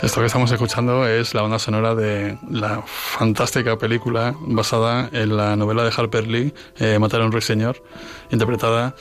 Esto 0.08 0.22
que 0.22 0.28
estamos 0.28 0.49
escuchando 0.49 1.05
es 1.05 1.34
la 1.34 1.41
banda 1.41 1.60
sonora 1.60 1.93
de 1.93 2.38
la 2.49 2.82
fantástica 2.86 3.78
película 3.78 4.34
basada 4.39 5.10
en 5.12 5.36
la 5.36 5.58
novela 5.58 5.84
de 5.84 5.91
Harper 5.95 6.26
Lee, 6.26 6.53
eh, 6.78 6.97
Matar 6.97 7.20
a 7.20 7.26
un 7.26 7.34
ruiseñor, 7.34 7.84
interpretada 8.32 8.95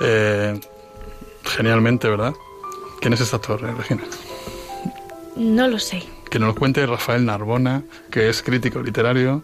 eh, 0.00 0.60
genialmente, 1.44 2.10
¿verdad? 2.10 2.34
¿Quién 3.00 3.14
es 3.14 3.22
este 3.22 3.36
actor, 3.36 3.64
eh, 3.64 3.72
Regina? 3.74 4.02
No 5.34 5.66
lo 5.66 5.78
sé. 5.78 6.02
Que 6.28 6.38
nos 6.38 6.48
lo 6.48 6.54
cuente 6.54 6.84
Rafael 6.84 7.24
Narbona, 7.24 7.82
que 8.10 8.28
es 8.28 8.42
crítico 8.42 8.82
literario, 8.82 9.42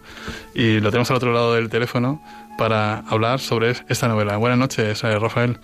y 0.53 0.79
lo 0.81 0.91
tenemos 0.91 1.09
al 1.09 1.17
otro 1.17 1.33
lado 1.33 1.55
del 1.55 1.67
teléfono 1.69 2.21
para 2.59 2.99
hablar 3.09 3.39
sobre 3.39 3.73
esta 3.89 4.07
novela. 4.07 4.37
Buenas 4.37 4.59
noches, 4.59 5.01
Rafael. 5.01 5.57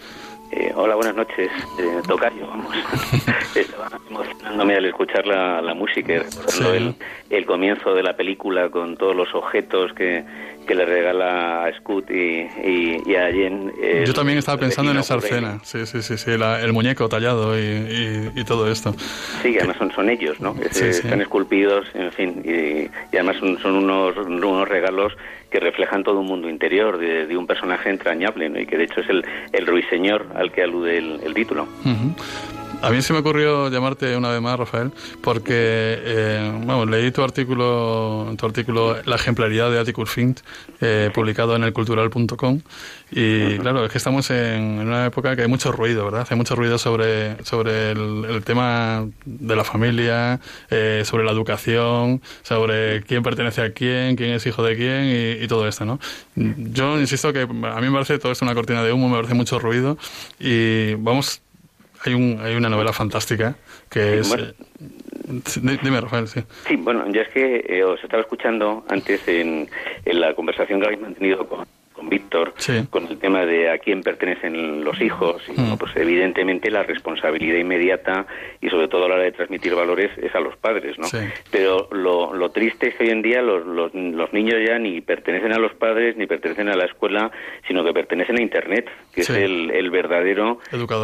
Hola, 0.85 0.95
buenas 0.95 1.15
noches. 1.15 1.49
Eh, 1.79 2.01
tocayo, 2.05 2.45
vamos. 2.45 2.75
Estaba 3.55 3.87
emocionándome 4.09 4.75
al 4.75 4.83
escuchar 4.83 5.25
la, 5.25 5.61
la 5.61 5.73
música 5.73 6.11
y 6.11 6.17
recordando 6.17 6.73
el, 6.73 6.95
el, 7.29 7.45
comienzo 7.45 7.95
de 7.95 8.03
la 8.03 8.17
película 8.17 8.67
con 8.67 8.97
todos 8.97 9.15
los 9.15 9.33
objetos 9.33 9.93
que, 9.93 10.25
que 10.65 10.75
le 10.75 10.85
regala 10.85 11.65
a 11.65 11.73
Scoot 11.77 12.09
y, 12.09 12.47
y, 13.05 13.15
a 13.15 13.31
Jen. 13.31 13.71
Yo 14.05 14.13
también 14.13 14.37
estaba 14.37 14.57
pensando 14.57 14.91
en 14.91 14.97
esa 14.97 15.15
escena, 15.15 15.59
sí, 15.63 15.85
sí, 15.85 16.01
sí, 16.01 16.17
sí 16.17 16.31
el 16.31 16.73
muñeco 16.73 17.09
tallado 17.09 17.57
y, 17.57 18.31
y, 18.35 18.43
todo 18.43 18.69
esto. 18.71 18.93
Sí, 19.41 19.55
además 19.57 19.77
son, 19.77 19.91
son 19.91 20.09
ellos, 20.09 20.39
¿no? 20.39 20.55
Están 20.61 21.21
esculpidos, 21.21 21.87
en 21.93 22.11
fin, 22.11 22.43
y, 22.43 22.89
además 23.15 23.37
son, 23.37 23.57
son 23.59 23.75
unos, 23.75 24.17
unos 24.17 24.67
regalos 24.67 25.13
que 25.53 25.59
reflejan 25.59 26.03
todo 26.03 26.19
un 26.19 26.25
mundo 26.25 26.49
interior 26.49 26.97
de, 26.97 27.37
un 27.37 27.45
personaje 27.45 27.91
entrañable, 27.91 28.49
¿no? 28.49 28.59
y 28.59 28.65
que 28.65 28.75
de 28.75 28.85
hecho 28.85 29.01
es 29.01 29.09
el, 29.09 29.23
el 29.51 29.67
ruiseñor 29.67 30.25
al 30.35 30.51
que 30.51 30.63
alude 30.63 30.97
el, 30.97 31.33
título. 31.35 31.67
A 32.83 32.89
mí 32.89 33.01
se 33.01 33.13
me 33.13 33.19
ocurrió 33.19 33.69
llamarte 33.69 34.17
una 34.17 34.29
vez 34.29 34.41
más, 34.41 34.59
Rafael, 34.59 34.91
porque 35.21 35.53
eh, 35.55 36.51
bueno, 36.65 36.85
leí 36.85 37.11
tu 37.11 37.23
artículo, 37.23 38.35
tu 38.37 38.45
artículo 38.45 38.97
La 39.05 39.15
ejemplaridad 39.15 39.71
de 39.71 39.79
Atticus 39.79 40.09
Finch, 40.09 40.43
eh, 40.81 41.09
publicado 41.13 41.55
en 41.55 41.63
elcultural.com, 41.63 42.59
y 43.09 43.57
claro, 43.59 43.85
es 43.85 43.91
que 43.91 43.97
estamos 43.97 44.29
en, 44.31 44.79
una 44.79 45.05
época 45.05 45.33
que 45.37 45.43
hay 45.43 45.47
mucho 45.47 45.71
ruido, 45.71 46.03
¿verdad? 46.03 46.27
Hay 46.29 46.35
mucho 46.35 46.57
ruido 46.57 46.77
sobre, 46.77 47.41
sobre 47.45 47.91
el, 47.91 48.43
tema 48.43 49.07
de 49.23 49.55
la 49.55 49.63
familia, 49.63 50.41
eh, 50.69 51.03
sobre 51.05 51.23
la 51.23 51.31
educación, 51.31 52.21
sobre 52.41 53.01
quién 53.03 53.23
pertenece 53.23 53.61
a 53.61 53.71
quién, 53.71 54.17
quién 54.17 54.31
es 54.31 54.45
hijo 54.45 54.61
de 54.61 54.75
quién 54.75 55.05
y, 55.05 55.43
y, 55.45 55.47
todo 55.47 55.69
esto, 55.69 55.85
¿no? 55.85 56.01
Yo 56.35 56.99
insisto 56.99 57.31
que 57.31 57.43
a 57.43 57.45
mí 57.45 57.87
me 57.87 57.93
parece 57.93 58.19
todo 58.19 58.33
esto 58.33 58.43
una 58.43 58.55
cortina 58.55 58.83
de 58.83 58.91
humo, 58.91 59.07
me 59.07 59.15
parece 59.15 59.35
mucho 59.35 59.57
ruido 59.57 59.97
y 60.37 60.95
vamos 60.95 61.42
hay, 62.09 62.15
un, 62.15 62.39
hay 62.41 62.55
una 62.55 62.69
novela 62.69 62.93
fantástica 62.93 63.55
que 63.89 64.19
es... 64.19 64.33
Eh, 64.33 64.53
dime, 65.81 66.01
Rafael, 66.01 66.27
sí. 66.27 66.41
Sí, 66.67 66.75
bueno, 66.75 67.05
ya 67.11 67.21
es 67.21 67.29
que 67.29 67.65
eh, 67.67 67.83
os 67.83 68.03
estaba 68.03 68.21
escuchando 68.21 68.85
antes 68.89 69.27
en, 69.27 69.69
en 70.05 70.19
la 70.19 70.33
conversación 70.33 70.79
que 70.79 70.87
habéis 70.87 71.01
mantenido 71.01 71.47
con, 71.47 71.65
Víctor 72.09 72.53
con 72.89 73.07
el 73.07 73.17
tema 73.17 73.45
de 73.45 73.69
a 73.69 73.77
quién 73.77 74.01
pertenecen 74.01 74.83
los 74.83 74.99
hijos. 75.01 75.41
Y, 75.47 75.59
mm. 75.59 75.77
pues 75.77 75.95
evidentemente 75.95 76.69
la 76.71 76.83
responsabilidad 76.83 77.57
inmediata 77.57 78.25
y 78.61 78.69
sobre 78.69 78.87
todo 78.87 79.05
a 79.05 79.09
la 79.09 79.15
hora 79.15 79.23
de 79.23 79.31
transmitir 79.31 79.75
valores 79.75 80.11
es 80.17 80.33
a 80.35 80.39
los 80.39 80.55
padres, 80.57 80.97
¿no? 80.97 81.07
Pero 81.51 81.87
lo, 81.91 82.33
lo, 82.33 82.49
triste 82.51 82.89
es 82.89 82.95
que 82.95 83.05
hoy 83.05 83.09
en 83.09 83.21
día 83.21 83.41
los, 83.41 83.65
los, 83.65 84.33
niños 84.33 84.55
ya 84.65 84.79
ni 84.79 85.01
pertenecen 85.01 85.53
a 85.53 85.57
los 85.57 85.73
padres 85.73 86.15
ni 86.17 86.25
pertenecen 86.25 86.69
a 86.69 86.75
la 86.75 86.85
escuela, 86.85 87.31
sino 87.67 87.83
que 87.83 87.93
pertenecen 87.93 88.37
a 88.37 88.41
Internet, 88.41 88.89
que 89.13 89.21
es 89.21 89.29
el, 89.29 89.71
el 89.71 89.89
verdadero 89.89 90.59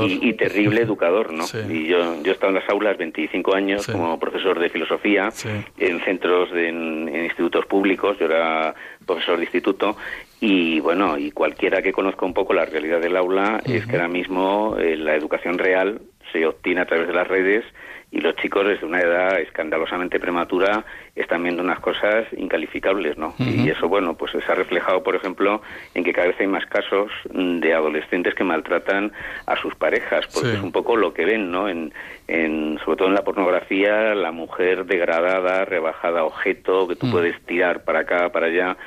y, 0.07 0.33
terrible 0.33 0.81
educador, 0.81 1.33
¿no? 1.33 1.45
Y 1.69 1.87
yo, 1.87 2.21
yo 2.23 2.31
he 2.31 2.33
estado 2.33 2.49
en 2.49 2.55
las 2.55 2.69
aulas 2.69 2.97
25 2.97 3.55
años 3.55 3.87
como 3.87 4.19
profesor 4.19 4.59
de 4.59 4.69
filosofía 4.69 5.29
en 5.77 5.99
centros, 6.01 6.51
de, 6.51 6.69
en, 6.69 7.09
en 7.09 7.25
institutos 7.25 7.65
públicos, 7.65 8.17
yo 8.19 8.25
era 8.25 8.73
profesor 9.05 9.37
de 9.37 9.43
instituto 9.43 9.97
y 10.41 10.79
bueno, 10.79 11.17
y 11.17 11.31
cualquiera 11.31 11.81
que 11.81 11.91
conozca 11.91 12.25
un 12.25 12.33
poco 12.33 12.53
la 12.53 12.65
realidad 12.65 13.01
del 13.01 13.17
aula 13.17 13.61
es 13.65 13.85
que 13.85 13.97
ahora 13.97 14.07
mismo 14.07 14.77
eh, 14.77 14.95
la 14.95 15.15
educación 15.15 15.57
real 15.57 16.01
se 16.31 16.45
obtiene 16.45 16.81
a 16.81 16.85
través 16.85 17.07
de 17.07 17.13
las 17.13 17.27
redes 17.27 17.65
y 18.11 18.21
los 18.21 18.35
chicos 18.37 18.65
desde 18.65 18.85
una 18.85 19.01
edad 19.01 19.39
escandalosamente 19.39 20.19
prematura 20.19 20.83
están 21.15 21.43
viendo 21.43 21.61
unas 21.61 21.79
cosas 21.79 22.25
incalificables, 22.35 23.17
¿no? 23.17 23.35
Y 23.37 23.69
eso, 23.69 23.87
bueno, 23.87 24.15
pues 24.15 24.31
se 24.31 24.51
ha 24.51 24.55
reflejado, 24.55 25.03
por 25.03 25.15
ejemplo, 25.15 25.61
en 25.93 26.03
que 26.03 26.13
cada 26.13 26.27
vez 26.27 26.39
hay 26.39 26.47
más 26.47 26.65
casos 26.65 27.11
de 27.29 27.73
adolescentes 27.73 28.33
que 28.33 28.43
maltratan 28.43 29.11
a 29.45 29.55
sus 29.57 29.75
parejas, 29.75 30.27
porque 30.33 30.53
es 30.53 30.61
un 30.61 30.71
poco 30.71 30.95
lo 30.95 31.13
que 31.13 31.25
ven, 31.25 31.51
¿no? 31.51 31.69
En, 31.69 31.93
en, 32.27 32.79
sobre 32.83 32.97
todo 32.97 33.07
en 33.09 33.13
la 33.13 33.23
pornografía, 33.23 34.15
la 34.15 34.31
mujer 34.31 34.85
degradada, 34.85 35.65
rebajada, 35.65 36.23
objeto, 36.23 36.87
que 36.87 36.95
tú 36.95 37.07
mm. 37.07 37.11
puedes 37.11 37.39
tirar 37.45 37.83
para 37.83 37.99
acá, 37.99 38.29
para 38.29 38.47
allá, 38.47 38.77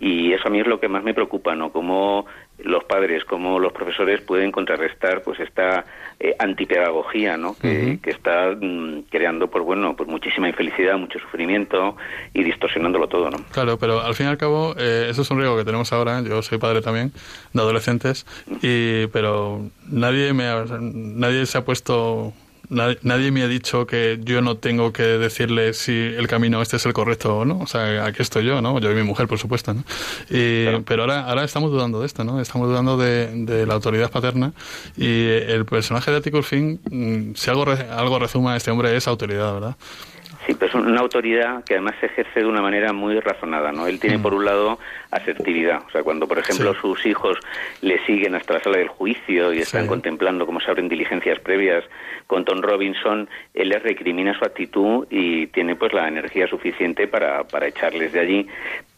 y 0.00 0.32
eso 0.32 0.48
a 0.48 0.50
mí 0.50 0.60
es 0.60 0.66
lo 0.66 0.80
que 0.80 0.88
más 0.88 1.04
me 1.04 1.14
preocupa, 1.14 1.54
¿no? 1.54 1.70
Cómo 1.70 2.26
los 2.64 2.84
padres, 2.84 3.24
cómo 3.24 3.58
los 3.58 3.72
profesores 3.72 4.20
pueden 4.20 4.52
contrarrestar 4.52 5.22
pues 5.22 5.40
esta 5.40 5.84
eh, 6.20 6.34
antipedagogía, 6.38 7.36
¿no? 7.36 7.56
Que, 7.56 7.98
está 8.04 8.54
mm, 8.58 9.04
creando, 9.10 9.48
pues 9.48 9.64
bueno, 9.64 9.96
pues 9.96 10.08
muchísima 10.08 10.48
infelicidad, 10.48 10.96
mucho 10.98 11.18
sufrimiento 11.18 11.96
y 12.32 12.44
distorsionándolo 12.44 13.08
todo, 13.08 13.30
¿no? 13.30 13.38
Claro, 13.50 13.76
pero 13.78 14.00
al 14.00 14.14
fin 14.14 14.26
y 14.26 14.28
al 14.28 14.38
cabo, 14.38 14.74
eh, 14.78 15.08
eso 15.10 15.22
es 15.22 15.30
un 15.30 15.38
riesgo 15.38 15.56
que 15.56 15.64
tenemos 15.64 15.92
ahora. 15.92 16.22
Yo 16.22 16.42
soy 16.42 16.58
padre 16.58 16.80
también 16.80 17.12
de 17.52 17.60
adolescentes, 17.60 18.26
y, 18.62 19.06
pero 19.08 19.62
nadie, 19.90 20.32
me 20.32 20.44
nadie 20.80 21.46
se 21.46 21.58
ha 21.58 21.64
puesto 21.64 22.32
nadie, 22.72 23.30
me 23.30 23.42
ha 23.42 23.48
dicho 23.48 23.86
que 23.86 24.18
yo 24.22 24.42
no 24.42 24.56
tengo 24.56 24.92
que 24.92 25.02
decirle 25.02 25.74
si 25.74 25.92
el 25.92 26.26
camino 26.26 26.62
este 26.62 26.76
es 26.76 26.86
el 26.86 26.92
correcto 26.92 27.38
o 27.38 27.44
no. 27.44 27.58
O 27.58 27.66
sea, 27.66 28.04
aquí 28.04 28.22
estoy 28.22 28.44
yo, 28.44 28.60
¿no? 28.60 28.78
Yo 28.80 28.90
y 28.90 28.94
mi 28.94 29.02
mujer, 29.02 29.28
por 29.28 29.38
supuesto, 29.38 29.74
¿no? 29.74 29.84
Pero 30.28 31.02
ahora, 31.02 31.26
ahora 31.26 31.44
estamos 31.44 31.70
dudando 31.70 32.00
de 32.00 32.06
esto, 32.06 32.24
¿no? 32.24 32.40
Estamos 32.40 32.68
dudando 32.68 32.96
de, 32.96 33.66
la 33.66 33.74
autoridad 33.74 34.10
paterna 34.10 34.52
y 34.96 35.26
el 35.26 35.64
personaje 35.64 36.10
de 36.10 36.16
Atticus 36.16 36.46
Finn, 36.46 36.80
mm, 36.90 37.34
si 37.34 37.50
algo, 37.50 37.64
algo 37.64 38.18
rezuma 38.18 38.54
a 38.54 38.56
este 38.56 38.70
hombre 38.70 38.96
es 38.96 39.06
autoridad, 39.06 39.52
¿verdad? 39.54 39.76
Sí, 40.46 40.54
pero 40.54 40.66
es 40.66 40.74
una 40.74 41.00
autoridad 41.00 41.62
que 41.64 41.74
además 41.74 41.94
se 42.00 42.06
ejerce 42.06 42.40
de 42.40 42.46
una 42.46 42.60
manera 42.60 42.92
muy 42.92 43.18
razonada, 43.20 43.70
¿no? 43.70 43.86
Él 43.86 44.00
tiene, 44.00 44.18
mm. 44.18 44.22
por 44.22 44.34
un 44.34 44.44
lado, 44.44 44.78
asertividad. 45.10 45.82
O 45.86 45.90
sea, 45.90 46.02
cuando, 46.02 46.26
por 46.26 46.38
ejemplo, 46.38 46.74
sus 46.74 47.06
hijos 47.06 47.38
le 47.80 48.04
siguen 48.06 48.34
hasta 48.34 48.54
la 48.54 48.60
sala 48.60 48.78
del 48.78 48.88
juicio 48.88 49.52
y 49.52 49.60
están 49.60 49.86
contemplando 49.86 50.44
cómo 50.44 50.60
se 50.60 50.70
abren 50.70 50.88
diligencias 50.88 51.38
previas 51.38 51.84
con 52.26 52.44
Tom 52.44 52.60
Robinson, 52.60 53.28
él 53.54 53.68
les 53.68 53.82
recrimina 53.82 54.36
su 54.36 54.44
actitud 54.44 55.06
y 55.10 55.46
tiene, 55.48 55.76
pues, 55.76 55.92
la 55.92 56.08
energía 56.08 56.48
suficiente 56.48 57.06
para, 57.06 57.44
para 57.44 57.68
echarles 57.68 58.12
de 58.12 58.20
allí. 58.20 58.48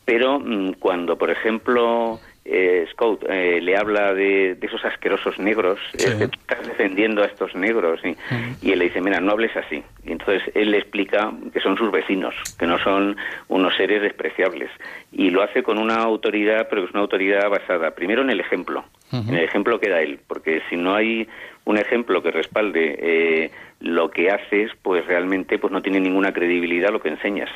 Pero 0.07 0.39
mm, 0.39 0.75
cuando, 0.75 1.19
por 1.19 1.31
ejemplo, 1.31 2.21
eh, 2.45 2.87
Scout 2.93 3.25
eh, 3.29 3.61
le 3.61 3.77
habla 3.77 4.13
de, 4.13 4.59
esos 4.61 4.85
asquerosos 4.85 5.39
negros, 5.39 5.79
eh, 5.95 6.29
estás 6.31 6.67
defendiendo 6.67 7.23
a 7.23 7.27
estos 7.27 7.55
negros, 7.55 8.01
y, 8.05 8.71
él 8.71 8.79
le 8.79 8.85
dice, 8.87 9.01
mira, 9.01 9.21
no 9.21 9.33
hables 9.33 9.57
así. 9.57 9.83
Y 10.05 10.13
entonces 10.13 10.43
él 10.55 10.71
le 10.71 10.79
explica 10.79 11.33
que 11.53 11.61
son 11.61 11.77
sus 11.77 11.91
vecinos, 11.91 12.35
que 12.59 12.67
no 12.67 12.79
son 12.79 13.17
unos 13.49 13.75
seres 13.77 14.03
despreciables. 14.03 14.71
Y 15.13 15.31
lo 15.31 15.43
hace 15.43 15.63
con 15.63 15.79
una 15.79 15.97
autoridad, 15.97 16.69
pero 16.69 16.85
es 16.85 16.91
una 16.91 17.01
autoridad 17.01 17.49
basada 17.49 17.93
primero 17.93 18.23
en 18.23 18.31
el 18.31 18.41
ejemplo, 18.41 18.85
en 19.13 19.35
el 19.35 19.45
ejemplo 19.45 19.81
que 19.81 19.89
da 19.89 20.01
él, 20.03 20.19
porque 20.27 20.61
si 20.69 20.77
no 20.77 20.95
hay 20.95 21.29
un 21.65 21.79
ejemplo 21.79 22.23
que 22.23 22.31
respalde 22.31 22.97
eh, 22.99 23.51
lo 23.81 24.11
que 24.11 24.31
haces, 24.31 24.71
pues 24.83 25.07
realmente 25.07 25.59
pues 25.59 25.73
no 25.73 25.83
tiene 25.83 26.01
ninguna 26.01 26.33
credibilidad 26.33 26.91
lo 26.91 27.01
que 27.01 27.09
enseñas. 27.09 27.51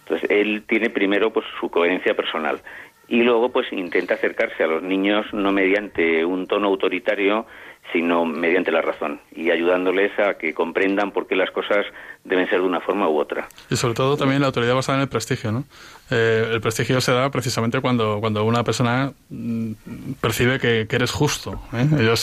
Entonces 0.00 0.30
él 0.30 0.62
tiene 0.66 0.90
primero 0.90 1.32
pues 1.32 1.46
su 1.60 1.70
coherencia 1.70 2.14
personal 2.14 2.60
y 3.08 3.22
luego 3.22 3.50
pues 3.50 3.72
intenta 3.72 4.14
acercarse 4.14 4.64
a 4.64 4.66
los 4.66 4.82
niños 4.82 5.26
no 5.32 5.50
mediante 5.50 6.24
un 6.24 6.46
tono 6.46 6.68
autoritario 6.68 7.46
sino 7.92 8.24
mediante 8.24 8.70
la 8.70 8.82
razón 8.82 9.20
y 9.34 9.50
ayudándoles 9.50 10.12
a 10.18 10.34
que 10.34 10.52
comprendan 10.52 11.10
por 11.10 11.26
qué 11.26 11.36
las 11.36 11.50
cosas 11.50 11.86
deben 12.24 12.48
ser 12.48 12.60
de 12.60 12.66
una 12.66 12.80
forma 12.80 13.08
u 13.08 13.18
otra. 13.18 13.48
Y 13.70 13.76
sobre 13.76 13.94
todo 13.94 14.16
también 14.16 14.40
la 14.40 14.48
autoridad 14.48 14.74
basada 14.74 14.98
en 14.98 15.02
el 15.02 15.08
prestigio, 15.08 15.52
¿no? 15.52 15.64
Eh, 16.10 16.50
el 16.52 16.60
prestigio 16.60 17.00
se 17.00 17.12
da 17.12 17.30
precisamente 17.30 17.80
cuando, 17.80 18.20
cuando 18.20 18.44
una 18.44 18.64
persona 18.64 19.12
mm, 19.30 19.72
percibe 20.20 20.58
que, 20.58 20.86
eres 20.90 21.10
justo. 21.10 21.60
¿eh? 21.72 21.86
Yo 22.04 22.14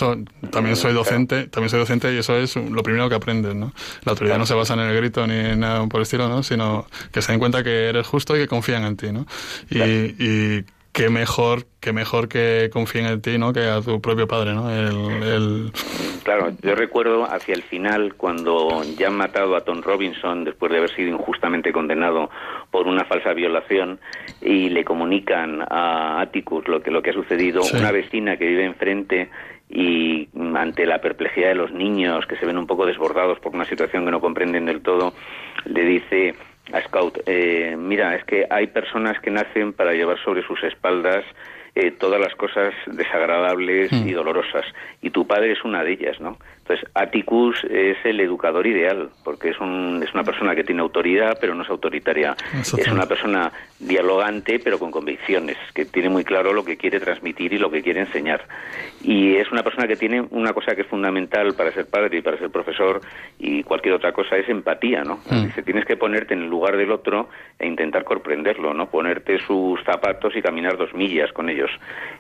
también 0.52 0.76
soy 0.76 0.94
docente, 0.94 1.48
también 1.48 1.70
soy 1.70 1.80
docente 1.80 2.14
y 2.14 2.18
eso 2.18 2.36
es 2.38 2.56
lo 2.56 2.84
primero 2.84 3.10
que 3.10 3.16
aprendes, 3.16 3.56
¿no? 3.56 3.74
La 4.04 4.12
autoridad 4.12 4.38
no 4.38 4.46
se 4.46 4.54
basa 4.54 4.74
en 4.76 4.82
el 4.82 4.96
grito 4.96 5.26
ni 5.26 5.36
en 5.36 5.60
nada 5.60 5.86
por 5.88 6.00
el 6.00 6.04
estilo, 6.04 6.30
¿no? 6.30 6.44
Sino 6.44 6.86
que 7.12 7.22
se 7.22 7.32
den 7.32 7.40
cuenta 7.40 7.64
que 7.64 7.90
eres 7.90 8.06
justo 8.06 8.36
y 8.36 8.40
que 8.40 8.48
confían 8.48 8.84
en 8.86 8.98
ti, 8.98 9.12
¿no? 9.12 9.26
Y, 9.70 9.80
y 9.80 10.66
qué 10.96 11.10
mejor, 11.10 11.66
qué 11.82 11.92
mejor 11.92 12.30
que 12.30 12.70
confíen 12.72 13.06
en 13.06 13.22
ti, 13.22 13.38
¿no? 13.38 13.52
Que 13.52 13.68
a 13.68 13.82
tu 13.82 14.00
propio 14.00 14.28
padre, 14.28 14.54
¿no? 14.54 14.72
El, 14.72 15.72
Claro, 16.24 16.52
yo 16.64 16.74
recuerdo 16.74 17.26
hacia 17.26 17.54
el 17.54 17.62
final 17.62 18.16
cuando 18.16 18.82
ya 18.98 19.08
han 19.08 19.18
matado 19.18 19.56
a 19.56 19.62
Tom 19.62 19.82
Robinson 19.84 20.44
después 20.44 20.72
de 20.72 20.80
haber 20.80 20.90
sido 20.96 21.10
injustamente 21.10 21.72
condenado 21.72 22.32
por 22.72 22.88
una 22.88 23.06
falsa 23.06 23.34
violación 23.34 24.00
y 24.42 24.70
le 24.70 24.84
comunican 24.84 25.62
a 25.70 26.22
Atticus 26.22 26.68
lo 26.68 26.82
que 26.82 26.90
lo 26.90 27.04
que 27.04 27.12
ha 27.12 27.14
sucedido, 27.14 27.62
una 27.74 27.92
vecina 27.92 28.38
que 28.38 28.48
vive 28.48 28.66
enfrente 28.66 29.30
y 29.70 30.30
ante 30.56 30.88
la 30.88 31.00
perplejidad 31.00 31.50
de 31.50 31.56
los 31.56 31.72
niños 31.72 32.26
que 32.26 32.38
se 32.38 32.46
ven 32.46 32.58
un 32.58 32.66
poco 32.66 32.88
desbordados 32.88 33.40
por 33.40 33.54
una 33.54 33.66
situación 33.66 34.06
que 34.06 34.12
no 34.12 34.22
comprenden 34.22 34.66
del 34.66 34.82
todo, 34.82 35.14
le 35.66 35.84
dice 35.84 36.36
a 36.74 36.82
Scout, 36.82 37.20
eh, 37.26 37.76
mira, 37.78 38.16
es 38.16 38.24
que 38.26 38.46
hay 38.50 38.68
personas 38.68 39.20
que 39.20 39.32
nacen 39.32 39.74
para 39.74 39.94
llevar 39.94 40.18
sobre 40.24 40.42
sus 40.44 40.64
espaldas 40.64 41.24
eh, 41.76 41.92
todas 41.92 42.20
las 42.20 42.34
cosas 42.36 42.74
desagradables 42.88 43.92
y 43.92 44.12
mm. 44.12 44.16
dolorosas, 44.16 44.66
y 45.02 45.10
tu 45.10 45.28
padre 45.28 45.52
es 45.52 45.64
una 45.64 45.84
de 45.84 45.94
ellas, 45.94 46.20
¿no? 46.20 46.38
Entonces, 46.68 46.90
Atticus 46.96 47.64
es 47.70 47.98
el 48.06 48.20
educador 48.20 48.66
ideal, 48.66 49.10
porque 49.24 49.50
es, 49.50 49.60
un, 49.60 50.02
es 50.02 50.12
una 50.16 50.24
persona 50.24 50.56
que 50.56 50.64
tiene 50.64 50.82
autoridad, 50.82 51.38
pero 51.40 51.54
no 51.54 51.62
es 51.62 51.70
autoritaria. 51.70 52.36
Es 52.60 52.88
una 52.88 53.06
persona 53.06 53.52
dialogante, 53.78 54.58
pero 54.58 54.80
con 54.80 54.90
convicciones, 54.90 55.58
que 55.76 55.86
tiene 55.86 56.10
muy 56.10 56.24
claro 56.24 56.54
lo 56.54 56.66
que 56.66 56.76
quiere 56.76 57.00
transmitir 57.00 57.54
y 57.54 57.60
lo 57.60 57.70
que 57.70 57.84
quiere 57.84 58.00
enseñar. 58.00 58.46
Y 59.04 59.36
es 59.36 59.52
una 59.52 59.62
persona 59.62 59.88
que 59.88 59.96
tiene 59.96 60.22
una 60.32 60.54
cosa 60.54 60.74
que 60.74 60.82
es 60.82 60.88
fundamental 60.88 61.54
para 61.54 61.72
ser 61.72 61.86
padre 61.86 62.18
y 62.18 62.22
para 62.24 62.40
ser 62.40 62.50
profesor 62.50 63.00
y 63.38 63.62
cualquier 63.62 63.94
otra 63.94 64.12
cosa, 64.12 64.36
es 64.36 64.50
empatía, 64.50 65.04
¿no? 65.04 65.20
Mm. 65.30 65.44
Dice, 65.46 65.62
tienes 65.62 65.86
que 65.86 65.98
ponerte 65.98 66.34
en 66.34 66.42
el 66.42 66.50
lugar 66.50 66.78
del 66.78 66.92
otro 66.92 67.30
e 67.60 67.68
intentar 67.68 68.04
comprenderlo, 68.04 68.74
¿no? 68.74 68.90
Ponerte 68.90 69.38
sus 69.46 69.84
zapatos 69.84 70.36
y 70.36 70.42
caminar 70.42 70.78
dos 70.78 70.96
millas 70.96 71.32
con 71.32 71.48
ellos. 71.50 71.70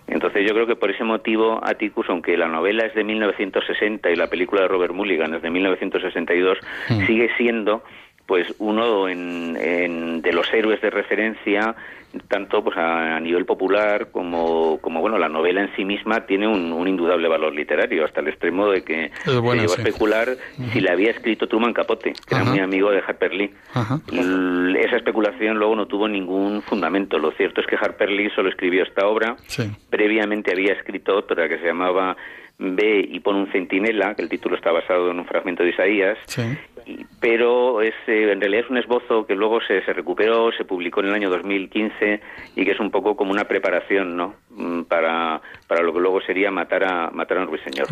Entonces 0.07 0.45
yo 0.47 0.53
creo 0.53 0.67
que 0.67 0.75
por 0.75 0.91
ese 0.91 1.03
motivo 1.03 1.59
Atticus, 1.63 2.07
aunque 2.09 2.37
la 2.37 2.47
novela 2.47 2.85
es 2.85 2.93
de 2.93 3.03
1960 3.03 4.11
y 4.11 4.15
la 4.15 4.27
película 4.35 4.63
de 4.63 4.67
Robert 4.67 4.93
Mulligan 4.93 5.33
es 5.33 5.41
de 5.41 5.49
1962, 5.49 6.57
mm. 6.89 7.05
sigue 7.05 7.29
siendo 7.37 7.83
pues 8.25 8.53
uno 8.57 9.07
en, 9.07 10.21
de 10.21 10.33
los 10.33 10.51
héroes 10.51 10.81
de 10.81 10.89
referencia 10.89 11.73
tanto 12.27 12.63
pues 12.63 12.77
a, 12.77 13.19
nivel 13.19 13.45
popular 13.45 14.09
como, 14.11 14.79
como 14.81 15.01
bueno 15.01 15.17
la 15.17 15.29
novela 15.29 15.61
en 15.61 15.75
sí 15.75 15.85
misma 15.85 16.25
tiene 16.25 16.47
un, 16.47 16.87
indudable 16.87 17.27
valor 17.27 17.53
literario 17.53 18.05
hasta 18.05 18.21
el 18.21 18.29
extremo 18.29 18.69
de 18.69 18.83
que 18.83 19.11
se 19.23 19.31
llegó 19.31 19.51
a 19.51 19.55
especular 19.57 20.37
si 20.71 20.79
le 20.79 20.91
había 20.91 21.11
escrito 21.11 21.47
Truman 21.47 21.73
Capote 21.73 22.13
que 22.27 22.35
era 22.35 22.43
muy 22.43 22.59
amigo 22.59 22.89
de 22.91 22.99
Harper 22.99 23.33
Lee. 23.33 23.53
Esa 24.79 24.95
especulación 24.97 25.57
luego 25.57 25.75
no 25.75 25.87
tuvo 25.87 26.07
ningún 26.07 26.61
fundamento. 26.61 27.17
Lo 27.17 27.31
cierto 27.31 27.61
es 27.61 27.67
que 27.67 27.75
Harper 27.75 28.09
Lee 28.09 28.29
solo 28.35 28.49
escribió 28.49 28.83
esta 28.83 29.07
obra. 29.07 29.35
Previamente 29.89 30.51
había 30.51 30.73
escrito 30.73 31.17
otra 31.17 31.49
que 31.49 31.57
se 31.57 31.65
llamaba 31.65 32.15
ve 32.57 33.05
y 33.09 33.19
pone 33.19 33.39
un 33.39 33.51
centinela, 33.51 34.15
que 34.15 34.21
el 34.21 34.29
título 34.29 34.55
está 34.55 34.71
basado 34.71 35.11
en 35.11 35.19
un 35.19 35.25
fragmento 35.25 35.63
de 35.63 35.69
Isaías, 35.69 36.17
pero 37.19 37.81
es, 37.81 37.93
eh, 38.07 38.31
en 38.31 38.39
realidad 38.39 38.65
es 38.65 38.69
un 38.69 38.77
esbozo 38.77 39.25
que 39.25 39.35
luego 39.35 39.59
se, 39.61 39.83
se, 39.83 39.93
recuperó, 39.93 40.51
se 40.51 40.65
publicó 40.65 41.01
en 41.01 41.07
el 41.07 41.13
año 41.13 41.29
2015 41.29 42.21
y 42.55 42.65
que 42.65 42.71
es 42.71 42.79
un 42.79 42.91
poco 42.91 43.15
como 43.15 43.31
una 43.31 43.45
preparación 43.45 44.15
¿no? 44.15 44.35
Mm, 44.51 44.83
para, 44.83 45.41
para 45.67 45.81
lo 45.81 45.93
que 45.93 45.99
luego 45.99 46.21
sería 46.21 46.51
matar 46.51 46.83
a, 46.83 47.09
matar 47.11 47.37
a 47.37 47.41
un 47.41 47.47
ruiseñor. 47.47 47.87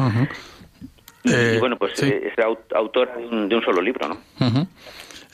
y, 1.23 1.33
eh, 1.33 1.57
bueno, 1.59 1.77
pues 1.77 2.01
eh, 2.03 2.31
es 2.31 2.45
autor 2.73 3.17
de 3.17 3.25
un, 3.25 3.49
de 3.49 3.55
un, 3.55 3.63
solo 3.63 3.81
libro, 3.81 4.07
¿no? 4.07 4.17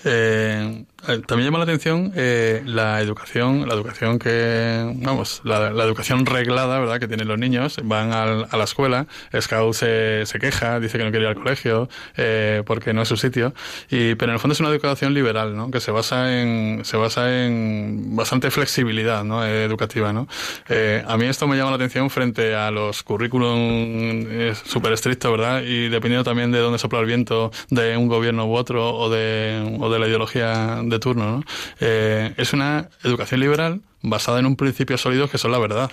Eh, 0.06 0.86
también 1.28 1.46
llama 1.46 1.58
la 1.60 1.66
atención 1.66 2.12
eh, 2.16 2.62
la 2.66 3.02
educación, 3.02 3.68
la 3.68 3.74
educación 3.74 4.20
que, 4.20 4.94
vamos, 4.96 5.42
la, 5.44 5.70
educación 5.84 6.26
reglada, 6.26 6.80
¿verdad?, 6.80 7.00
que 7.00 7.08
tienen 7.08 7.28
los 7.28 7.38
niños. 7.38 7.78
Van 7.84 8.12
a 8.14 8.58
la 8.58 8.64
escuela, 8.64 9.08
Scout 9.40 9.74
se, 9.74 10.26
se, 10.26 10.40
queja, 10.40 10.80
dice 10.80 10.98
que 10.98 11.04
no 11.04 11.12
quiere 11.12 11.26
ir 11.26 11.30
al 11.30 11.36
colegio 11.36 11.90
eh, 12.18 12.64
porque 12.66 12.94
no 12.94 13.02
es 13.02 13.08
su 13.08 13.18
sitio. 13.18 13.54
Y, 13.90 14.16
pero 14.16 14.32
en 14.32 14.36
el 14.36 14.40
fondo 14.40 14.54
es 14.54 14.60
una 14.60 14.70
educación 14.70 15.14
liberal, 15.14 15.56
¿no?, 15.56 15.72
que 15.72 15.80
se 15.80 15.92
basa 15.92 16.40
en, 16.40 16.86
se 16.86 16.98
basa 16.98 17.46
en 17.46 18.16
bastante 18.16 18.52
flexibilidad, 18.52 19.24
¿no?, 19.24 19.46
educativa, 19.46 20.14
¿no. 20.14 20.28
Eh, 20.70 21.04
a 21.08 21.18
mí 21.18 21.26
esto 21.26 21.48
me 21.48 21.58
llama 21.58 21.72
la 21.72 21.76
atención 21.76 22.10
frente 22.10 22.56
a 22.56 22.72
los 22.72 23.04
currículum 23.04 24.54
súper 24.66 24.94
estrictos, 24.94 25.32
¿verdad?, 25.32 25.62
y 25.64 25.90
dependiendo 25.90 26.24
también 26.24 26.52
de 26.52 26.60
dónde 26.60 26.78
sopla 26.80 27.00
el 27.00 27.06
viento 27.06 27.52
de 27.70 27.98
un 27.98 28.08
gobierno 28.08 28.46
u 28.46 28.56
otro 28.56 28.96
o 28.96 29.10
de 29.10 29.80
de 29.90 30.00
la 30.00 30.08
ideología 30.08 30.80
de 30.90 31.00
turno. 31.00 31.38
¿no? 31.38 31.44
Eh, 31.80 32.34
es 32.38 32.54
una 32.54 32.90
educación 33.04 33.40
liberal 33.40 33.82
basada 34.02 34.40
en 34.40 34.46
un 34.46 34.56
principio 34.56 34.98
sólido 34.98 35.30
que 35.30 35.38
son 35.38 35.52
la 35.52 35.60
verdad. 35.60 35.92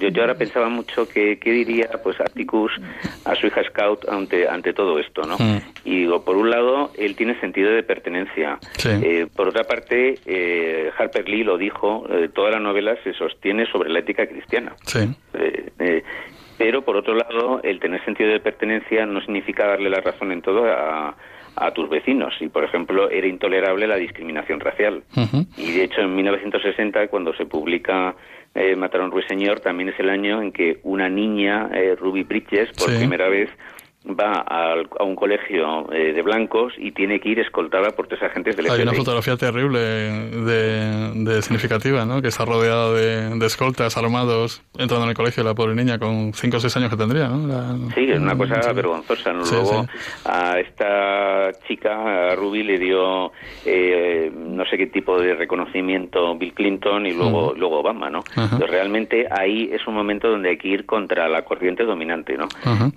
yo, 0.00 0.08
yo, 0.08 0.22
ahora 0.22 0.34
pensaba 0.34 0.68
mucho 0.68 1.08
que 1.08 1.38
qué 1.38 1.50
diría 1.50 1.88
pues 2.02 2.20
Atticus 2.20 2.72
a 3.24 3.34
su 3.34 3.46
hija 3.46 3.62
Scout 3.64 4.08
ante 4.08 4.48
ante 4.48 4.72
todo 4.72 4.98
esto, 4.98 5.22
¿no? 5.22 5.36
Mm. 5.38 5.58
Y 5.84 6.00
digo, 6.00 6.24
por 6.24 6.36
un 6.36 6.50
lado, 6.50 6.92
él 6.96 7.16
tiene 7.16 7.38
sentido 7.40 7.70
de 7.70 7.82
pertenencia. 7.82 8.58
Eh, 8.84 9.26
por 9.34 9.48
otra 9.48 9.64
parte, 9.64 10.18
eh, 10.24 10.90
Harper 10.96 11.28
Lee 11.28 11.44
lo 11.44 11.58
dijo, 11.58 12.06
toda 12.34 12.52
la 12.52 12.60
novela 12.60 12.96
se 13.04 13.12
sostiene 13.12 13.66
sobre 13.70 13.90
la 13.90 13.98
ética 13.98 14.26
cristiana. 14.26 14.74
Sí. 14.86 15.14
pero 16.56 16.82
por 16.82 16.96
otro 16.96 17.14
lado, 17.14 17.60
el 17.62 17.80
tener 17.80 18.02
sentido 18.04 18.30
de 18.30 18.40
pertenencia 18.40 19.04
no 19.04 19.20
significa 19.20 19.66
darle 19.66 19.90
la 19.90 20.00
razón 20.00 20.32
en 20.32 20.40
todo 20.40 20.64
a, 20.64 21.14
a 21.56 21.70
tus 21.72 21.88
vecinos. 21.88 22.34
Y, 22.40 22.48
por 22.48 22.64
ejemplo, 22.64 23.10
era 23.10 23.26
intolerable 23.26 23.86
la 23.86 23.96
discriminación 23.96 24.60
racial. 24.60 25.02
Y, 25.56 25.72
de 25.72 25.84
hecho, 25.84 26.02
en 26.02 26.14
1960, 26.14 27.08
cuando 27.08 27.34
se 27.34 27.46
publica 27.46 28.14
eh, 28.54 28.76
Mataron 28.76 29.10
Ruiseñor, 29.10 29.60
también 29.60 29.88
es 29.88 29.98
el 29.98 30.10
año 30.10 30.42
en 30.42 30.52
que 30.52 30.78
una 30.82 31.08
niña, 31.08 31.70
eh, 31.74 31.96
Ruby 31.98 32.22
Bridges, 32.22 32.70
por 32.72 32.94
primera 32.94 33.28
vez 33.28 33.50
va 34.08 34.44
a, 34.46 35.04
un 35.04 35.16
colegio 35.16 35.92
eh, 35.92 36.12
de 36.12 36.22
blancos 36.22 36.72
y 36.78 36.92
tiene 36.92 37.20
que 37.20 37.30
ir 37.30 37.40
escoltada 37.40 37.90
por 37.90 38.06
tres 38.06 38.22
agentes 38.22 38.56
del 38.56 38.66
FBI. 38.66 38.76
Hay 38.76 38.82
una 38.82 38.92
fotografía 38.92 39.36
terrible 39.36 39.78
de, 39.78 41.42
significativa, 41.42 42.04
¿no? 42.04 42.22
Que 42.22 42.28
está 42.28 42.44
rodeada 42.44 42.92
de, 42.92 43.46
escoltas 43.46 43.96
armados 43.96 44.62
entrando 44.76 45.04
en 45.04 45.10
el 45.10 45.16
colegio 45.16 45.44
la 45.44 45.54
pobre 45.54 45.74
niña 45.74 45.98
con 45.98 46.32
cinco 46.34 46.56
o 46.56 46.60
seis 46.60 46.76
años 46.76 46.90
que 46.90 46.96
tendría, 46.96 47.28
¿no? 47.28 47.90
sí, 47.94 48.10
es 48.10 48.18
una 48.18 48.36
cosa 48.36 48.72
vergonzosa. 48.72 49.32
Luego 49.32 49.86
a 50.24 50.58
esta 50.58 51.52
chica, 51.68 52.32
a 52.32 52.34
Ruby, 52.34 52.64
le 52.64 52.78
dio 52.78 53.32
eh, 53.64 54.30
no 54.34 54.64
sé 54.66 54.76
qué 54.76 54.86
tipo 54.86 55.20
de 55.20 55.34
reconocimiento 55.34 56.36
Bill 56.36 56.54
Clinton 56.54 57.06
y 57.06 57.12
luego, 57.12 57.54
luego 57.56 57.80
Obama, 57.80 58.10
¿no? 58.10 58.24
realmente 58.66 59.26
ahí 59.30 59.70
es 59.72 59.86
un 59.86 59.94
momento 59.94 60.28
donde 60.28 60.50
hay 60.50 60.58
que 60.58 60.68
ir 60.68 60.86
contra 60.86 61.28
la 61.28 61.42
corriente 61.42 61.84
dominante, 61.84 62.36
¿no? 62.36 62.48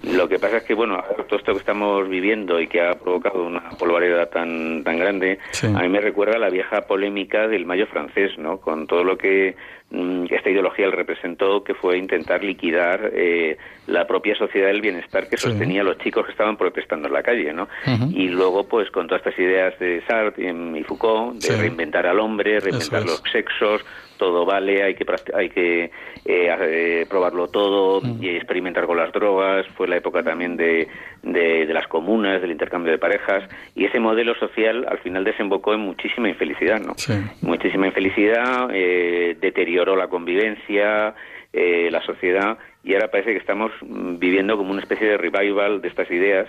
Lo 0.03 0.27
que 0.27 0.39
pasa 0.39 0.57
es 0.57 0.63
que, 0.63 0.73
bueno, 0.73 0.98
bueno, 1.07 1.23
todo 1.25 1.39
esto 1.39 1.53
que 1.53 1.59
estamos 1.59 2.07
viviendo 2.07 2.59
y 2.59 2.67
que 2.67 2.81
ha 2.81 2.93
provocado 2.93 3.45
una 3.45 3.69
polvareda 3.77 4.25
tan 4.27 4.83
tan 4.83 4.97
grande, 4.97 5.39
a 5.63 5.81
mí 5.81 5.89
me 5.89 6.01
recuerda 6.01 6.35
a 6.35 6.39
la 6.39 6.49
vieja 6.49 6.81
polémica 6.81 7.47
del 7.47 7.65
Mayo 7.65 7.87
francés, 7.87 8.37
¿no? 8.37 8.59
Con 8.59 8.87
todo 8.87 9.03
lo 9.03 9.17
que 9.17 9.55
esta 9.91 10.49
ideología 10.49 10.89
representó, 10.91 11.63
que 11.63 11.73
fue 11.73 11.97
intentar 11.97 12.43
liquidar 12.43 13.11
eh, 13.13 13.57
la 13.87 14.05
propia 14.05 14.35
sociedad 14.35 14.67
del 14.67 14.81
bienestar 14.81 15.27
que 15.27 15.37
sostenía 15.37 15.81
a 15.81 15.83
los 15.83 15.97
chicos 15.97 16.25
que 16.25 16.31
estaban 16.31 16.57
protestando 16.57 17.07
en 17.07 17.13
la 17.13 17.23
calle, 17.23 17.51
¿no? 17.53 17.67
Y 18.13 18.27
luego, 18.27 18.67
pues, 18.67 18.91
con 18.91 19.07
todas 19.07 19.25
estas 19.25 19.39
ideas 19.39 19.77
de 19.79 20.01
Sartre 20.07 20.51
y 20.77 20.83
Foucault, 20.83 21.41
de 21.41 21.57
reinventar 21.57 22.05
al 22.05 22.19
hombre, 22.19 22.59
reinventar 22.59 23.03
los 23.03 23.23
sexos, 23.31 23.83
todo 24.19 24.45
vale, 24.45 24.83
hay 24.83 24.93
que 24.93 25.05
hay 25.33 25.49
que 25.49 25.85
eh, 25.85 25.91
eh, 26.25 27.05
probarlo 27.09 27.47
todo 27.47 28.01
mm. 28.01 28.21
y 28.21 28.29
experimentar 28.35 28.85
con 28.85 28.97
las 28.97 29.11
drogas. 29.11 29.65
Fue 29.75 29.87
la 29.87 29.97
época 29.97 30.21
también 30.21 30.55
de, 30.57 30.87
de, 31.23 31.65
las 31.73 31.87
comunas, 31.87 32.41
del 32.41 32.51
intercambio 32.51 32.91
de 32.91 32.97
parejas 32.97 33.43
y 33.75 33.85
ese 33.85 33.99
modelo 33.99 34.35
social 34.35 34.85
al 34.89 34.99
final 34.99 35.23
desembocó 35.23 35.73
en 35.73 35.81
muchísima 35.81 36.29
infelicidad, 36.29 36.79
¿no? 36.79 36.95
Muchísima 37.41 37.87
infelicidad, 37.87 38.69
eh, 38.73 39.37
deterioró 39.39 39.95
la 39.95 40.07
convivencia, 40.07 41.13
la 41.51 42.01
sociedad 42.03 42.59
y 42.83 42.93
ahora 42.93 43.09
parece 43.09 43.31
que 43.33 43.39
estamos 43.39 43.71
viviendo 43.81 44.55
como 44.55 44.71
una 44.71 44.81
especie 44.81 45.07
de 45.07 45.17
revival 45.17 45.81
de 45.81 45.89
estas 45.89 46.09
ideas 46.09 46.47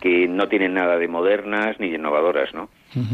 que 0.00 0.26
no 0.26 0.48
tienen 0.48 0.74
nada 0.74 0.98
de 0.98 1.08
modernas 1.08 1.78
ni 1.78 1.90
de 1.90 1.96
innovadoras, 1.96 2.52
¿no? 2.52 2.68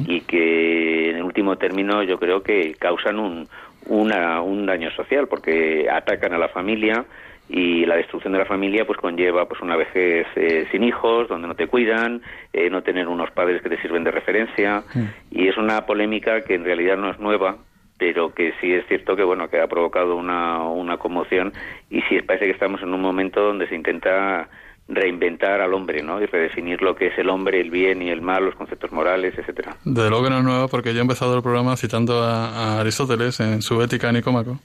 Y 0.07 0.23
que 0.23 1.11
en 1.11 1.23
último 1.23 1.57
término 1.57 2.03
yo 2.03 2.19
creo 2.19 2.43
que 2.43 2.75
causan 2.79 3.19
un, 3.19 3.47
una, 3.87 4.41
un 4.41 4.65
daño 4.65 4.91
social 4.93 5.29
porque 5.29 5.89
atacan 5.91 6.33
a 6.33 6.39
la 6.39 6.49
familia 6.49 7.05
y 7.49 7.87
la 7.87 7.97
destrucción 7.97 8.33
de 8.33 8.41
la 8.41 8.45
familia 8.45 8.85
pues 8.85 8.99
conlleva 8.99 9.47
pues 9.47 9.61
una 9.61 9.77
vejez 9.77 10.27
eh, 10.35 10.67
sin 10.71 10.83
hijos 10.83 11.29
donde 11.29 11.47
no 11.47 11.55
te 11.55 11.69
cuidan 11.69 12.23
eh, 12.53 12.69
no 12.71 12.83
tener 12.83 13.07
unos 13.09 13.31
padres 13.31 13.63
que 13.63 13.69
te 13.69 13.81
sirven 13.81 14.05
de 14.05 14.11
referencia. 14.11 14.83
Y 15.31 15.49
es 15.49 15.57
una 15.57 15.87
polémica 15.87 16.43
que 16.43 16.55
en 16.55 16.65
realidad 16.65 16.97
no 16.97 17.11
es 17.11 17.19
nueva 17.19 17.57
pero 17.99 18.35
que 18.35 18.53
sí 18.61 18.73
es 18.73 18.87
cierto 18.89 19.17
que 19.17 19.23
bueno 19.23 19.49
que 19.49 19.61
ha 19.61 19.67
provocado 19.69 20.17
una, 20.17 20.63
una 20.63 20.99
conmoción. 20.99 21.53
Y 21.91 22.03
sí 22.03 22.21
parece 22.23 22.47
que 22.47 22.53
estamos 22.53 22.83
en 22.83 22.93
un 22.93 23.01
momento 23.01 23.41
donde 23.41 23.67
se 23.69 23.75
intenta 23.75 24.49
reinventar 24.89 25.61
al 25.61 25.75
hombre, 25.75 26.03
¿no? 26.03 26.23
Y 26.23 26.27
redefinir 26.27 26.81
lo 26.81 26.95
que 26.95 27.09
es 27.09 27.19
el 27.19 27.29
hombre, 27.29 27.61
el 27.61 27.71
bien 27.71 28.03
y 28.03 28.11
el 28.11 28.23
mal, 28.23 28.45
los 28.45 28.55
conceptos 28.55 28.93
morales, 28.93 29.35
etcétera. 29.37 29.77
De 29.85 30.09
luego 30.09 30.25
que 30.25 30.31
no 30.31 30.39
es 30.39 30.45
nuevo, 30.45 30.69
porque 30.69 30.93
yo 30.93 30.99
he 30.99 31.03
empezado 31.03 31.37
el 31.37 31.43
programa 31.43 31.77
citando 31.77 32.23
a, 32.23 32.81
Aristóteles 32.81 33.41
en 33.41 33.63
su 33.63 33.83
Ética 33.83 34.13
Nicómaco, 34.13 34.61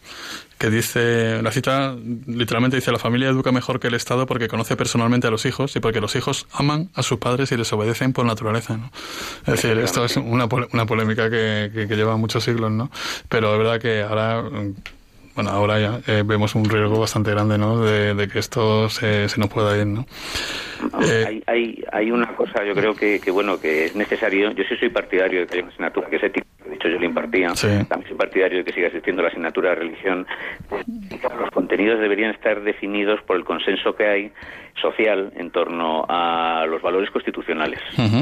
que 0.59 0.69
dice, 0.69 1.41
la 1.41 1.51
cita 1.51 1.95
literalmente 2.27 2.77
dice, 2.77 2.91
la 2.91 2.99
familia 2.99 3.29
educa 3.29 3.51
mejor 3.51 3.79
que 3.79 3.87
el 3.87 3.95
Estado 3.95 4.27
porque 4.27 4.47
conoce 4.47 4.75
personalmente 4.75 5.25
a 5.25 5.31
los 5.31 5.45
hijos 5.47 5.75
y 5.75 5.79
porque 5.79 6.01
los 6.01 6.15
hijos 6.15 6.47
aman 6.53 6.89
a 6.93 7.01
sus 7.01 7.17
padres 7.17 7.51
y 7.51 7.57
les 7.57 7.73
obedecen 7.73 8.13
por 8.13 8.25
naturaleza, 8.25 8.77
¿no? 8.77 8.91
Es 9.47 9.61
decir, 9.61 9.79
esto 9.79 10.05
es 10.05 10.17
una, 10.17 10.47
una 10.71 10.85
polémica 10.85 11.31
que, 11.31 11.71
que, 11.73 11.87
que 11.87 11.95
lleva 11.95 12.15
muchos 12.17 12.43
siglos, 12.43 12.71
¿no? 12.71 12.91
Pero 13.27 13.53
es 13.53 13.57
verdad 13.57 13.81
que 13.81 14.03
ahora 14.03 14.43
bueno, 15.35 15.49
ahora 15.49 15.79
ya 15.79 15.99
eh, 16.07 16.23
vemos 16.25 16.55
un 16.55 16.65
riesgo 16.65 16.99
bastante 16.99 17.31
grande, 17.31 17.57
¿no? 17.57 17.81
De, 17.81 18.27
que 18.27 18.39
esto 18.39 18.89
se, 18.89 19.29
se, 19.29 19.39
nos 19.39 19.49
pueda 19.49 19.77
ir, 19.77 19.87
¿no? 19.87 20.05
Eh, 21.03 21.25
hay, 21.27 21.43
hay, 21.47 21.83
hay 21.91 22.11
una 22.11 22.35
cosa, 22.35 22.63
yo 22.65 22.73
creo 22.73 22.93
que, 22.95 23.19
que, 23.19 23.31
bueno, 23.31 23.59
que 23.59 23.85
es 23.85 23.95
necesario. 23.95 24.51
Yo 24.51 24.63
sí 24.67 24.75
soy 24.77 24.89
partidario 24.89 25.41
de 25.41 25.47
que 25.47 25.53
haya 25.55 25.63
una 25.63 25.71
asignatura 25.71 26.09
que 26.09 26.15
es 26.17 26.23
ética, 26.23 26.47
de 26.65 26.75
hecho 26.75 26.87
yo 26.87 26.99
lo 26.99 27.05
impartía. 27.05 27.49
También 27.53 28.07
soy 28.07 28.17
partidario 28.17 28.59
de 28.59 28.63
que 28.63 28.73
siga 28.73 28.87
existiendo 28.87 29.21
la 29.21 29.29
asignatura 29.29 29.69
de 29.69 29.75
religión. 29.75 30.27
Los 30.69 31.51
contenidos 31.51 31.99
deberían 31.99 32.31
estar 32.31 32.61
definidos 32.61 33.21
por 33.23 33.37
el 33.37 33.43
consenso 33.43 33.95
que 33.95 34.07
hay 34.07 34.31
social 34.79 35.31
en 35.35 35.51
torno 35.51 36.05
a 36.07 36.65
los 36.67 36.81
valores 36.81 37.09
constitucionales. 37.11 37.79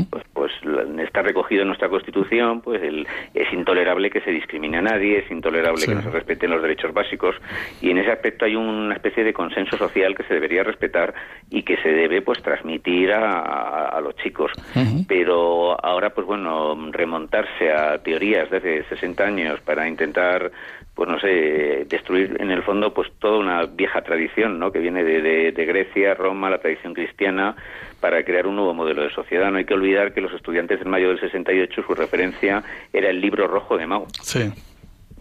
Pues, 0.09 0.23
pues 0.33 0.51
está 0.99 1.21
recogido 1.21 1.61
en 1.61 1.67
nuestra 1.67 1.89
Constitución, 1.89 2.61
pues 2.61 2.81
el, 2.81 3.07
es 3.33 3.51
intolerable 3.53 4.09
que 4.09 4.21
se 4.21 4.31
discrimine 4.31 4.77
a 4.77 4.81
nadie, 4.81 5.19
es 5.19 5.31
intolerable 5.31 5.85
que 5.85 5.95
no 5.95 6.01
se 6.01 6.09
respeten 6.09 6.49
los 6.49 6.61
derechos 6.61 6.93
básicos 6.93 7.35
y 7.81 7.91
en 7.91 7.99
ese 7.99 8.11
aspecto 8.11 8.45
hay 8.45 8.55
una 8.55 8.95
especie 8.95 9.23
de 9.23 9.33
consenso 9.33 9.77
social 9.77 10.15
que 10.15 10.23
se 10.23 10.33
debería 10.33 10.63
respetar 10.63 11.13
y 11.49 11.63
que 11.63 11.77
se 11.77 11.89
debe 11.89 12.21
pues 12.21 12.41
transmitir 12.41 13.11
a, 13.11 13.87
a, 13.89 14.01
los 14.01 14.15
chicos. 14.17 14.51
Pero 15.07 15.77
ahora 15.83 16.11
pues 16.11 16.25
bueno, 16.25 16.77
remontarse 16.91 17.71
a 17.71 17.97
teorías 17.99 18.28
de 18.30 18.57
hace 18.57 18.84
60 18.84 19.23
años 19.23 19.59
para 19.61 19.88
intentar 19.88 20.51
pues 20.99 21.09
no 21.09 21.17
sé, 21.17 21.86
destruir 21.88 22.36
en 22.41 22.51
el 22.51 22.61
fondo 22.61 22.93
pues 22.93 23.09
toda 23.19 23.38
una 23.38 23.65
vieja 23.65 24.01
tradición, 24.01 24.59
¿no? 24.59 24.69
Que 24.69 24.80
viene 24.80 25.01
de, 25.05 25.53
de, 25.53 25.65
Grecia, 25.65 26.13
Roma, 26.13 26.49
la 26.49 26.57
tradición 26.57 26.93
cristiana, 26.93 27.55
para 28.01 28.21
crear 28.25 28.45
un 28.47 28.57
nuevo 28.57 28.73
modelo 28.73 29.03
de 29.03 29.09
sociedad. 29.11 29.49
No 29.49 29.59
hay 29.59 29.63
que 29.63 29.75
olvidar 29.75 30.13
que 30.13 30.19
los 30.19 30.34
estudiantes 30.34 30.80
del 30.80 30.89
mayo 30.89 31.07
del 31.07 31.21
68 31.21 31.84
su 31.88 31.95
referencia 31.95 32.61
era 32.91 33.09
el 33.09 33.21
libro 33.21 33.47
rojo 33.47 33.77
de 33.77 33.88
Mao. 33.88 34.07
Sí. 34.21 34.51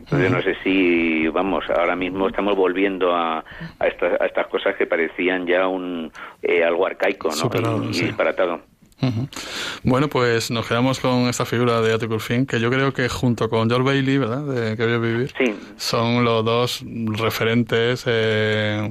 Entonces 0.00 0.30
no 0.32 0.42
sé 0.42 0.56
si, 0.64 1.28
vamos, 1.28 1.64
ahora 1.70 1.94
mismo 1.94 2.26
estamos 2.26 2.56
volviendo 2.56 3.14
a, 3.14 3.44
a, 3.78 3.86
estas, 3.86 4.20
a 4.20 4.26
estas 4.26 4.48
cosas 4.48 4.74
que 4.74 4.86
parecían 4.86 5.46
ya 5.46 5.68
un 5.68 6.10
eh, 6.42 6.64
algo 6.64 6.86
arcaico, 6.86 7.28
¿no? 7.28 7.84
y, 7.84 7.88
disparatado. 7.88 8.62
Bueno, 9.82 10.08
pues 10.08 10.50
nos 10.50 10.66
quedamos 10.66 11.00
con 11.00 11.28
esta 11.28 11.44
figura 11.44 11.80
de 11.80 11.92
Atticus 11.92 12.24
Finn, 12.24 12.46
que 12.46 12.60
yo 12.60 12.70
creo 12.70 12.92
que 12.92 13.08
junto 13.08 13.48
con 13.48 13.68
George 13.68 13.84
Bailey, 13.84 14.18
¿verdad? 14.18 14.42
De 14.42 14.76
Que 14.76 14.86
vio 14.86 15.00
vivir, 15.00 15.32
son 15.76 16.24
los 16.24 16.44
dos 16.44 16.84
referentes 17.18 18.04
eh, 18.06 18.90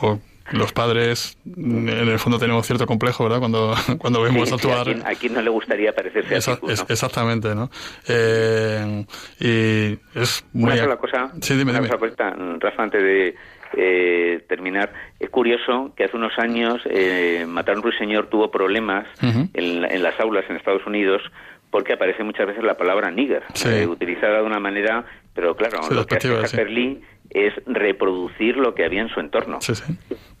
o 0.00 0.18
los 0.52 0.72
padres 0.72 1.36
en 1.44 1.88
el 1.88 2.18
fondo 2.18 2.38
tenemos 2.38 2.66
cierto 2.66 2.86
complejo, 2.86 3.24
¿verdad? 3.24 3.40
Cuando, 3.40 3.74
cuando 3.98 4.22
vemos 4.22 4.52
actuar... 4.52 4.88
¿a 5.04 5.14
quién, 5.14 5.34
no 5.34 5.42
le 5.42 5.50
gustaría 5.50 5.92
parecerse 5.92 6.34
a 6.34 6.54
Atticus, 6.54 6.84
Exactamente, 6.88 7.54
¿no? 7.54 7.70
Eh, 8.06 9.04
y 9.40 10.18
es 10.18 10.44
muy... 10.52 10.72
Una 10.72 10.76
sola 10.76 10.96
cosa, 10.96 11.32
sí, 11.40 11.56
dime, 11.56 11.72
una 11.72 11.98
cosa 11.98 12.30
Rafa, 12.60 12.82
antes 12.82 13.02
de 13.02 13.34
eh, 13.74 14.44
terminar. 14.48 14.92
Es 15.18 15.30
curioso 15.30 15.92
que 15.96 16.04
hace 16.04 16.16
unos 16.16 16.38
años 16.38 16.80
eh, 16.86 17.44
Matar 17.48 17.76
un 17.76 17.82
ruiseñor 17.82 18.28
tuvo 18.28 18.50
problemas 18.50 19.06
en, 19.22 20.02
las 20.02 20.18
aulas 20.20 20.44
en 20.48 20.56
Estados 20.56 20.86
Unidos 20.86 21.22
porque 21.70 21.92
aparece 21.92 22.22
muchas 22.24 22.46
veces 22.46 22.64
la 22.64 22.76
palabra 22.76 23.10
nigger, 23.10 23.42
eh, 23.66 23.86
utilizada 23.86 24.38
de 24.38 24.44
una 24.44 24.60
manera, 24.60 25.04
pero 25.34 25.56
claro, 25.56 25.80
lo 25.90 26.06
que 26.06 26.16
hace 26.16 26.64
Lee 26.64 27.02
es 27.30 27.52
reproducir 27.66 28.56
lo 28.56 28.74
que 28.74 28.84
había 28.84 29.02
en 29.02 29.08
su 29.08 29.20
entorno. 29.20 29.58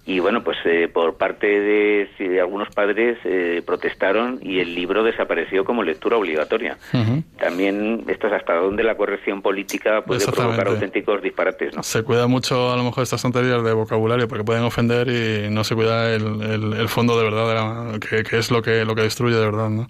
Y 0.08 0.20
bueno, 0.20 0.44
pues 0.44 0.56
eh, 0.64 0.88
por 0.92 1.16
parte 1.16 1.48
de, 1.48 2.40
algunos 2.40 2.68
padres 2.72 3.18
eh, 3.24 3.60
protestaron 3.66 4.38
y 4.40 4.60
el 4.60 4.72
libro 4.72 5.02
desapareció 5.02 5.64
como 5.64 5.82
lectura 5.82 6.16
obligatoria. 6.16 6.78
También 7.40 8.04
esto 8.06 8.28
es 8.28 8.32
hasta 8.34 8.54
dónde 8.54 8.84
la 8.84 8.96
corrección 8.96 9.42
política 9.42 10.02
puede 10.02 10.24
provocar 10.24 10.68
auténticos 10.68 11.20
disparates. 11.20 11.74
¿no? 11.74 11.82
Se 11.82 12.04
cuida 12.04 12.28
mucho 12.28 12.72
a 12.72 12.76
lo 12.76 12.84
mejor 12.84 13.02
estas 13.02 13.20
tonterías 13.20 13.64
de 13.64 13.72
vocabulario 13.72 14.28
porque 14.28 14.44
pueden 14.44 14.62
ofender 14.62 15.08
y 15.08 15.50
no 15.50 15.64
se 15.64 15.74
cuida 15.74 16.14
el, 16.14 16.88
fondo 16.88 17.18
de 17.18 17.24
verdad, 17.24 17.98
que, 17.98 18.38
es 18.38 18.52
lo 18.52 18.62
que, 18.62 18.84
lo 18.84 18.94
que 18.94 19.02
destruye 19.02 19.34
de 19.34 19.44
verdad. 19.44 19.70
¿no? 19.70 19.88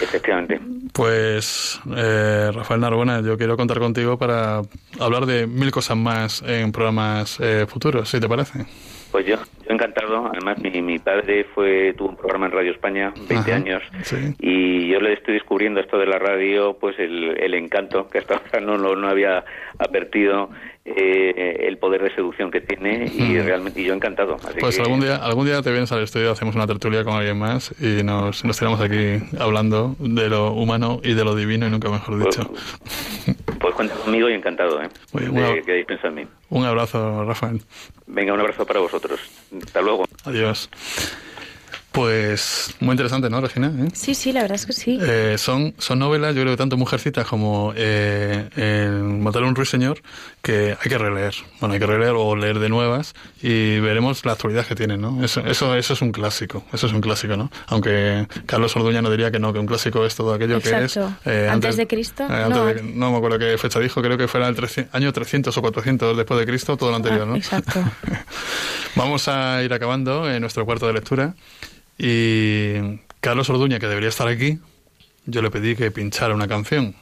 Efectivamente. 0.00 0.60
Pues 0.92 1.80
eh, 1.96 2.52
Rafael 2.54 2.80
Narbona, 2.80 3.22
yo 3.22 3.36
quiero 3.36 3.56
contar 3.56 3.80
contigo 3.80 4.18
para 4.18 4.62
hablar 5.00 5.26
de 5.26 5.48
mil 5.48 5.72
cosas 5.72 5.96
más 5.96 6.42
en 6.46 6.70
programas 6.70 7.40
futuros, 7.66 8.08
si 8.08 8.20
te 8.20 8.28
parece. 8.28 8.66
Pues 9.10 9.26
yo, 9.26 9.36
yo 9.36 9.72
encantado. 9.74 10.30
Además, 10.32 10.58
mi, 10.58 10.82
mi 10.82 10.98
padre 10.98 11.44
fue 11.54 11.94
tuvo 11.96 12.10
un 12.10 12.16
programa 12.16 12.46
en 12.46 12.52
Radio 12.52 12.72
España, 12.72 13.12
20 13.28 13.52
años, 13.52 13.82
y 14.38 14.88
yo 14.88 15.00
le 15.00 15.14
estoy 15.14 15.34
descubriendo 15.34 15.80
esto 15.80 15.98
de 15.98 16.06
la 16.06 16.18
radio, 16.18 16.76
pues 16.78 16.98
el, 16.98 17.38
el 17.38 17.54
encanto 17.54 18.08
que 18.08 18.18
hasta 18.18 18.36
ahora 18.36 18.60
no, 18.60 18.76
no, 18.76 18.94
no 18.94 19.08
había 19.08 19.44
advertido 19.78 20.50
eh, 20.96 21.66
el 21.66 21.78
poder 21.78 22.02
de 22.02 22.14
seducción 22.14 22.50
que 22.50 22.60
tiene 22.60 23.06
y 23.06 23.40
realmente 23.40 23.80
y 23.80 23.84
yo 23.84 23.94
encantado. 23.94 24.36
pues 24.60 24.78
algún 24.80 25.00
día 25.00 25.16
algún 25.16 25.46
día 25.46 25.62
te 25.62 25.70
vienes 25.70 25.90
al 25.92 26.02
estudio, 26.02 26.30
hacemos 26.30 26.54
una 26.54 26.66
tertulia 26.66 27.04
con 27.04 27.14
alguien 27.14 27.38
más 27.38 27.74
y 27.80 28.02
nos, 28.02 28.44
nos 28.44 28.58
tenemos 28.58 28.80
aquí 28.80 29.22
hablando 29.38 29.96
de 29.98 30.28
lo 30.28 30.52
humano 30.52 31.00
y 31.02 31.14
de 31.14 31.24
lo 31.24 31.34
divino 31.34 31.66
y 31.66 31.70
nunca 31.70 31.90
mejor 31.90 32.20
pues, 32.20 32.36
dicho. 32.36 32.50
Pues, 33.60 33.74
cuenta 33.74 33.94
conmigo 33.94 34.28
y 34.28 34.34
encantado, 34.34 34.80
¿eh? 34.82 34.88
que 35.12 35.98
en 36.02 36.14
mí. 36.14 36.26
Un 36.50 36.64
abrazo, 36.64 37.24
Rafael. 37.24 37.60
Venga, 38.06 38.32
un 38.32 38.40
abrazo 38.40 38.64
para 38.64 38.80
vosotros. 38.80 39.20
Hasta 39.64 39.82
luego. 39.82 40.04
Adiós. 40.24 40.70
Pues 41.92 42.74
muy 42.80 42.92
interesante, 42.92 43.30
¿no, 43.30 43.40
Regina? 43.40 43.72
¿Eh? 43.78 43.88
Sí, 43.94 44.14
sí, 44.14 44.32
la 44.32 44.42
verdad 44.42 44.56
es 44.56 44.66
que 44.66 44.74
sí. 44.74 44.98
Eh, 45.00 45.36
son, 45.38 45.74
son 45.78 45.98
novelas, 45.98 46.34
yo 46.34 46.42
creo 46.42 46.52
que 46.52 46.58
tanto 46.58 46.76
Mujercitas 46.76 47.26
como 47.26 47.72
eh, 47.74 49.00
Matar 49.02 49.42
a 49.42 49.46
un 49.46 49.54
ruiseñor, 49.54 50.02
que 50.42 50.76
hay 50.80 50.88
que 50.90 50.98
releer. 50.98 51.34
Bueno, 51.60 51.72
hay 51.72 51.80
que 51.80 51.86
releer 51.86 52.12
o 52.14 52.36
leer 52.36 52.58
de 52.58 52.68
nuevas 52.68 53.14
y 53.42 53.80
veremos 53.80 54.24
la 54.26 54.32
actualidad 54.32 54.66
que 54.66 54.74
tienen, 54.74 55.00
¿no? 55.00 55.24
Eso, 55.24 55.40
eso, 55.40 55.74
eso 55.74 55.94
es 55.94 56.02
un 56.02 56.12
clásico, 56.12 56.64
eso 56.72 56.86
es 56.86 56.92
un 56.92 57.00
clásico, 57.00 57.36
¿no? 57.36 57.50
Aunque 57.68 58.26
Carlos 58.44 58.76
Orduña 58.76 59.00
no 59.00 59.10
diría 59.10 59.30
que 59.30 59.38
no, 59.38 59.52
que 59.52 59.58
un 59.58 59.66
clásico 59.66 60.04
es 60.04 60.14
todo 60.14 60.34
aquello 60.34 60.60
que 60.60 60.84
es... 60.84 60.98
Eh, 61.24 61.48
antes, 61.50 61.76
de 61.76 61.86
Cristo. 61.86 62.28
no. 62.28 62.72
no. 62.74 63.10
me 63.10 63.16
acuerdo 63.16 63.38
qué 63.38 63.56
fecha 63.56 63.80
dijo, 63.80 64.02
creo 64.02 64.18
que 64.18 64.28
fuera 64.28 64.48
el 64.48 64.56
año 64.92 65.12
300 65.12 65.56
o 65.56 65.60
400 65.62 66.16
después 66.16 66.38
de 66.38 66.46
Cristo, 66.46 66.76
todo 66.76 66.90
lo 66.90 66.96
anterior, 66.96 67.26
¿no? 67.26 67.34
Exacto. 67.36 67.82
Vamos 68.94 69.26
a 69.28 69.62
ir 69.62 69.72
acabando 69.72 70.30
en 70.30 70.40
nuestro 70.40 70.64
cuarto 70.66 70.86
de 70.86 70.92
lectura. 70.92 71.34
Y 71.98 73.00
Carlos 73.20 73.50
Orduña, 73.50 73.78
que 73.78 73.88
debería 73.88 74.08
estar 74.08 74.28
aquí, 74.28 74.58
yo 75.26 75.42
le 75.42 75.50
pedí 75.50 75.74
que 75.76 75.90
pinchara 75.90 76.34
una 76.34 76.48
canción. 76.48 76.94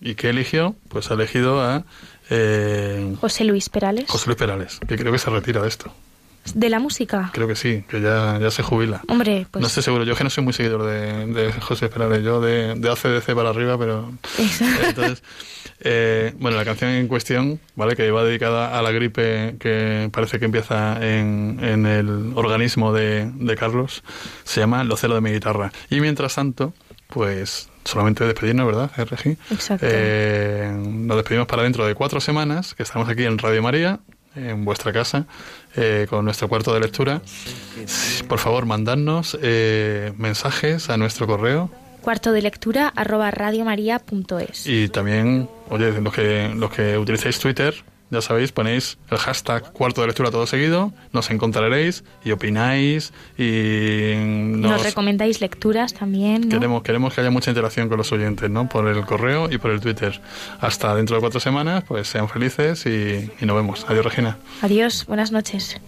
¿Y 0.00 0.16
qué 0.16 0.30
eligió? 0.30 0.74
Pues 0.88 1.10
ha 1.10 1.14
elegido 1.14 1.62
a... 1.62 1.84
Eh, 2.28 3.14
José 3.20 3.44
Luis 3.44 3.68
Perales. 3.68 4.06
José 4.08 4.26
Luis 4.26 4.38
Perales, 4.38 4.80
que 4.86 4.96
creo 4.96 5.12
que 5.12 5.18
se 5.18 5.30
retira 5.30 5.62
de 5.62 5.68
esto. 5.68 5.92
¿De 6.54 6.68
la 6.68 6.78
música? 6.80 7.30
Creo 7.32 7.46
que 7.46 7.54
sí, 7.54 7.84
que 7.88 8.00
ya, 8.00 8.38
ya 8.40 8.50
se 8.50 8.62
jubila. 8.62 9.02
Hombre, 9.08 9.46
pues... 9.50 9.60
No 9.60 9.68
estoy 9.68 9.82
seguro, 9.82 10.04
yo 10.04 10.16
que 10.16 10.24
no 10.24 10.30
soy 10.30 10.44
muy 10.44 10.52
seguidor 10.52 10.84
de, 10.84 11.26
de 11.26 11.52
José 11.52 11.88
Perales, 11.88 12.22
yo 12.24 12.40
de, 12.40 12.74
de 12.74 12.90
ACDC 12.90 13.34
para 13.34 13.50
arriba, 13.50 13.78
pero... 13.78 14.12
Entonces, 14.84 15.22
eh, 15.80 16.34
bueno, 16.38 16.56
la 16.56 16.64
canción 16.64 16.90
en 16.90 17.08
cuestión, 17.08 17.60
¿vale? 17.76 17.96
Que 17.96 18.10
va 18.10 18.24
dedicada 18.24 18.78
a 18.78 18.82
la 18.82 18.90
gripe 18.90 19.56
que 19.58 20.10
parece 20.12 20.38
que 20.38 20.44
empieza 20.44 20.96
en, 21.04 21.58
en 21.62 21.86
el 21.86 22.32
organismo 22.34 22.92
de, 22.92 23.30
de 23.34 23.56
Carlos, 23.56 24.02
se 24.44 24.60
llama 24.60 24.84
Lo 24.84 24.96
celo 24.96 25.14
de 25.14 25.20
mi 25.20 25.30
guitarra. 25.32 25.72
Y 25.90 26.00
mientras 26.00 26.34
tanto, 26.34 26.74
pues 27.08 27.68
solamente 27.84 28.24
despedirnos, 28.24 28.66
¿verdad, 28.66 28.90
RG? 28.96 29.36
Exacto. 29.50 29.86
Eh, 29.88 30.72
nos 30.76 31.16
despedimos 31.16 31.46
para 31.46 31.62
dentro 31.62 31.86
de 31.86 31.94
cuatro 31.94 32.20
semanas, 32.20 32.74
que 32.74 32.82
estamos 32.82 33.08
aquí 33.08 33.24
en 33.24 33.38
Radio 33.38 33.62
María, 33.62 34.00
en 34.34 34.64
vuestra 34.64 34.92
casa, 34.92 35.26
eh, 35.76 36.06
con 36.08 36.24
nuestro 36.24 36.48
cuarto 36.48 36.72
de 36.74 36.80
lectura. 36.80 37.22
Por 38.28 38.38
favor, 38.38 38.66
mandadnos 38.66 39.38
eh, 39.42 40.12
mensajes 40.16 40.90
a 40.90 40.96
nuestro 40.96 41.26
correo. 41.26 41.70
Cuarto 42.00 42.32
de 42.32 42.42
lectura 42.42 42.88
arroba 42.88 43.30
radiomaria.es. 43.30 44.66
Y 44.66 44.88
también, 44.88 45.48
oye, 45.70 45.92
los 46.00 46.12
que, 46.12 46.52
los 46.54 46.70
que 46.70 46.98
utilicéis 46.98 47.38
Twitter, 47.38 47.74
ya 48.12 48.20
sabéis, 48.20 48.52
ponéis 48.52 48.98
el 49.10 49.16
hashtag 49.16 49.72
cuarto 49.72 50.02
de 50.02 50.08
lectura 50.08 50.30
todo 50.30 50.46
seguido, 50.46 50.92
nos 51.14 51.30
encontraréis 51.30 52.04
y 52.22 52.32
opináis 52.32 53.14
y 53.38 54.12
nos, 54.16 54.82
recomendáis 54.82 55.40
lecturas 55.40 55.94
también. 55.94 56.50
Queremos, 56.50 56.82
queremos 56.82 57.14
que 57.14 57.22
haya 57.22 57.30
mucha 57.30 57.50
interacción 57.50 57.88
con 57.88 57.96
los 57.96 58.12
oyentes, 58.12 58.50
¿no? 58.50 58.68
Por 58.68 58.86
el 58.86 59.06
correo 59.06 59.50
y 59.50 59.56
por 59.56 59.70
el 59.70 59.80
Twitter. 59.80 60.20
Hasta 60.60 60.94
dentro 60.94 61.16
de 61.16 61.20
cuatro 61.22 61.40
semanas, 61.40 61.84
pues 61.88 62.06
sean 62.06 62.28
felices 62.28 62.84
y, 62.84 63.30
y 63.40 63.46
nos 63.46 63.56
vemos. 63.56 63.86
Adiós, 63.88 64.04
Regina. 64.04 64.36
Adiós, 64.60 65.06
buenas 65.06 65.32
noches. 65.32 65.80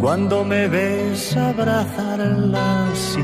Cuando 0.00 0.44
me 0.44 0.66
ves 0.66 1.36
abrazarla 1.36 2.88
así, 2.88 3.22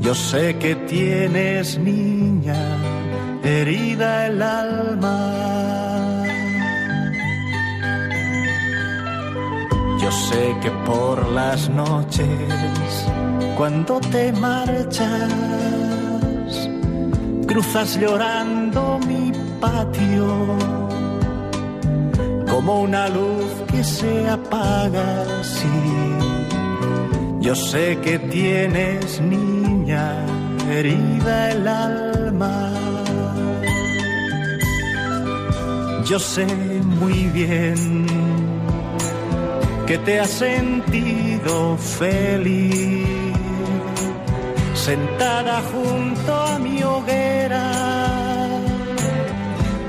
yo 0.00 0.14
sé 0.14 0.56
que 0.58 0.76
tienes 0.76 1.76
niña 1.76 3.07
herida 3.48 4.26
el 4.26 4.42
alma. 4.42 5.16
Yo 10.00 10.10
sé 10.12 10.56
que 10.62 10.70
por 10.86 11.16
las 11.30 11.68
noches, 11.70 12.28
cuando 13.56 14.00
te 14.00 14.32
marchas, 14.32 15.32
cruzas 17.46 17.98
llorando 17.98 18.98
mi 19.06 19.32
patio, 19.60 20.26
como 22.50 22.82
una 22.82 23.08
luz 23.08 23.50
que 23.70 23.82
se 23.82 24.28
apaga 24.28 25.08
así. 25.40 25.78
Yo 27.40 27.54
sé 27.54 27.98
que 28.04 28.18
tienes 28.18 29.20
niña 29.20 30.06
herida 30.70 31.52
el 31.52 31.66
alma. 31.68 32.77
Yo 36.08 36.18
sé 36.18 36.46
muy 36.46 37.24
bien 37.34 38.06
que 39.86 39.98
te 39.98 40.18
has 40.20 40.30
sentido 40.30 41.76
feliz 41.76 43.06
sentada 44.74 45.60
junto 45.70 46.34
a 46.34 46.58
mi 46.60 46.82
hoguera, 46.82 47.72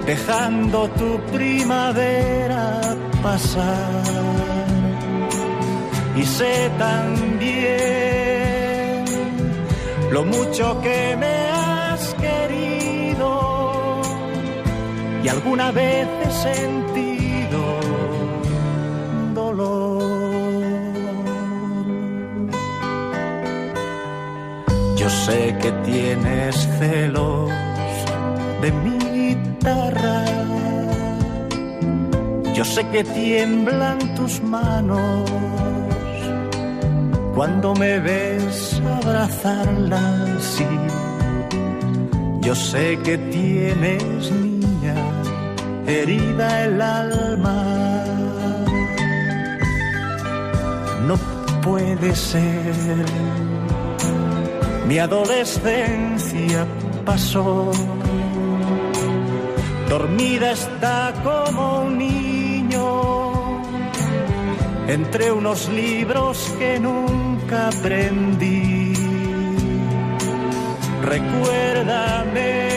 dejando 0.06 0.90
tu 0.90 1.22
primavera 1.32 2.82
pasar. 3.24 4.04
Y 6.18 6.26
sé 6.26 6.70
también 6.78 7.46
lo 10.12 10.26
mucho 10.26 10.82
que 10.82 11.16
me 11.18 11.49
y 15.24 15.28
alguna 15.28 15.72
vez 15.72 16.08
he 16.26 16.32
sentido 16.32 17.80
dolor. 19.34 20.04
Yo 24.98 25.10
sé 25.10 25.56
que 25.62 25.72
tienes 25.90 26.56
celos 26.80 27.50
de 28.62 28.72
mi 28.72 28.98
guitarra. 29.20 30.26
Yo 32.54 32.66
sé 32.66 32.86
que 32.90 33.04
tiemblan 33.04 33.98
tus 34.16 34.42
manos 34.42 35.30
cuando 37.34 37.74
me 37.74 38.00
ves 38.00 38.82
abrazarla 38.86 40.26
así. 40.38 40.68
Yo 42.42 42.56
sé 42.56 42.98
que 43.04 43.18
tienes 43.18 44.32
herida 45.90 46.66
el 46.66 46.82
alma. 46.82 48.06
No 51.08 51.16
puede 51.62 52.16
ser, 52.16 53.06
mi 54.88 55.00
adolescencia 55.00 56.66
pasó, 57.06 57.72
dormida 59.90 60.52
está 60.52 61.14
como 61.24 61.82
un 61.86 61.98
niño 61.98 63.62
entre 64.88 65.32
unos 65.32 65.70
libros 65.70 66.54
que 66.60 66.80
nunca 66.80 67.70
aprendí. 67.70 68.94
Recuérdame 71.04 72.69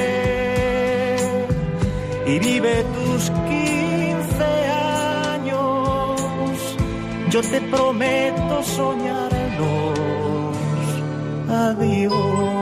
y 2.27 2.39
vive 2.39 2.85
tus 2.95 3.31
15 3.31 4.45
años. 5.35 6.21
Yo 7.31 7.41
te 7.43 7.61
prometo 7.63 8.63
soñarlos. 8.63 9.99
Adiós. 11.49 12.62